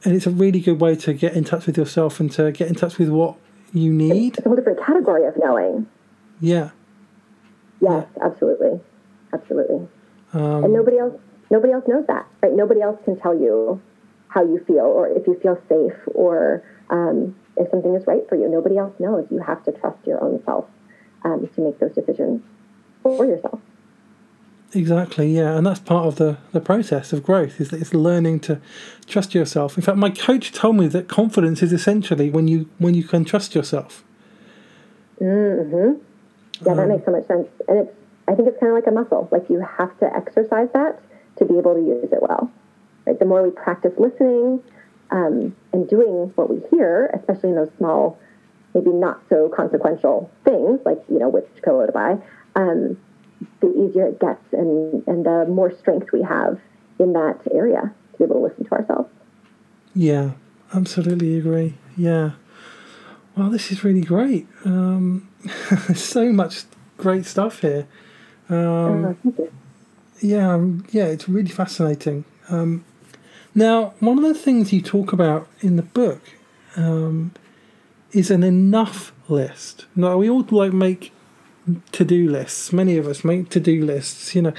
And 0.03 0.15
it's 0.15 0.27
a 0.27 0.31
really 0.31 0.59
good 0.59 0.79
way 0.79 0.95
to 0.95 1.13
get 1.13 1.33
in 1.33 1.43
touch 1.43 1.65
with 1.65 1.77
yourself 1.77 2.19
and 2.19 2.31
to 2.33 2.51
get 2.51 2.67
in 2.67 2.75
touch 2.75 2.99
with 2.99 3.09
what 3.09 3.37
you 3.73 3.91
need. 3.91 4.37
It's 4.37 4.45
a 4.45 4.49
whole 4.49 4.55
different 4.55 4.85
category 4.85 5.25
of 5.25 5.33
knowing. 5.37 5.87
Yeah. 6.39 6.69
Yes, 7.81 8.07
yeah. 8.15 8.25
absolutely, 8.25 8.79
absolutely. 9.33 9.87
Um, 10.33 10.63
and 10.65 10.73
nobody 10.73 10.97
else, 10.97 11.19
nobody 11.49 11.73
else 11.73 11.85
knows 11.87 12.05
that, 12.07 12.27
right? 12.41 12.53
Nobody 12.53 12.81
else 12.81 12.99
can 13.05 13.19
tell 13.19 13.35
you 13.35 13.81
how 14.29 14.43
you 14.43 14.63
feel 14.65 14.85
or 14.85 15.07
if 15.07 15.25
you 15.27 15.39
feel 15.41 15.59
safe 15.69 15.97
or 16.13 16.63
um, 16.89 17.35
if 17.57 17.69
something 17.69 17.95
is 17.95 18.05
right 18.07 18.27
for 18.27 18.35
you. 18.35 18.49
Nobody 18.49 18.77
else 18.77 18.93
knows. 18.99 19.27
You 19.29 19.39
have 19.39 19.63
to 19.65 19.71
trust 19.71 20.05
your 20.05 20.23
own 20.23 20.43
self 20.45 20.65
um, 21.23 21.47
to 21.55 21.61
make 21.61 21.79
those 21.79 21.93
decisions 21.93 22.41
for 23.03 23.25
yourself. 23.25 23.59
Exactly, 24.73 25.33
yeah, 25.33 25.55
and 25.57 25.65
that's 25.65 25.79
part 25.79 26.05
of 26.05 26.17
the, 26.17 26.37
the 26.51 26.59
process 26.59 27.13
of 27.13 27.23
growth 27.23 27.61
is 27.61 27.69
that 27.69 27.79
it's 27.79 27.93
learning 27.93 28.41
to 28.41 28.59
trust 29.05 29.33
yourself. 29.33 29.77
In 29.77 29.83
fact, 29.83 29.97
my 29.97 30.09
coach 30.09 30.51
told 30.51 30.75
me 30.75 30.87
that 30.87 31.07
confidence 31.07 31.63
is 31.63 31.71
essentially 31.71 32.29
when 32.29 32.49
you 32.49 32.69
when 32.77 32.93
you 32.93 33.05
can 33.05 33.23
trust 33.23 33.55
yourself. 33.55 34.03
Hmm. 35.19 35.71
Yeah, 35.71 35.93
that 36.63 36.79
um, 36.79 36.89
makes 36.89 37.05
so 37.05 37.11
much 37.11 37.25
sense, 37.27 37.47
and 37.69 37.79
it's 37.79 37.97
I 38.27 38.35
think 38.35 38.47
it's 38.49 38.59
kind 38.59 38.71
of 38.71 38.75
like 38.75 38.87
a 38.87 38.91
muscle. 38.91 39.27
Like 39.31 39.49
you 39.49 39.59
have 39.59 39.97
to 39.99 40.15
exercise 40.15 40.67
that 40.73 40.99
to 41.37 41.45
be 41.45 41.57
able 41.57 41.75
to 41.75 41.81
use 41.81 42.11
it 42.11 42.21
well. 42.21 42.51
Right? 43.05 43.17
The 43.17 43.25
more 43.25 43.41
we 43.41 43.51
practice 43.51 43.93
listening 43.97 44.61
um, 45.11 45.55
and 45.73 45.89
doing 45.89 46.31
what 46.35 46.49
we 46.49 46.61
hear, 46.69 47.07
especially 47.13 47.49
in 47.49 47.55
those 47.55 47.71
small, 47.77 48.19
maybe 48.73 48.91
not 48.91 49.21
so 49.29 49.49
consequential 49.49 50.29
things, 50.43 50.79
like 50.85 51.01
you 51.09 51.19
know 51.19 51.29
which 51.29 51.47
pillow 51.63 51.85
to 51.85 51.91
buy, 51.91 52.17
um, 52.55 52.97
the 53.61 53.69
easier 53.69 54.07
it 54.07 54.19
gets, 54.19 54.41
and 54.51 55.07
and 55.07 55.25
the 55.25 55.45
more 55.47 55.75
strength 55.77 56.11
we 56.11 56.21
have 56.21 56.59
in 56.99 57.13
that 57.13 57.39
area 57.53 57.93
to 58.13 58.17
be 58.17 58.23
able 58.23 58.35
to 58.35 58.47
listen 58.47 58.65
to 58.65 58.71
ourselves. 58.71 59.09
Yeah, 59.93 60.31
absolutely 60.73 61.37
agree. 61.37 61.75
Yeah. 61.95 62.31
Well, 63.35 63.49
this 63.49 63.71
is 63.71 63.83
really 63.83 64.01
great. 64.01 64.47
Um, 64.65 65.29
so 65.95 66.31
much 66.33 66.63
great 66.97 67.25
stuff 67.25 67.61
here. 67.61 67.87
Um, 68.49 69.17
oh, 69.25 69.49
yeah, 70.21 70.53
um, 70.53 70.85
yeah, 70.91 71.05
it's 71.05 71.29
really 71.29 71.49
fascinating. 71.49 72.25
Um, 72.49 72.83
now, 73.57 73.93
one 73.99 74.19
of 74.19 74.23
the 74.23 74.35
things 74.35 74.71
you 74.71 74.81
talk 74.81 75.11
about 75.11 75.47
in 75.61 75.75
the 75.75 75.81
book 75.81 76.21
um, 76.75 77.31
is 78.11 78.29
an 78.29 78.43
enough 78.43 79.11
list. 79.27 79.87
Now, 79.95 80.17
we 80.17 80.29
all 80.29 80.45
like 80.51 80.73
make 80.73 81.11
to-do 81.91 82.29
lists. 82.29 82.71
Many 82.71 82.97
of 82.97 83.07
us 83.07 83.25
make 83.25 83.49
to-do 83.49 83.83
lists, 83.83 84.35
you 84.35 84.43
know. 84.43 84.53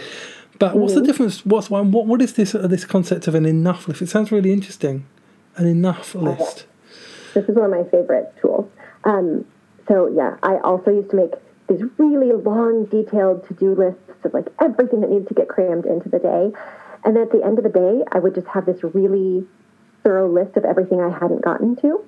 But 0.59 0.77
what's 0.77 0.95
the 0.95 1.03
difference? 1.03 1.47
What's 1.47 1.71
what? 1.71 1.87
What 1.87 2.21
is 2.21 2.35
this? 2.35 2.53
This 2.53 2.85
concept 2.85 3.29
of 3.29 3.37
an 3.37 3.47
enough 3.47 3.87
list? 3.87 4.03
It 4.03 4.09
sounds 4.09 4.33
really 4.33 4.53
interesting. 4.53 5.07
An 5.55 5.67
enough 5.67 6.17
list. 6.17 6.67
This 7.35 7.49
is 7.49 7.55
one 7.55 7.67
of 7.67 7.71
my 7.71 7.85
favorite 7.91 8.35
tools. 8.41 8.69
Um, 9.05 9.45
so 9.87 10.09
yeah, 10.09 10.37
I 10.43 10.57
also 10.59 10.91
used 10.91 11.11
to 11.11 11.17
make 11.17 11.35
these 11.69 11.83
really 11.99 12.33
long, 12.33 12.87
detailed 12.87 13.47
to-do 13.47 13.75
lists 13.77 14.25
of 14.25 14.35
like 14.35 14.49
everything 14.61 15.03
that 15.03 15.11
needed 15.11 15.29
to 15.29 15.35
get 15.35 15.49
crammed 15.49 15.87
into 15.87 16.09
the 16.09 16.19
day. 16.19 16.53
And 17.09 17.17
then 17.17 17.23
at 17.23 17.33
the 17.33 17.43
end 17.43 17.57
of 17.57 17.65
the 17.65 17.71
day, 17.71 18.05
I 18.13 18.19
would 18.19 18.35
just 18.35 18.47
have 18.49 18.67
this 18.67 18.85
really 18.85 19.47
thorough 20.05 20.31
list 20.31 20.59
of 20.59 20.67
everything 20.67 21.01
I 21.01 21.09
hadn't 21.09 21.41
gotten 21.41 21.75
to 21.77 22.05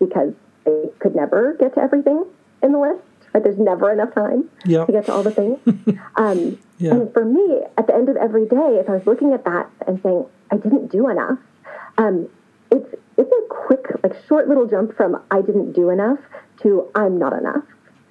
because 0.00 0.34
I 0.66 0.86
could 0.98 1.14
never 1.14 1.54
get 1.54 1.74
to 1.74 1.80
everything 1.80 2.26
in 2.60 2.72
the 2.72 2.80
list. 2.80 3.04
Right? 3.32 3.44
There's 3.44 3.60
never 3.60 3.92
enough 3.92 4.12
time 4.12 4.50
yep. 4.64 4.86
to 4.86 4.92
get 4.92 5.06
to 5.06 5.12
all 5.12 5.22
the 5.22 5.30
things. 5.30 5.60
um, 6.16 6.58
yeah. 6.78 6.94
And 6.94 7.12
for 7.12 7.24
me, 7.24 7.60
at 7.76 7.86
the 7.86 7.94
end 7.94 8.08
of 8.08 8.16
every 8.16 8.44
day, 8.44 8.80
if 8.80 8.88
I 8.88 8.94
was 8.94 9.06
looking 9.06 9.34
at 9.34 9.44
that 9.44 9.70
and 9.86 10.02
saying 10.02 10.26
I 10.50 10.56
didn't 10.56 10.88
do 10.88 11.08
enough, 11.08 11.38
um, 11.96 12.28
it's 12.72 12.92
it's 13.16 13.30
a 13.30 13.54
quick, 13.54 13.86
like 14.02 14.16
short 14.26 14.48
little 14.48 14.66
jump 14.66 14.96
from 14.96 15.22
I 15.30 15.42
didn't 15.42 15.74
do 15.74 15.90
enough 15.90 16.18
to 16.62 16.90
I'm 16.96 17.20
not 17.20 17.34
enough. 17.34 17.62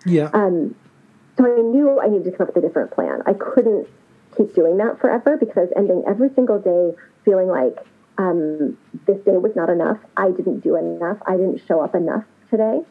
Yeah. 0.05 0.29
Um, 0.33 0.73
so 1.37 1.45
I 1.45 1.61
knew 1.61 1.99
I 1.99 2.07
needed 2.07 2.31
to 2.31 2.37
come 2.37 2.47
up 2.47 2.55
with 2.55 2.63
a 2.63 2.65
different 2.65 2.91
plan. 2.91 3.23
I 3.25 3.33
couldn't 3.33 3.89
keep 4.37 4.53
doing 4.53 4.77
that 4.77 4.99
forever 4.99 5.37
because 5.37 5.69
ending 5.75 6.03
every 6.07 6.29
single 6.35 6.59
day 6.59 6.95
feeling 7.25 7.47
like 7.47 7.77
um, 8.17 8.77
this 9.05 9.17
day 9.25 9.37
was 9.37 9.51
not 9.55 9.69
enough. 9.69 9.97
I 10.15 10.31
didn't 10.31 10.61
do 10.61 10.75
enough. 10.75 11.17
I 11.25 11.33
didn't 11.37 11.61
show 11.67 11.81
up 11.81 11.95
enough 11.95 12.23
today. 12.49 12.81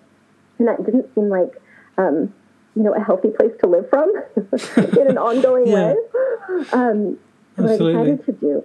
And 0.58 0.68
that 0.68 0.84
didn't 0.84 1.14
seem 1.14 1.28
like, 1.28 1.60
um, 1.98 2.32
you 2.74 2.82
know, 2.82 2.94
a 2.94 3.00
healthy 3.00 3.30
place 3.30 3.52
to 3.60 3.66
live 3.66 3.88
from 3.90 4.12
in 4.36 5.08
an 5.08 5.18
ongoing 5.18 5.66
yeah. 5.66 5.94
way. 5.94 6.66
Um, 6.72 7.18
what 7.56 7.70
I 7.70 7.76
decided 7.76 8.24
to 8.26 8.32
do 8.32 8.64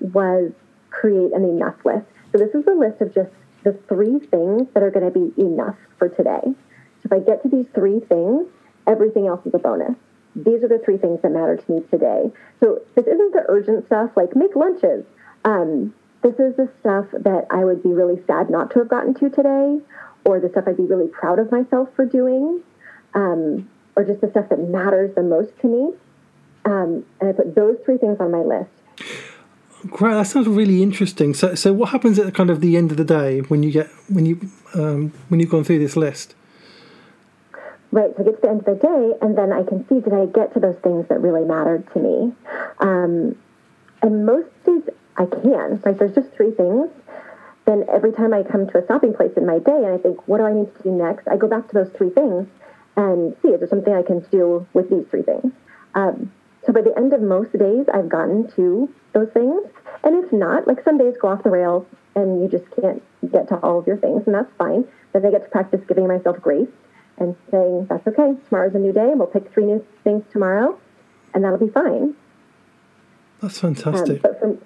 was 0.00 0.52
create 0.90 1.32
an 1.32 1.44
enough 1.44 1.76
list. 1.84 2.06
So 2.32 2.38
this 2.38 2.54
is 2.54 2.66
a 2.66 2.72
list 2.72 3.00
of 3.00 3.14
just 3.14 3.30
the 3.64 3.72
three 3.88 4.18
things 4.18 4.68
that 4.74 4.82
are 4.82 4.90
going 4.90 5.10
to 5.12 5.18
be 5.18 5.40
enough 5.40 5.76
for 5.98 6.08
today. 6.08 6.40
So 6.44 7.04
if 7.04 7.12
I 7.12 7.18
get 7.18 7.42
to 7.42 7.48
these 7.48 7.66
three 7.74 8.00
things, 8.00 8.46
everything 8.86 9.26
else 9.26 9.44
is 9.46 9.54
a 9.54 9.58
bonus 9.58 9.96
these 10.34 10.62
are 10.62 10.68
the 10.68 10.80
three 10.84 10.96
things 10.96 11.20
that 11.22 11.30
matter 11.30 11.56
to 11.56 11.72
me 11.72 11.82
today. 11.90 12.30
So 12.60 12.80
this 12.94 13.06
isn't 13.06 13.32
the 13.32 13.44
urgent 13.48 13.86
stuff 13.86 14.10
like 14.16 14.36
make 14.36 14.54
lunches. 14.54 15.04
Um, 15.44 15.94
this 16.22 16.34
is 16.34 16.56
the 16.56 16.68
stuff 16.80 17.06
that 17.12 17.46
I 17.50 17.64
would 17.64 17.82
be 17.82 17.90
really 17.90 18.22
sad 18.26 18.50
not 18.50 18.70
to 18.72 18.80
have 18.80 18.88
gotten 18.88 19.14
to 19.14 19.30
today, 19.30 19.80
or 20.24 20.38
the 20.38 20.50
stuff 20.50 20.64
I'd 20.66 20.76
be 20.76 20.84
really 20.84 21.08
proud 21.08 21.38
of 21.38 21.50
myself 21.50 21.88
for 21.96 22.04
doing, 22.04 22.60
um, 23.14 23.68
or 23.96 24.04
just 24.04 24.20
the 24.20 24.30
stuff 24.30 24.50
that 24.50 24.58
matters 24.58 25.14
the 25.14 25.22
most 25.22 25.58
to 25.60 25.66
me. 25.66 25.92
Um, 26.64 27.06
and 27.20 27.30
I 27.30 27.32
put 27.32 27.54
those 27.54 27.78
three 27.84 27.96
things 27.96 28.18
on 28.20 28.30
my 28.30 28.42
list. 28.42 28.70
Great, 29.86 30.12
that 30.12 30.26
sounds 30.26 30.46
really 30.46 30.82
interesting. 30.82 31.32
So, 31.32 31.54
so 31.54 31.72
what 31.72 31.88
happens 31.88 32.18
at 32.18 32.34
kind 32.34 32.50
of 32.50 32.60
the 32.60 32.76
end 32.76 32.90
of 32.90 32.98
the 32.98 33.04
day 33.04 33.40
when 33.40 33.62
you 33.62 33.72
get 33.72 33.88
when 34.10 34.26
you 34.26 34.38
um, 34.74 35.12
when 35.28 35.40
you've 35.40 35.48
gone 35.48 35.64
through 35.64 35.78
this 35.78 35.96
list? 35.96 36.34
Right, 37.92 38.14
so 38.16 38.22
I 38.22 38.24
get 38.24 38.36
to 38.36 38.40
the 38.42 38.48
end 38.50 38.60
of 38.60 38.66
the 38.66 38.74
day, 38.76 39.18
and 39.20 39.36
then 39.36 39.52
I 39.52 39.64
can 39.64 39.86
see 39.88 40.00
did 40.00 40.12
I 40.12 40.26
get 40.26 40.54
to 40.54 40.60
those 40.60 40.76
things 40.82 41.08
that 41.08 41.20
really 41.20 41.44
mattered 41.44 41.92
to 41.92 41.98
me. 41.98 42.32
Um, 42.78 43.36
and 44.00 44.24
most 44.24 44.48
days 44.64 44.82
I 45.16 45.26
can. 45.26 45.80
Right, 45.84 45.98
there's 45.98 46.14
just 46.14 46.32
three 46.32 46.52
things. 46.52 46.88
Then 47.66 47.84
every 47.92 48.12
time 48.12 48.32
I 48.32 48.44
come 48.44 48.68
to 48.68 48.78
a 48.78 48.84
stopping 48.84 49.12
place 49.12 49.32
in 49.36 49.44
my 49.44 49.58
day, 49.58 49.76
and 49.76 49.86
I 49.88 49.98
think, 49.98 50.28
what 50.28 50.38
do 50.38 50.44
I 50.44 50.52
need 50.52 50.74
to 50.76 50.82
do 50.84 50.90
next? 50.90 51.26
I 51.26 51.36
go 51.36 51.48
back 51.48 51.68
to 51.68 51.74
those 51.74 51.90
three 51.96 52.10
things 52.10 52.46
and 52.96 53.34
see 53.42 53.48
is 53.48 53.60
there 53.60 53.68
something 53.68 53.92
I 53.92 54.02
can 54.02 54.20
do 54.30 54.66
with 54.72 54.88
these 54.88 55.06
three 55.10 55.22
things. 55.22 55.52
Um, 55.94 56.32
so 56.64 56.72
by 56.72 56.82
the 56.82 56.96
end 56.96 57.12
of 57.12 57.22
most 57.22 57.52
days, 57.58 57.86
I've 57.92 58.08
gotten 58.08 58.50
to 58.52 58.88
those 59.14 59.30
things. 59.30 59.62
And 60.04 60.24
if 60.24 60.32
not, 60.32 60.66
like 60.66 60.82
some 60.84 60.98
days 60.98 61.14
go 61.20 61.28
off 61.28 61.42
the 61.42 61.50
rails 61.50 61.86
and 62.14 62.42
you 62.42 62.48
just 62.48 62.70
can't 62.80 63.02
get 63.30 63.48
to 63.48 63.56
all 63.58 63.78
of 63.78 63.86
your 63.86 63.96
things, 63.96 64.22
and 64.26 64.34
that's 64.34 64.52
fine. 64.58 64.84
Then 65.12 65.26
I 65.26 65.30
get 65.30 65.42
to 65.44 65.50
practice 65.50 65.80
giving 65.88 66.06
myself 66.06 66.40
grace 66.40 66.68
and 67.20 67.36
saying, 67.50 67.86
that's 67.88 68.06
okay, 68.08 68.34
tomorrow's 68.48 68.74
a 68.74 68.78
new 68.78 68.92
day, 68.92 69.10
and 69.10 69.18
we'll 69.18 69.28
pick 69.28 69.52
three 69.52 69.66
new 69.66 69.86
things 70.02 70.24
tomorrow, 70.32 70.78
and 71.34 71.44
that'll 71.44 71.58
be 71.58 71.68
fine. 71.68 72.16
That's 73.40 73.60
fantastic. 73.60 74.16
Um, 74.16 74.20
but 74.22 74.40
for, 74.40 74.58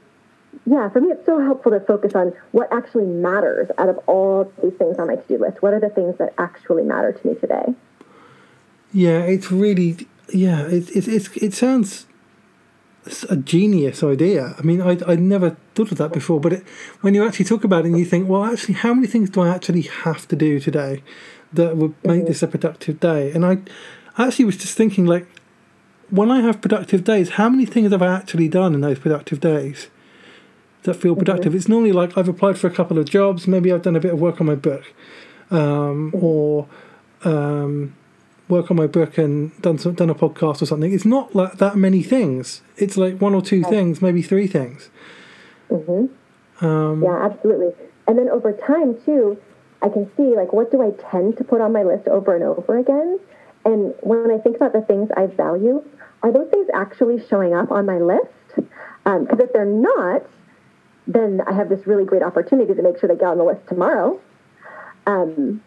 yeah, 0.64 0.88
for 0.88 1.00
me, 1.00 1.09
it's 1.09 1.26
so 1.26 1.40
helpful 1.40 1.72
to 1.72 1.80
focus 1.80 2.14
on 2.14 2.32
what 2.52 2.72
actually 2.72 3.07
matters 3.07 3.68
out 3.76 3.88
of 3.88 3.98
all 4.07 4.50
these 4.62 4.72
things 4.74 4.98
on 4.98 5.09
my 5.09 5.16
to 5.16 5.28
do 5.28 5.38
list. 5.38 5.62
What 5.62 5.74
are 5.74 5.80
the 5.80 5.90
things 5.90 6.16
that 6.18 6.32
actually 6.38 6.84
matter 6.84 7.12
to 7.12 7.26
me 7.26 7.34
today? 7.34 7.74
Yeah, 8.92 9.20
it's 9.20 9.50
really 9.50 10.07
yeah. 10.32 10.62
It 10.66 10.90
it 10.96 11.09
it, 11.09 11.36
it 11.42 11.55
sounds 11.55 12.07
a 13.28 13.36
genius 13.36 14.02
idea. 14.02 14.55
I 14.59 14.62
mean, 14.62 14.80
I 14.80 14.98
I 15.07 15.16
never 15.16 15.57
thought 15.74 15.92
of 15.92 15.98
that 15.98 16.12
before. 16.12 16.40
But 16.40 16.52
it, 16.55 16.64
when 17.00 17.14
you 17.14 17.26
actually 17.26 17.46
talk 17.46 17.64
about 17.64 17.84
it, 17.84 17.88
and 17.88 17.98
you 17.98 18.05
think, 18.05 18.28
well, 18.28 18.44
actually, 18.44 18.74
how 18.74 18.94
many 18.94 19.09
things 19.09 19.30
do 19.30 19.40
I 19.40 19.48
actually 19.48 19.82
have 19.82 20.26
to 20.28 20.36
do 20.36 20.61
today 20.61 21.02
that 21.57 21.76
would 21.76 21.94
make 22.05 22.20
mm-hmm. 22.20 22.26
this 22.28 22.42
a 22.42 22.48
productive 22.48 23.00
day? 23.00 23.32
And 23.32 23.44
I 23.44 23.59
actually 24.18 24.44
was 24.44 24.57
just 24.57 24.76
thinking, 24.76 25.07
like, 25.07 25.26
when 26.11 26.30
I 26.30 26.40
have 26.40 26.61
productive 26.61 27.05
days, 27.05 27.30
how 27.30 27.48
many 27.48 27.66
things 27.66 27.90
have 27.92 28.02
I 28.02 28.14
actually 28.14 28.48
done 28.48 28.74
in 28.74 28.80
those 28.80 28.98
productive 28.98 29.40
days? 29.40 29.88
that 30.84 30.94
feel 30.94 31.16
productive. 31.16 31.50
Mm-hmm. 31.52 31.57
It's 31.59 31.68
normally 31.68 31.92
like 31.92 32.16
I've 32.16 32.28
applied 32.28 32.59
for 32.59 32.66
a 32.66 32.70
couple 32.70 32.98
of 32.98 33.09
jobs, 33.09 33.46
maybe 33.46 33.72
I've 33.72 33.82
done 33.82 33.96
a 33.96 34.00
bit 34.00 34.12
of 34.12 34.20
work 34.20 34.40
on 34.40 34.46
my 34.46 34.55
book, 34.55 34.84
um, 35.50 36.12
mm-hmm. 36.12 36.24
or 36.24 36.68
um, 37.24 37.94
work 38.48 38.70
on 38.70 38.76
my 38.76 38.86
book 38.86 39.18
and 39.18 39.61
done 39.61 39.78
some, 39.78 39.94
done 39.94 40.11
a 40.11 40.14
podcast 40.14 40.62
or 40.62 40.66
something. 40.66 40.92
It's 40.92 41.05
not 41.05 41.34
like 41.34 41.59
that 41.59 41.76
many 41.76 42.02
things. 42.02 42.62
It's 42.76 42.96
like 42.96 43.20
one 43.20 43.34
or 43.34 43.42
two 43.42 43.62
things, 43.64 44.00
maybe 44.00 44.22
three 44.22 44.46
things. 44.46 44.90
Mm-hmm. 45.70 46.64
Um, 46.64 47.02
yeah, 47.02 47.24
absolutely. 47.24 47.72
And 48.07 48.18
then 48.18 48.28
over 48.28 48.52
time 48.52 49.00
too, 49.05 49.38
I 49.85 49.91
can 49.91 50.11
see 50.16 50.35
like 50.35 50.53
what 50.53 50.70
do 50.70 50.80
I 50.82 50.91
tend 51.11 51.37
to 51.37 51.45
put 51.45 51.61
on 51.61 51.72
my 51.72 51.82
list 51.82 52.09
over 52.09 52.35
and 52.35 52.43
over 52.43 52.78
again. 52.78 53.20
And 53.66 53.95
when 54.01 54.30
I 54.30 54.39
think 54.39 54.57
about 54.57 54.72
the 54.72 54.80
things 54.80 55.11
I 55.14 55.26
value, 55.26 55.85
are 56.22 56.32
those 56.32 56.49
things 56.51 56.68
actually 56.72 57.24
showing 57.26 57.55
up 57.55 57.70
on 57.70 57.85
my 57.85 57.99
list? 57.99 58.32
Because 58.57 58.66
um, 59.05 59.28
if 59.39 59.53
they're 59.53 59.66
not, 59.66 60.22
then 61.07 61.43
I 61.47 61.53
have 61.53 61.68
this 61.68 61.87
really 61.87 62.07
great 62.07 62.22
opportunity 62.22 62.72
to 62.72 62.82
make 62.82 62.99
sure 62.99 63.09
they 63.09 63.16
get 63.16 63.28
on 63.28 63.37
the 63.37 63.45
list 63.45 63.66
tomorrow. 63.68 64.18
Um, 65.07 65.62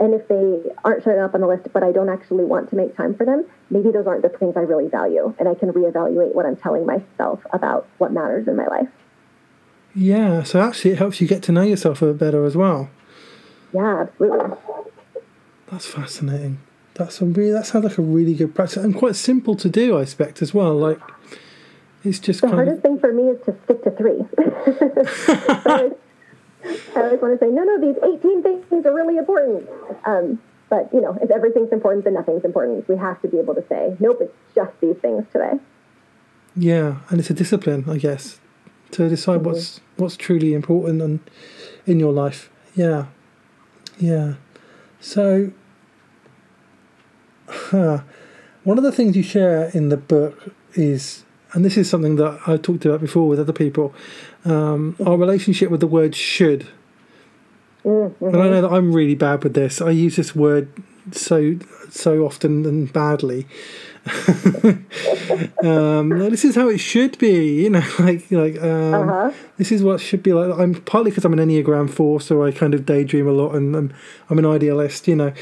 and 0.00 0.14
if 0.14 0.26
they 0.28 0.70
aren't 0.82 1.04
showing 1.04 1.20
up 1.20 1.34
on 1.34 1.42
the 1.42 1.46
list, 1.46 1.68
but 1.74 1.82
I 1.82 1.92
don't 1.92 2.08
actually 2.08 2.44
want 2.44 2.70
to 2.70 2.76
make 2.76 2.96
time 2.96 3.14
for 3.14 3.26
them, 3.26 3.44
maybe 3.68 3.90
those 3.90 4.06
aren't 4.06 4.22
the 4.22 4.30
things 4.30 4.56
I 4.56 4.60
really 4.60 4.88
value. 4.88 5.34
And 5.38 5.46
I 5.46 5.54
can 5.54 5.70
reevaluate 5.72 6.34
what 6.34 6.46
I'm 6.46 6.56
telling 6.56 6.86
myself 6.86 7.40
about 7.52 7.86
what 7.98 8.12
matters 8.12 8.48
in 8.48 8.56
my 8.56 8.66
life. 8.66 8.88
Yeah, 9.94 10.42
so 10.42 10.60
actually 10.60 10.92
it 10.92 10.98
helps 10.98 11.20
you 11.20 11.28
get 11.28 11.42
to 11.44 11.52
know 11.52 11.62
yourself 11.62 12.00
a 12.00 12.06
bit 12.06 12.18
better 12.18 12.46
as 12.46 12.56
well. 12.56 12.88
Yeah, 13.72 14.02
absolutely. 14.02 14.56
That's 15.70 15.86
fascinating. 15.86 16.58
That's 16.94 17.20
a 17.22 17.24
really 17.24 17.52
that 17.52 17.66
sounds 17.66 17.84
like 17.84 17.98
a 17.98 18.02
really 18.02 18.34
good 18.34 18.54
practice 18.54 18.76
and 18.76 18.94
quite 18.94 19.16
simple 19.16 19.54
to 19.56 19.68
do, 19.68 19.96
I 19.98 20.02
expect 20.02 20.42
as 20.42 20.52
well. 20.52 20.74
Like 20.74 21.00
it's 22.04 22.18
just 22.18 22.40
the 22.40 22.48
hardest 22.48 22.78
of... 22.78 22.82
thing 22.82 22.98
for 22.98 23.12
me 23.12 23.28
is 23.28 23.44
to 23.44 23.56
stick 23.64 23.82
to 23.84 23.90
three. 23.92 24.20
I, 26.64 27.00
always, 27.00 27.20
want 27.20 27.38
to 27.38 27.38
say, 27.40 27.50
no, 27.50 27.64
no, 27.64 27.80
these 27.80 27.96
18 28.02 28.42
things 28.42 28.86
are 28.86 28.94
really 28.94 29.16
important. 29.16 29.68
Um, 30.04 30.40
but, 30.68 30.88
you 30.92 31.00
know, 31.00 31.18
if 31.20 31.30
everything's 31.30 31.72
important, 31.72 32.04
then 32.04 32.14
nothing's 32.14 32.44
important. 32.44 32.88
We 32.88 32.96
have 32.96 33.20
to 33.22 33.28
be 33.28 33.38
able 33.38 33.54
to 33.54 33.64
say, 33.68 33.96
nope, 33.98 34.18
it's 34.20 34.34
just 34.54 34.72
these 34.80 34.96
things 34.96 35.24
today. 35.32 35.58
Yeah, 36.54 36.98
and 37.08 37.18
it's 37.18 37.30
a 37.30 37.34
discipline, 37.34 37.84
I 37.88 37.98
guess, 37.98 38.40
to 38.92 39.08
decide 39.08 39.40
mm-hmm. 39.40 39.50
what's 39.50 39.80
what's 39.96 40.16
truly 40.16 40.54
important 40.54 41.00
and 41.00 41.20
in 41.86 41.98
your 41.98 42.12
life. 42.12 42.50
Yeah, 42.74 43.06
yeah. 43.98 44.34
So, 45.00 45.52
huh, 47.48 48.02
one 48.64 48.78
of 48.78 48.84
the 48.84 48.92
things 48.92 49.16
you 49.16 49.22
share 49.22 49.70
in 49.74 49.88
the 49.88 49.96
book 49.96 50.54
is 50.74 51.24
and 51.52 51.64
this 51.64 51.76
is 51.76 51.88
something 51.88 52.16
that 52.16 52.40
I 52.46 52.56
talked 52.56 52.84
about 52.84 53.00
before 53.00 53.28
with 53.28 53.38
other 53.38 53.52
people, 53.52 53.94
um, 54.44 54.96
our 55.04 55.16
relationship 55.16 55.70
with 55.70 55.80
the 55.80 55.86
word 55.86 56.14
should. 56.14 56.66
Mm-hmm. 57.84 58.24
And 58.24 58.36
I 58.36 58.48
know 58.48 58.62
that 58.62 58.72
I'm 58.72 58.92
really 58.92 59.14
bad 59.14 59.42
with 59.42 59.54
this. 59.54 59.80
I 59.80 59.90
use 59.90 60.16
this 60.16 60.34
word 60.34 60.68
so 61.10 61.58
so 61.90 62.24
often 62.24 62.64
and 62.64 62.92
badly. 62.92 63.46
um, 65.62 66.08
this 66.08 66.44
is 66.44 66.56
how 66.56 66.68
it 66.68 66.78
should 66.78 67.16
be, 67.18 67.62
you 67.62 67.70
know, 67.70 67.84
like 68.00 68.28
like 68.32 68.60
um, 68.60 69.08
uh-huh. 69.08 69.32
this 69.58 69.70
is 69.70 69.82
what 69.82 70.00
should 70.00 70.22
be 70.22 70.32
like. 70.32 70.58
I'm 70.58 70.74
partly 70.74 71.12
because 71.12 71.24
I'm 71.24 71.32
an 71.32 71.38
Enneagram 71.38 71.88
four, 71.88 72.20
so 72.20 72.44
I 72.44 72.50
kind 72.50 72.74
of 72.74 72.84
daydream 72.84 73.28
a 73.28 73.32
lot, 73.32 73.54
and 73.54 73.76
I'm, 73.76 73.94
I'm 74.28 74.38
an 74.40 74.46
idealist, 74.46 75.06
you 75.06 75.14
know. 75.14 75.32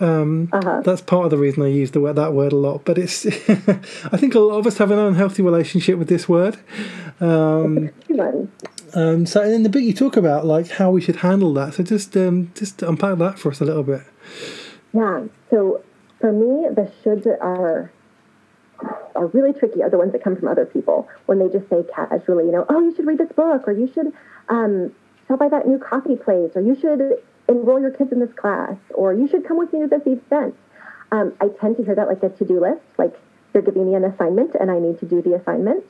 Um, 0.00 0.50
uh-huh. 0.52 0.82
That's 0.84 1.00
part 1.00 1.24
of 1.24 1.30
the 1.30 1.38
reason 1.38 1.62
I 1.62 1.68
use 1.68 1.92
the 1.92 2.00
word 2.00 2.16
that 2.16 2.34
word 2.34 2.52
a 2.52 2.56
lot. 2.56 2.84
But 2.84 2.98
it's, 2.98 3.24
I 3.48 4.16
think 4.18 4.34
a 4.34 4.40
lot 4.40 4.58
of 4.58 4.66
us 4.66 4.76
have 4.78 4.90
an 4.90 4.98
unhealthy 4.98 5.42
relationship 5.42 5.98
with 5.98 6.08
this 6.08 6.28
word. 6.28 6.58
Um, 7.20 7.90
um, 8.94 9.24
so 9.24 9.42
in 9.42 9.62
the 9.62 9.68
book 9.68 9.82
you 9.82 9.94
talk 9.94 10.16
about 10.16 10.44
like 10.44 10.68
how 10.68 10.90
we 10.90 11.00
should 11.00 11.16
handle 11.16 11.54
that. 11.54 11.74
So 11.74 11.84
just 11.84 12.14
um, 12.18 12.52
just 12.54 12.82
unpack 12.82 13.16
that 13.18 13.38
for 13.38 13.50
us 13.50 13.60
a 13.62 13.64
little 13.64 13.82
bit. 13.82 14.02
Yeah. 14.92 15.24
So 15.48 15.82
for 16.20 16.32
me, 16.32 16.68
the 16.74 16.92
shoulds 17.02 17.26
are 17.26 17.90
are 19.14 19.26
really 19.28 19.52
tricky 19.52 19.82
are 19.82 19.90
the 19.90 19.98
ones 19.98 20.12
that 20.12 20.22
come 20.22 20.36
from 20.36 20.48
other 20.48 20.66
people 20.66 21.08
when 21.26 21.38
they 21.38 21.48
just 21.48 21.68
say 21.68 21.84
casually, 21.94 22.46
you 22.46 22.52
know, 22.52 22.64
oh, 22.68 22.80
you 22.80 22.94
should 22.94 23.06
read 23.06 23.18
this 23.18 23.32
book, 23.32 23.66
or 23.66 23.72
you 23.72 23.90
should 23.92 24.12
um, 24.48 24.92
stop 25.24 25.38
by 25.38 25.48
that 25.48 25.66
new 25.66 25.78
coffee 25.78 26.16
place, 26.16 26.52
or 26.54 26.62
you 26.62 26.74
should 26.74 27.22
enroll 27.48 27.80
your 27.80 27.90
kids 27.90 28.12
in 28.12 28.20
this 28.20 28.32
class, 28.34 28.76
or 28.94 29.12
you 29.12 29.28
should 29.28 29.46
come 29.46 29.58
with 29.58 29.72
me 29.72 29.80
to 29.80 29.86
this 29.86 30.02
event. 30.06 30.54
Um, 31.12 31.32
I 31.40 31.48
tend 31.48 31.76
to 31.78 31.84
hear 31.84 31.94
that 31.94 32.08
like 32.08 32.22
a 32.22 32.28
to-do 32.28 32.60
list, 32.60 32.82
like 32.96 33.14
they're 33.52 33.62
giving 33.62 33.86
me 33.86 33.94
an 33.94 34.04
assignment 34.04 34.54
and 34.54 34.70
I 34.70 34.78
need 34.78 35.00
to 35.00 35.06
do 35.06 35.20
the 35.20 35.34
assignment, 35.34 35.84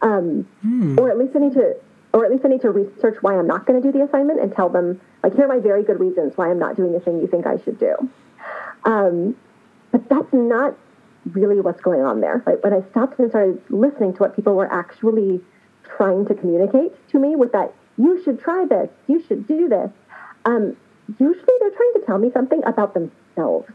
um, 0.00 0.48
hmm. 0.62 0.98
or 0.98 1.10
at 1.10 1.18
least 1.18 1.36
I 1.36 1.40
need 1.40 1.52
to, 1.52 1.76
or 2.14 2.24
at 2.24 2.30
least 2.30 2.44
I 2.44 2.48
need 2.48 2.62
to 2.62 2.70
research 2.70 3.18
why 3.20 3.36
I'm 3.38 3.46
not 3.46 3.66
going 3.66 3.80
to 3.80 3.92
do 3.92 3.96
the 3.96 4.04
assignment 4.04 4.40
and 4.40 4.54
tell 4.54 4.70
them 4.70 5.00
like 5.22 5.34
here 5.34 5.44
are 5.44 5.48
my 5.48 5.58
very 5.58 5.82
good 5.82 6.00
reasons 6.00 6.36
why 6.36 6.50
I'm 6.50 6.58
not 6.58 6.76
doing 6.76 6.92
the 6.92 7.00
thing 7.00 7.20
you 7.20 7.26
think 7.26 7.46
I 7.46 7.58
should 7.58 7.78
do. 7.78 7.94
Um, 8.84 9.36
but 9.90 10.08
that's 10.08 10.32
not 10.32 10.76
really 11.32 11.60
what's 11.60 11.80
going 11.80 12.02
on 12.02 12.20
there. 12.20 12.42
Like 12.46 12.62
when 12.62 12.72
I 12.72 12.82
stopped 12.90 13.18
and 13.18 13.30
started 13.30 13.62
listening 13.70 14.14
to 14.14 14.18
what 14.18 14.36
people 14.36 14.54
were 14.54 14.72
actually 14.72 15.40
trying 15.96 16.26
to 16.26 16.34
communicate 16.34 16.92
to 17.10 17.18
me 17.18 17.36
with 17.36 17.52
that, 17.52 17.72
you 17.98 18.22
should 18.22 18.40
try 18.40 18.64
this, 18.68 18.88
you 19.06 19.22
should 19.26 19.46
do 19.46 19.68
this. 19.68 19.90
Um, 20.44 20.76
usually 21.18 21.54
they're 21.60 21.70
trying 21.70 21.92
to 21.94 22.02
tell 22.06 22.18
me 22.18 22.30
something 22.32 22.62
about 22.64 22.94
themselves, 22.94 23.68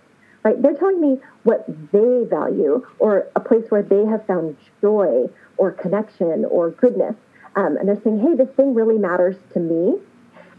right? 0.44 0.62
They're 0.62 0.76
telling 0.76 1.02
me 1.02 1.20
what 1.44 1.66
they 1.92 2.24
value 2.30 2.86
or 3.00 3.28
a 3.36 3.40
place 3.40 3.66
where 3.70 3.84
they 3.84 4.06
have 4.06 4.26
found 4.26 4.58
joy 4.80 5.28
or 5.58 5.72
connection 5.72 6.46
or 6.46 6.72
goodness. 6.72 7.16
Um, 7.56 7.78
and 7.78 7.88
they're 7.88 8.02
saying, 8.04 8.20
hey, 8.20 8.36
this 8.36 8.54
thing 8.56 8.74
really 8.74 8.98
matters 8.98 9.36
to 9.54 9.60
me. 9.60 9.98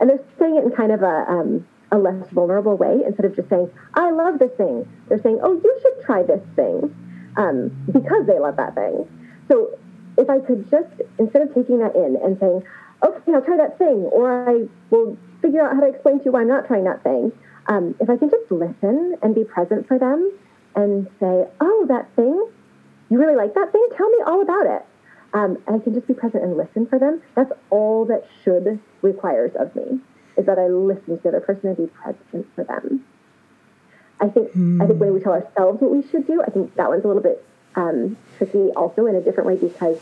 And 0.00 0.10
they're 0.10 0.20
saying 0.38 0.56
it 0.56 0.64
in 0.64 0.70
kind 0.72 0.92
of 0.92 1.02
a, 1.02 1.24
um, 1.28 1.66
a 1.92 1.98
less 1.98 2.28
vulnerable 2.30 2.76
way 2.76 3.00
instead 3.06 3.26
of 3.26 3.36
just 3.36 3.48
saying, 3.50 3.70
I 3.94 4.10
love 4.10 4.38
this 4.38 4.50
thing. 4.56 4.88
They're 5.08 5.22
saying, 5.22 5.40
oh, 5.42 5.60
you 5.62 5.78
should 5.82 6.04
try 6.04 6.22
this 6.22 6.42
thing 6.56 6.94
um, 7.36 7.68
because 7.92 8.26
they 8.26 8.38
love 8.38 8.56
that 8.56 8.74
thing. 8.74 9.06
So 9.48 9.78
if 10.16 10.28
I 10.28 10.40
could 10.40 10.68
just, 10.70 10.88
instead 11.18 11.42
of 11.42 11.54
taking 11.54 11.78
that 11.78 11.94
in 11.94 12.16
and 12.16 12.38
saying, 12.40 12.62
okay, 13.06 13.32
I'll 13.34 13.42
try 13.42 13.58
that 13.58 13.78
thing, 13.78 14.08
or 14.10 14.48
I 14.48 14.66
will 14.90 15.18
figure 15.42 15.62
out 15.62 15.74
how 15.74 15.80
to 15.80 15.88
explain 15.88 16.18
to 16.20 16.24
you 16.24 16.32
why 16.32 16.40
I'm 16.40 16.48
not 16.48 16.66
trying 16.66 16.84
that 16.84 17.02
thing, 17.02 17.30
um, 17.66 17.94
if 18.00 18.08
I 18.08 18.16
can 18.16 18.30
just 18.30 18.50
listen 18.50 19.16
and 19.22 19.34
be 19.34 19.44
present 19.44 19.86
for 19.86 19.98
them 19.98 20.32
and 20.74 21.06
say, 21.20 21.46
oh, 21.60 21.86
that 21.88 22.08
thing, 22.16 22.48
you 23.10 23.18
really 23.18 23.36
like 23.36 23.54
that 23.54 23.70
thing? 23.70 23.86
Tell 23.96 24.08
me 24.08 24.18
all 24.26 24.40
about 24.40 24.66
it. 24.66 24.86
Um, 25.34 25.58
and 25.66 25.80
I 25.80 25.84
can 25.84 25.94
just 25.94 26.06
be 26.06 26.14
present 26.14 26.42
and 26.42 26.56
listen 26.56 26.86
for 26.86 26.98
them. 26.98 27.22
That's 27.34 27.52
all 27.70 28.06
that 28.06 28.26
should 28.42 28.80
requires 29.02 29.52
of 29.56 29.74
me 29.76 30.00
is 30.36 30.46
that 30.46 30.58
I 30.58 30.66
listen 30.66 31.16
to 31.16 31.22
the 31.22 31.28
other 31.28 31.40
person 31.40 31.68
and 31.68 31.76
be 31.76 31.86
present 31.86 32.46
for 32.54 32.64
them. 32.64 33.04
I 34.20 34.28
think 34.28 34.52
mm. 34.52 34.82
I 34.82 34.86
think 34.86 35.00
when 35.00 35.12
we 35.12 35.20
tell 35.20 35.32
ourselves 35.32 35.80
what 35.80 35.90
we 35.90 36.06
should 36.08 36.26
do, 36.26 36.42
I 36.42 36.50
think 36.50 36.74
that 36.76 36.88
one's 36.88 37.04
a 37.04 37.08
little 37.08 37.22
bit 37.22 37.44
um, 37.74 38.16
tricky 38.38 38.70
also 38.70 39.06
in 39.06 39.14
a 39.14 39.20
different 39.20 39.46
way 39.46 39.56
because 39.56 39.98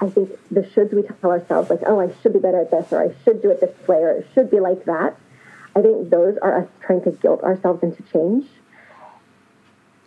I 0.00 0.08
think 0.08 0.30
the 0.50 0.62
shoulds 0.62 0.94
we 0.94 1.02
tell 1.02 1.30
ourselves, 1.30 1.68
like, 1.68 1.80
oh, 1.86 2.00
I 2.00 2.10
should 2.22 2.32
be 2.32 2.38
better 2.38 2.60
at 2.60 2.70
this, 2.70 2.90
or 2.90 3.02
I 3.02 3.14
should 3.22 3.42
do 3.42 3.50
it 3.50 3.60
this 3.60 3.76
way, 3.86 3.98
or 3.98 4.12
it 4.12 4.26
should 4.32 4.50
be 4.50 4.58
like 4.58 4.86
that. 4.86 5.16
I 5.76 5.82
think 5.82 6.08
those 6.08 6.38
are 6.40 6.62
us 6.62 6.68
trying 6.80 7.02
to 7.02 7.10
guilt 7.10 7.42
ourselves 7.42 7.82
into 7.82 8.02
change. 8.04 8.46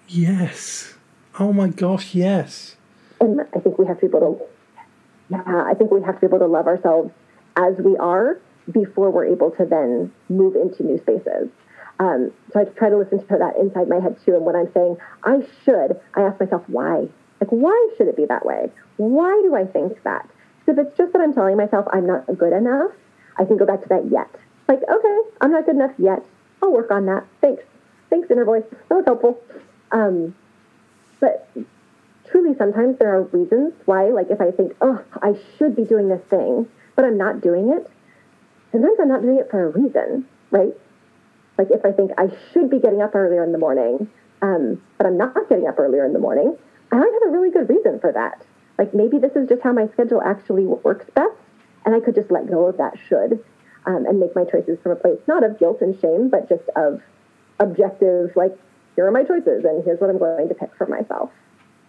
Yes. 0.08 0.96
Oh 1.40 1.54
my 1.54 1.68
gosh, 1.68 2.16
yes. 2.16 2.76
And 3.22 3.42
I 3.56 3.60
think 3.60 3.78
we 3.78 3.86
have 3.86 4.00
to 4.00 4.08
be 4.08 4.18
able 4.18 4.36
to, 4.36 4.46
yeah, 5.30 5.64
I 5.66 5.74
think 5.76 5.92
we 5.92 6.02
have 6.02 6.16
to 6.16 6.22
be 6.22 6.28
able 6.28 6.40
to 6.40 6.48
love 6.48 6.68
ourselves 6.68 7.12
as 7.56 7.78
we 7.78 7.96
are 7.98 8.40
before 8.72 9.10
we're 9.12 9.26
able 9.26 9.52
to 9.52 9.66
then 9.66 10.12
move 10.30 10.56
into 10.56 10.84
new 10.84 10.98
spaces. 11.00 11.50
Um, 12.00 12.32
so 12.52 12.62
I 12.62 12.66
try 12.66 12.90
to 12.90 12.98
listen 12.98 13.20
to 13.20 13.38
that 13.38 13.56
inside 13.60 13.88
my 13.88 14.00
head 14.00 14.18
too. 14.26 14.36
And 14.36 14.46
when 14.46 14.56
I'm 14.56 14.72
saying 14.74 14.98
I 15.24 15.46
should, 15.64 16.00
I 16.16 16.22
ask 16.22 16.40
myself 16.40 16.64
why. 16.68 17.08
Like, 17.40 17.50
why 17.50 17.90
should 17.98 18.08
it 18.08 18.16
be 18.16 18.26
that 18.26 18.46
way? 18.46 18.72
Why 18.98 19.42
do 19.44 19.56
I 19.56 19.66
think 19.66 20.02
that? 20.04 20.30
So 20.66 20.72
if 20.72 20.78
it's 20.78 20.98
just 20.98 21.14
that 21.14 21.22
I'm 21.22 21.34
telling 21.34 21.58
myself 21.58 21.86
I'm 21.92 22.08
not 22.08 22.26
good 22.38 22.54
enough, 22.54 22.92
I 23.38 23.46
can 23.46 23.58
go 23.58 23.66
back 23.66 23.82
to 23.84 23.90
that 23.90 24.10
yet. 24.10 24.30
Like, 24.68 24.80
okay, 24.90 25.20
I'm 25.42 25.52
not 25.52 25.66
good 25.66 25.76
enough 25.76 25.92
yet. 25.98 26.24
I'll 26.62 26.72
work 26.72 26.92
on 26.92 27.06
that. 27.08 27.26
Thanks. 27.42 27.64
Thanks, 28.10 28.32
inner 28.32 28.46
voice. 28.46 28.64
That 28.90 28.96
was 28.96 29.06
helpful. 29.06 29.42
Um, 29.92 30.36
but 31.20 31.50
truly, 32.30 32.56
sometimes 32.58 32.98
there 33.00 33.14
are 33.14 33.24
reasons 33.24 33.74
why, 33.86 34.06
like 34.10 34.30
if 34.30 34.40
I 34.40 34.52
think, 34.52 34.76
oh, 34.82 35.04
I 35.22 35.34
should 35.58 35.76
be 35.76 35.84
doing 35.84 36.08
this 36.08 36.22
thing, 36.30 36.68
but 36.96 37.06
I'm 37.06 37.18
not 37.18 37.42
doing 37.42 37.70
it, 37.70 37.90
sometimes 38.74 38.98
I'm 39.00 39.08
not 39.08 39.22
doing 39.22 39.38
it 39.38 39.50
for 39.50 39.64
a 39.64 39.70
reason, 39.70 40.28
right? 40.52 40.74
Like 41.58 41.68
if 41.72 41.86
I 41.86 41.92
think 41.94 42.12
I 42.18 42.28
should 42.52 42.70
be 42.70 42.80
getting 42.80 43.02
up 43.02 43.16
earlier 43.16 43.44
in 43.44 43.54
the 43.54 43.58
morning, 43.58 44.10
um, 44.42 44.82
but 44.98 45.08
I'm 45.08 45.18
not 45.18 45.48
getting 45.48 45.68
up 45.68 45.80
earlier 45.80 46.06
in 46.06 46.12
the 46.12 46.20
morning, 46.20 46.58
I 46.92 46.98
might 46.98 47.12
have 47.14 47.30
a 47.30 47.32
really 47.32 47.52
good 47.52 47.70
reason 47.70 48.00
for 48.00 48.12
that. 48.12 48.44
Like 48.78 48.94
maybe 48.94 49.20
this 49.20 49.32
is 49.36 49.48
just 49.48 49.62
how 49.62 49.72
my 49.72 49.88
schedule 49.94 50.22
actually 50.22 50.66
works 50.66 51.06
best, 51.16 51.38
and 51.86 51.96
I 51.96 52.00
could 52.00 52.16
just 52.16 52.32
let 52.32 52.50
go 52.50 52.66
of 52.66 52.78
that 52.78 52.98
should 53.08 53.44
um, 53.86 54.06
and 54.06 54.20
make 54.20 54.36
my 54.36 54.44
choices 54.44 54.80
from 54.82 54.94
a 54.94 54.96
place 54.96 55.20
not 55.28 55.44
of 55.44 55.60
guilt 55.60 55.82
and 55.82 56.00
shame, 56.02 56.30
but 56.30 56.50
just 56.50 56.68
of 56.76 57.02
objective, 57.60 58.36
like, 58.36 58.58
here 58.96 59.06
are 59.06 59.12
my 59.12 59.24
choices, 59.24 59.64
and 59.66 59.84
here's 59.84 60.00
what 60.00 60.10
I'm 60.10 60.18
going 60.18 60.50
to 60.50 60.56
pick 60.56 60.76
for 60.76 60.88
myself. 60.88 61.32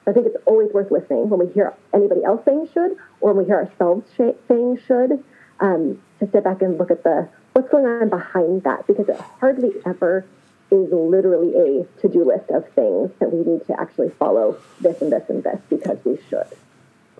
I 0.06 0.12
think 0.12 0.26
it's 0.26 0.36
always 0.46 0.70
worth 0.72 0.90
listening 0.90 1.30
when 1.30 1.40
we 1.40 1.52
hear 1.52 1.74
anybody 1.94 2.22
else 2.24 2.42
saying 2.44 2.68
should, 2.72 2.96
or 3.20 3.32
when 3.32 3.38
we 3.38 3.44
hear 3.44 3.56
ourselves 3.56 4.06
sh- 4.16 4.36
saying 4.48 4.78
should, 4.86 5.24
um, 5.60 6.00
to 6.18 6.28
step 6.28 6.44
back 6.44 6.62
and 6.62 6.78
look 6.78 6.90
at 6.90 7.02
the 7.04 7.28
what's 7.52 7.68
going 7.70 7.86
on 7.86 8.08
behind 8.08 8.62
that, 8.64 8.86
because 8.86 9.08
it 9.08 9.20
hardly 9.40 9.72
ever 9.86 10.24
is 10.70 10.90
literally 10.90 11.54
a 11.54 12.00
to-do 12.00 12.24
list 12.24 12.50
of 12.50 12.68
things 12.70 13.10
that 13.20 13.32
we 13.32 13.50
need 13.50 13.64
to 13.66 13.80
actually 13.80 14.10
follow 14.10 14.58
this 14.80 15.00
and 15.00 15.12
this 15.12 15.28
and 15.28 15.44
this 15.44 15.60
because 15.68 15.98
we 16.04 16.18
should. 16.28 16.46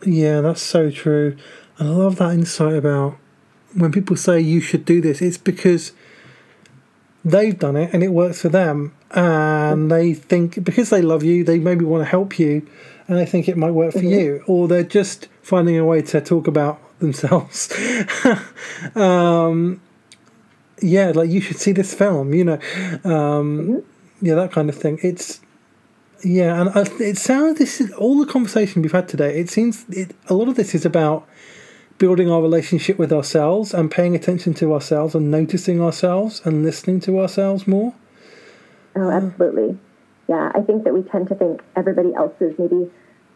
Yeah, 0.05 0.41
that's 0.41 0.63
so 0.63 0.91
true. 0.91 1.37
And 1.79 1.89
I 1.89 1.93
love 1.93 2.17
that 2.17 2.33
insight 2.33 2.75
about 2.75 3.17
when 3.75 3.93
people 3.93 4.17
say 4.17 4.41
you 4.41 4.61
should 4.61 4.85
do 4.85 5.01
this, 5.01 5.21
it's 5.21 5.39
because 5.39 5.93
they've 7.25 7.59
done 7.59 7.77
it 7.77 7.93
and 7.93 8.03
it 8.03 8.09
works 8.09 8.41
for 8.41 8.49
them. 8.49 8.95
And 9.11 9.91
they 9.91 10.15
think 10.15 10.65
because 10.65 10.91
they 10.91 11.03
love 11.03 11.23
you, 11.23 11.45
they 11.45 11.59
maybe 11.59 11.85
want 11.85 12.03
to 12.03 12.11
help 12.11 12.39
you 12.39 12.67
and 13.07 13.19
they 13.19 13.27
think 13.27 13.49
it 13.49 13.57
might 13.57 13.71
work 13.71 13.93
for 13.93 14.01
mm-hmm. 14.01 14.09
you. 14.09 14.45
Or 14.47 14.67
they're 14.69 14.83
just 14.83 15.29
finding 15.43 15.79
a 15.79 15.85
way 15.85 16.03
to 16.03 16.21
talk 16.21 16.47
about 16.47 16.81
themselves. 16.99 17.73
um, 18.95 19.81
yeah, 20.83 21.13
like 21.15 21.31
you 21.31 21.41
should 21.41 21.59
see 21.59 21.73
this 21.73 21.95
film, 21.95 22.35
you 22.35 22.45
know. 22.45 22.59
Um. 23.05 23.83
Yeah, 24.21 24.37
that 24.37 24.53
kind 24.53 24.69
of 24.71 24.77
thing. 24.77 24.99
It's 25.03 25.41
yeah, 26.25 26.61
and 26.61 26.71
I, 26.71 26.87
it 27.01 27.19
sounds 27.19 27.59
this 27.59 27.81
is 27.81 27.93
all 27.93 28.19
the 28.19 28.31
conversation 28.31 28.83
we've 28.83 28.93
had 28.93 29.09
today. 29.09 29.39
It 29.39 29.51
seems 29.51 29.85
it, 29.91 30.15
a 30.29 30.35
lot 30.35 30.49
of 30.49 30.55
this 30.55 30.75
is 30.75 30.87
about 30.87 31.29
building 31.99 32.31
our 32.31 32.43
relationship 32.43 32.99
with 32.99 33.13
ourselves 33.13 33.75
and 33.75 33.91
paying 33.91 34.15
attention 34.15 34.55
to 34.55 34.73
ourselves 34.73 35.15
and 35.15 35.31
noticing 35.31 35.81
ourselves 35.81 36.41
and 36.45 36.63
listening 36.63 37.01
to 37.01 37.21
ourselves 37.21 37.69
more. 37.69 37.95
Oh, 38.97 39.11
absolutely. 39.11 39.79
Yeah, 40.29 40.51
I 40.55 40.63
think 40.63 40.85
that 40.85 40.95
we 40.95 41.03
tend 41.03 41.29
to 41.29 41.35
think 41.35 41.63
everybody 41.77 42.15
else 42.15 42.33
is 42.41 42.59
maybe 42.59 42.91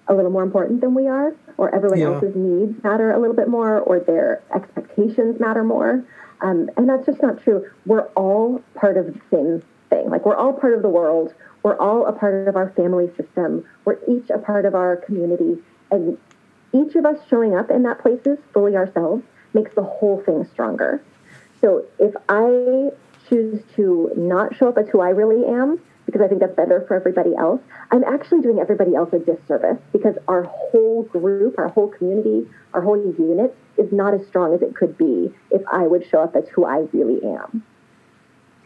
a 0.08 0.14
little 0.14 0.30
more 0.30 0.42
important 0.42 0.80
than 0.80 0.94
we 0.94 1.06
are, 1.06 1.34
or 1.56 1.74
everyone 1.74 1.98
yeah. 1.98 2.06
else's 2.06 2.34
needs 2.34 2.82
matter 2.82 3.12
a 3.12 3.18
little 3.18 3.36
bit 3.36 3.48
more, 3.48 3.80
or 3.80 4.00
their 4.00 4.42
expectations 4.54 5.38
matter 5.38 5.62
more. 5.62 6.04
Um, 6.40 6.70
and 6.76 6.88
that's 6.88 7.04
just 7.04 7.20
not 7.22 7.42
true. 7.42 7.68
We're 7.84 8.06
all 8.14 8.62
part 8.74 8.96
of 8.96 9.06
the 9.06 9.20
same 9.30 9.62
thing. 9.90 10.08
Like, 10.08 10.24
we're 10.24 10.36
all 10.36 10.52
part 10.52 10.74
of 10.74 10.82
the 10.82 10.88
world. 10.88 11.34
We're 11.62 11.78
all 11.78 12.06
a 12.06 12.12
part 12.12 12.48
of 12.48 12.56
our 12.56 12.70
family 12.70 13.10
system. 13.16 13.64
We're 13.84 13.98
each 14.08 14.30
a 14.30 14.38
part 14.38 14.64
of 14.64 14.74
our 14.74 14.96
community. 14.96 15.58
And 15.90 16.16
each 16.72 16.94
of 16.94 17.04
us 17.04 17.18
showing 17.28 17.56
up 17.56 17.70
in 17.70 17.82
that 17.82 18.00
places 18.00 18.38
fully 18.52 18.76
ourselves 18.76 19.22
makes 19.54 19.74
the 19.74 19.82
whole 19.82 20.22
thing 20.24 20.46
stronger. 20.52 21.02
So 21.60 21.84
if 21.98 22.14
I 22.28 22.90
choose 23.28 23.60
to 23.76 24.12
not 24.16 24.54
show 24.54 24.68
up 24.68 24.78
as 24.78 24.88
who 24.88 25.00
I 25.00 25.10
really 25.10 25.44
am, 25.44 25.80
because 26.08 26.22
I 26.22 26.26
think 26.26 26.40
that's 26.40 26.56
better 26.56 26.82
for 26.88 26.94
everybody 26.94 27.36
else, 27.36 27.60
I'm 27.90 28.02
actually 28.02 28.40
doing 28.40 28.60
everybody 28.60 28.94
else 28.94 29.12
a 29.12 29.18
disservice 29.18 29.76
because 29.92 30.16
our 30.26 30.44
whole 30.44 31.02
group, 31.02 31.58
our 31.58 31.68
whole 31.68 31.88
community, 31.88 32.48
our 32.72 32.80
whole 32.80 32.96
unit 32.96 33.54
is 33.76 33.92
not 33.92 34.14
as 34.14 34.26
strong 34.26 34.54
as 34.54 34.62
it 34.62 34.74
could 34.74 34.96
be 34.96 35.34
if 35.50 35.60
I 35.70 35.86
would 35.86 36.08
show 36.08 36.22
up 36.22 36.34
as 36.34 36.48
who 36.48 36.64
I 36.64 36.86
really 36.94 37.22
am. 37.22 37.62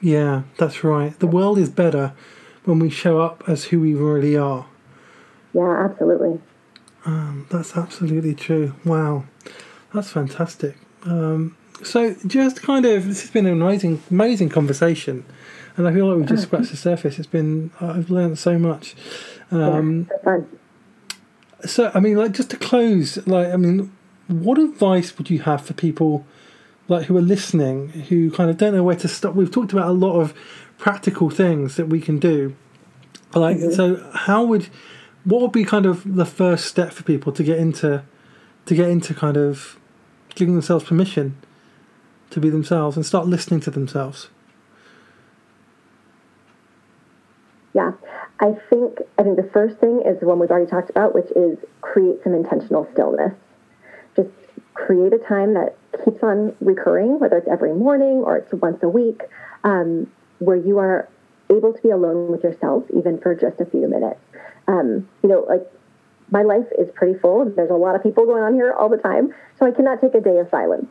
Yeah, 0.01 0.43
that's 0.57 0.85
right. 0.85 1.19
The 1.19 1.27
world 1.27 1.59
is 1.59 1.69
better 1.69 2.13
when 2.65 2.79
we 2.79 2.91
show 2.91 3.21
up 3.21 3.43
as 3.49 3.65
who 3.65 3.81
we 3.81 3.93
really 3.93 4.37
are. 4.37 4.67
Yeah, 5.53 5.85
absolutely. 5.85 6.41
Um, 7.05 7.49
that's 7.51 7.77
absolutely 7.77 8.37
true. 8.37 8.77
Wow, 8.85 9.25
that's 9.93 10.13
fantastic. 10.13 10.77
Um, 11.03 11.57
so, 11.83 12.15
just 12.25 12.63
kind 12.63 12.87
of, 12.87 13.09
this 13.09 13.23
has 13.23 13.31
been 13.33 13.47
an 13.47 13.61
amazing, 13.61 14.01
amazing 14.13 14.51
conversation, 14.51 15.25
and 15.77 15.89
I 15.89 15.93
feel 15.93 16.07
like 16.07 16.19
we've 16.19 16.29
just 16.29 16.45
scratched 16.45 16.71
the 16.71 16.77
surface. 16.77 17.19
It's 17.19 17.27
been, 17.27 17.71
I've 17.81 18.11
learned 18.11 18.39
so 18.39 18.59
much. 18.59 18.95
Um, 19.51 20.09
yeah, 20.25 20.41
so, 21.65 21.91
I 21.95 22.01
mean, 22.01 22.17
like, 22.17 22.33
just 22.33 22.51
to 22.51 22.57
close, 22.57 23.25
like, 23.27 23.49
I 23.49 23.57
mean, 23.57 23.93
what 24.29 24.59
advice 24.59 25.17
would 25.19 25.31
you 25.31 25.41
have 25.41 25.65
for 25.65 25.75
people, 25.75 26.27
like, 26.89 27.07
who 27.07 27.17
are 27.17 27.23
listening, 27.23 27.89
who 27.89 28.31
kind 28.31 28.51
of 28.51 28.57
don't 28.57 28.75
know 28.75 28.83
where 28.83 28.97
to 28.97 29.09
stop? 29.09 29.35
We've 29.35 29.51
talked 29.51 29.73
about 29.73 29.89
a 29.89 29.93
lot 29.93 30.21
of 30.21 30.35
practical 30.79 31.31
things 31.31 31.77
that 31.77 31.87
we 31.87 32.01
can 32.01 32.19
do. 32.19 32.57
Like, 33.35 33.59
mm-hmm. 33.59 33.71
so 33.71 34.11
how 34.13 34.45
would 34.45 34.69
what 35.25 35.41
would 35.41 35.53
be 35.53 35.65
kind 35.65 35.87
of 35.87 36.17
the 36.17 36.27
first 36.27 36.67
step 36.67 36.93
for 36.93 37.05
people 37.05 37.33
to 37.33 37.45
get 37.45 37.59
into 37.59 38.03
to 38.67 38.75
get 38.75 38.89
into 38.89 39.15
kind 39.15 39.37
of 39.37 39.79
giving 40.35 40.55
themselves 40.55 40.85
permission 40.85 41.37
to 42.31 42.41
be 42.41 42.51
themselves 42.51 42.97
and 42.97 43.07
start 43.07 43.27
listening 43.27 43.61
to 43.61 43.71
themselves? 43.71 44.29
Yeah, 47.75 47.93
I 48.41 48.53
think 48.69 48.99
I 49.19 49.23
think 49.23 49.37
the 49.37 49.49
first 49.53 49.79
thing 49.79 50.03
is 50.05 50.21
the 50.21 50.27
one 50.27 50.39
we've 50.39 50.51
already 50.51 50.71
talked 50.71 50.91
about, 50.91 51.15
which 51.15 51.31
is 51.35 51.59
create 51.81 52.23
some 52.23 52.35
intentional 52.35 52.87
stillness. 52.93 53.33
Just 54.15 54.29
create 54.75 55.13
a 55.13 55.19
time 55.19 55.55
that 55.55 55.77
keeps 56.05 56.23
on 56.23 56.55
recurring, 56.61 57.19
whether 57.19 57.39
it's 57.39 57.49
every 57.49 57.73
morning 57.73 58.23
or 58.25 58.37
it's 58.37 58.53
once 58.53 58.83
a 58.83 58.89
week, 58.89 59.23
um, 59.65 60.11
where 60.39 60.57
you 60.57 60.79
are 60.79 61.09
able 61.51 61.73
to 61.73 61.83
be 61.83 61.91
alone 61.91 62.31
with 62.31 62.45
yourself, 62.45 62.85
even 62.95 63.19
for 63.19 63.35
just 63.35 63.61
a 63.61 63.65
few 63.67 63.89
minutes 63.89 64.21
um, 64.69 65.09
you 65.23 65.29
know, 65.29 65.45
like 65.49 65.67
my 66.31 66.43
life 66.43 66.67
is 66.79 66.89
pretty 66.95 67.19
full. 67.19 67.45
There's 67.45 67.71
a 67.71 67.75
lot 67.75 67.95
of 67.95 68.03
people 68.03 68.25
going 68.27 68.43
on 68.43 68.55
here 68.55 68.73
all 68.73 68.89
the 68.89 68.97
time, 68.97 69.35
so 69.59 69.67
I 69.67 69.71
cannot 69.71 70.01
take 70.01 70.15
a 70.15 70.21
day 70.21 70.39
of 70.39 70.49
silence. 70.51 70.87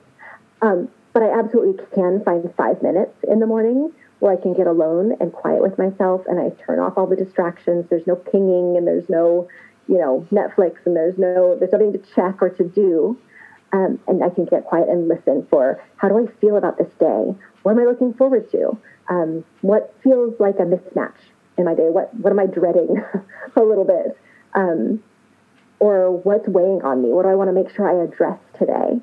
Um, 0.61 0.89
but 1.13 1.23
I 1.23 1.38
absolutely 1.38 1.84
can 1.93 2.23
find 2.23 2.53
five 2.55 2.82
minutes 2.82 3.15
in 3.27 3.39
the 3.39 3.47
morning 3.47 3.91
where 4.22 4.32
I 4.32 4.39
can 4.39 4.53
get 4.53 4.67
alone 4.67 5.17
and 5.19 5.34
quiet 5.34 5.63
with 5.63 5.80
myself, 5.80 6.22
and 6.28 6.39
I 6.39 6.51
turn 6.63 6.80
off 6.80 6.93
all 6.95 7.07
the 7.07 7.15
distractions. 7.15 7.88
There's 7.89 8.05
no 8.05 8.15
pinging, 8.15 8.78
and 8.78 8.88
there's 8.88 9.09
no, 9.09 9.47
you 9.88 9.97
know, 9.97 10.28
Netflix, 10.32 10.76
and 10.86 10.95
there's 10.95 11.17
no, 11.17 11.57
there's 11.57 11.72
nothing 11.72 11.91
to 11.93 12.01
check 12.15 12.39
or 12.39 12.49
to 12.51 12.63
do. 12.63 13.17
Um, 13.74 13.99
and 14.07 14.24
I 14.24 14.30
can 14.30 14.45
get 14.45 14.65
quiet 14.65 14.89
and 14.89 15.07
listen 15.07 15.47
for 15.49 15.84
how 15.97 16.07
do 16.07 16.19
I 16.19 16.32
feel 16.39 16.55
about 16.55 16.78
this 16.78 16.91
day? 16.99 17.34
What 17.63 17.72
am 17.72 17.80
I 17.80 17.86
looking 17.86 18.13
forward 18.13 18.51
to? 18.51 18.78
Um, 19.09 19.43
what 19.61 19.95
feels 20.03 20.39
like 20.39 20.59
a 20.59 20.65
mismatch 20.65 21.17
in 21.57 21.65
my 21.65 21.74
day? 21.74 21.89
What 21.89 22.13
what 22.13 22.30
am 22.32 22.39
I 22.39 22.45
dreading 22.45 23.03
a 23.55 23.61
little 23.61 23.86
bit? 23.86 24.15
Um, 24.53 25.01
or 25.80 26.11
what's 26.11 26.47
weighing 26.47 26.84
on 26.84 27.01
me? 27.01 27.09
What 27.09 27.24
do 27.24 27.30
I 27.30 27.36
want 27.36 27.47
to 27.47 27.53
make 27.53 27.74
sure 27.74 27.89
I 27.89 28.03
address 28.03 28.38
today? 28.59 29.01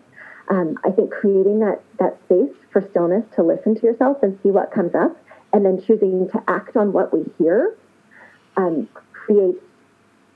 Um, 0.48 0.78
I 0.84 0.90
think 0.90 1.10
creating 1.10 1.58
that 1.60 1.82
that 1.98 2.18
space 2.26 2.54
for 2.78 2.88
stillness 2.90 3.24
to 3.36 3.42
listen 3.42 3.74
to 3.74 3.82
yourself 3.82 4.18
and 4.22 4.38
see 4.42 4.50
what 4.50 4.72
comes 4.72 4.94
up, 4.94 5.16
and 5.52 5.64
then 5.64 5.82
choosing 5.82 6.28
to 6.30 6.42
act 6.48 6.76
on 6.76 6.92
what 6.92 7.12
we 7.12 7.24
hear, 7.38 7.74
um, 8.56 8.88
creates 9.12 9.58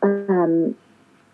um, 0.02 0.74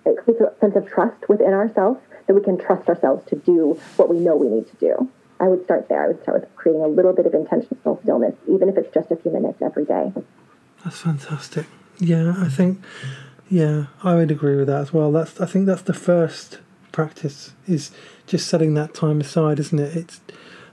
it 0.05 0.17
creates 0.19 0.43
a 0.43 0.53
sense 0.61 0.77
of 0.77 0.87
trust 0.89 1.29
within 1.29 1.53
ourselves 1.53 2.01
that 2.27 2.35
we 2.35 2.43
can 2.43 2.59
trust 2.59 2.89
ourselves 2.89 3.25
to 3.29 3.37
do 3.37 3.79
what 3.97 4.09
we 4.09 4.19
know 4.19 4.37
we 4.37 4.49
need 4.49 4.67
to 4.69 4.77
do. 4.77 5.11
I 5.41 5.49
would 5.49 5.65
start 5.65 5.89
there. 5.89 6.05
I 6.05 6.09
would 6.09 6.23
start 6.23 6.41
with 6.41 6.57
creating 6.57 6.83
a 6.83 6.89
little 6.89 7.13
bit 7.13 7.25
of 7.25 7.33
intentional 7.33 8.01
stillness, 8.03 8.35
even 8.47 8.69
if 8.69 8.77
it's 8.77 8.93
just 8.93 9.11
a 9.11 9.17
few 9.17 9.31
minutes 9.31 9.63
every 9.63 9.85
day. 9.85 10.13
That's 10.85 11.01
fantastic. 11.01 11.67
Yeah, 11.99 12.35
I 12.37 12.49
think 12.49 12.81
yeah, 13.49 13.87
I 14.05 14.15
would 14.15 14.31
agree 14.31 14.57
with 14.57 14.67
that 14.67 14.83
as 14.83 14.93
well. 14.93 15.11
That's 15.13 15.41
I 15.41 15.47
think 15.47 15.67
that's 15.67 15.83
the 15.83 15.95
first 15.95 16.59
practice 16.93 17.53
is 17.67 17.93
just 18.27 18.49
setting 18.49 18.75
that 18.75 18.93
time 18.93 19.21
aside, 19.21 19.59
isn't 19.59 19.79
it? 19.79 19.97
It's 19.97 20.21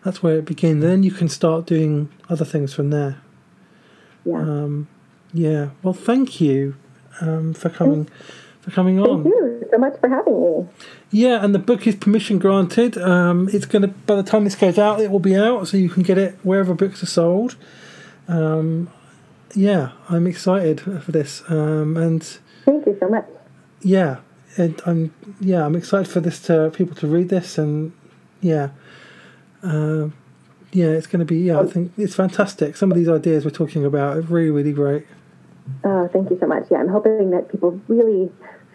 that's 0.06 0.22
where 0.22 0.38
it 0.38 0.45
begins. 0.45 0.84
Then 0.84 1.01
you 1.03 1.12
can 1.12 1.28
start 1.28 1.66
doing 1.66 2.10
other 2.30 2.45
things 2.45 2.74
from 2.74 2.91
there. 2.91 3.18
Yeah. 4.24 4.38
Um, 4.38 4.88
yeah. 5.34 5.70
Well, 5.82 5.95
thank 5.95 6.39
you 6.39 6.76
um, 7.20 7.53
for 7.53 7.70
coming 7.70 8.08
for 8.62 8.72
coming 8.72 8.99
on. 8.99 9.24
Thank 9.24 9.36
you 9.36 9.68
so 9.72 9.78
much 9.80 9.99
for 9.99 10.08
having 10.08 10.41
me. 10.41 10.68
Yeah, 11.12 11.43
and 11.43 11.53
the 11.56 11.60
book 11.60 11.88
is 11.88 11.95
permission 11.95 12.38
granted. 12.38 12.97
Um, 12.97 13.49
it's 13.51 13.66
going 13.66 13.82
to 13.82 13.88
by 13.88 14.16
the 14.16 14.24
time 14.24 14.43
this 14.43 14.56
goes 14.56 14.78
out, 14.78 15.01
it 15.01 15.10
will 15.10 15.20
be 15.20 15.36
out, 15.36 15.68
so 15.68 15.76
you 15.76 15.89
can 15.89 16.03
get 16.03 16.18
it 16.18 16.38
wherever 16.43 16.74
books 16.76 17.01
are 17.01 17.08
sold. 17.08 17.56
Um, 18.28 18.89
yeah, 19.56 19.91
I'm 20.10 20.28
excited 20.28 20.82
for 20.82 21.12
this, 21.12 21.41
um, 21.47 21.97
and 21.97 22.24
thank 22.64 22.86
you 22.86 22.95
so 22.99 23.10
much. 23.10 23.26
Yeah, 23.82 24.18
and 24.56 24.80
I'm 24.86 25.14
yeah, 25.39 25.66
I'm 25.66 25.76
excited 25.76 26.08
for 26.08 26.20
this 26.20 26.39
to 26.43 26.72
people 26.72 26.95
to 26.97 27.08
read 27.08 27.30
this, 27.30 27.58
and 27.58 27.91
yeah, 28.41 28.70
uh, 29.64 30.10
yeah, 30.72 30.88
it's 30.88 31.08
going 31.08 31.20
to 31.20 31.26
be 31.26 31.38
yeah. 31.38 31.60
I 31.60 31.66
think 31.66 31.93
it's 31.97 32.16
fantastic. 32.16 32.76
Some 32.76 32.91
of 32.91 32.97
these 32.97 33.10
ideas 33.10 33.45
we're 33.45 33.51
talking 33.51 33.86
about 33.86 34.18
are 34.18 34.22
really 34.22 34.51
really 34.51 34.74
great. 34.74 35.06
Oh, 35.84 36.08
thank 36.12 36.30
you 36.30 36.38
so 36.39 36.47
much. 36.47 36.66
Yeah, 36.70 36.78
I'm 36.78 36.89
hoping 36.89 37.32
that 37.32 37.49
people 37.49 37.80
really 37.88 38.32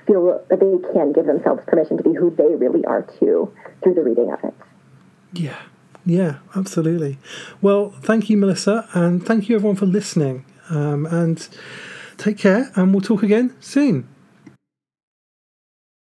feel 0.06 0.42
that 0.48 0.60
they 0.60 0.92
can 0.92 1.12
give 1.12 1.26
themselves 1.26 1.62
permission 1.66 1.96
to 1.98 2.02
be 2.02 2.14
who 2.14 2.30
they 2.30 2.54
really 2.54 2.84
are 2.84 3.02
too 3.02 3.52
through 3.82 3.94
the 3.94 4.02
reading 4.02 4.32
of 4.32 4.42
it. 4.42 4.54
Yeah, 5.32 5.60
yeah, 6.04 6.38
absolutely. 6.56 7.18
Well, 7.62 7.90
thank 8.02 8.28
you, 8.28 8.36
Melissa, 8.36 8.88
and 8.94 9.24
thank 9.24 9.48
you 9.48 9.56
everyone 9.56 9.76
for 9.76 9.86
listening. 9.86 10.44
Um, 10.68 11.06
and 11.06 11.48
take 12.16 12.38
care, 12.38 12.70
and 12.76 12.92
we'll 12.92 13.00
talk 13.00 13.22
again 13.22 13.54
soon. 13.60 14.08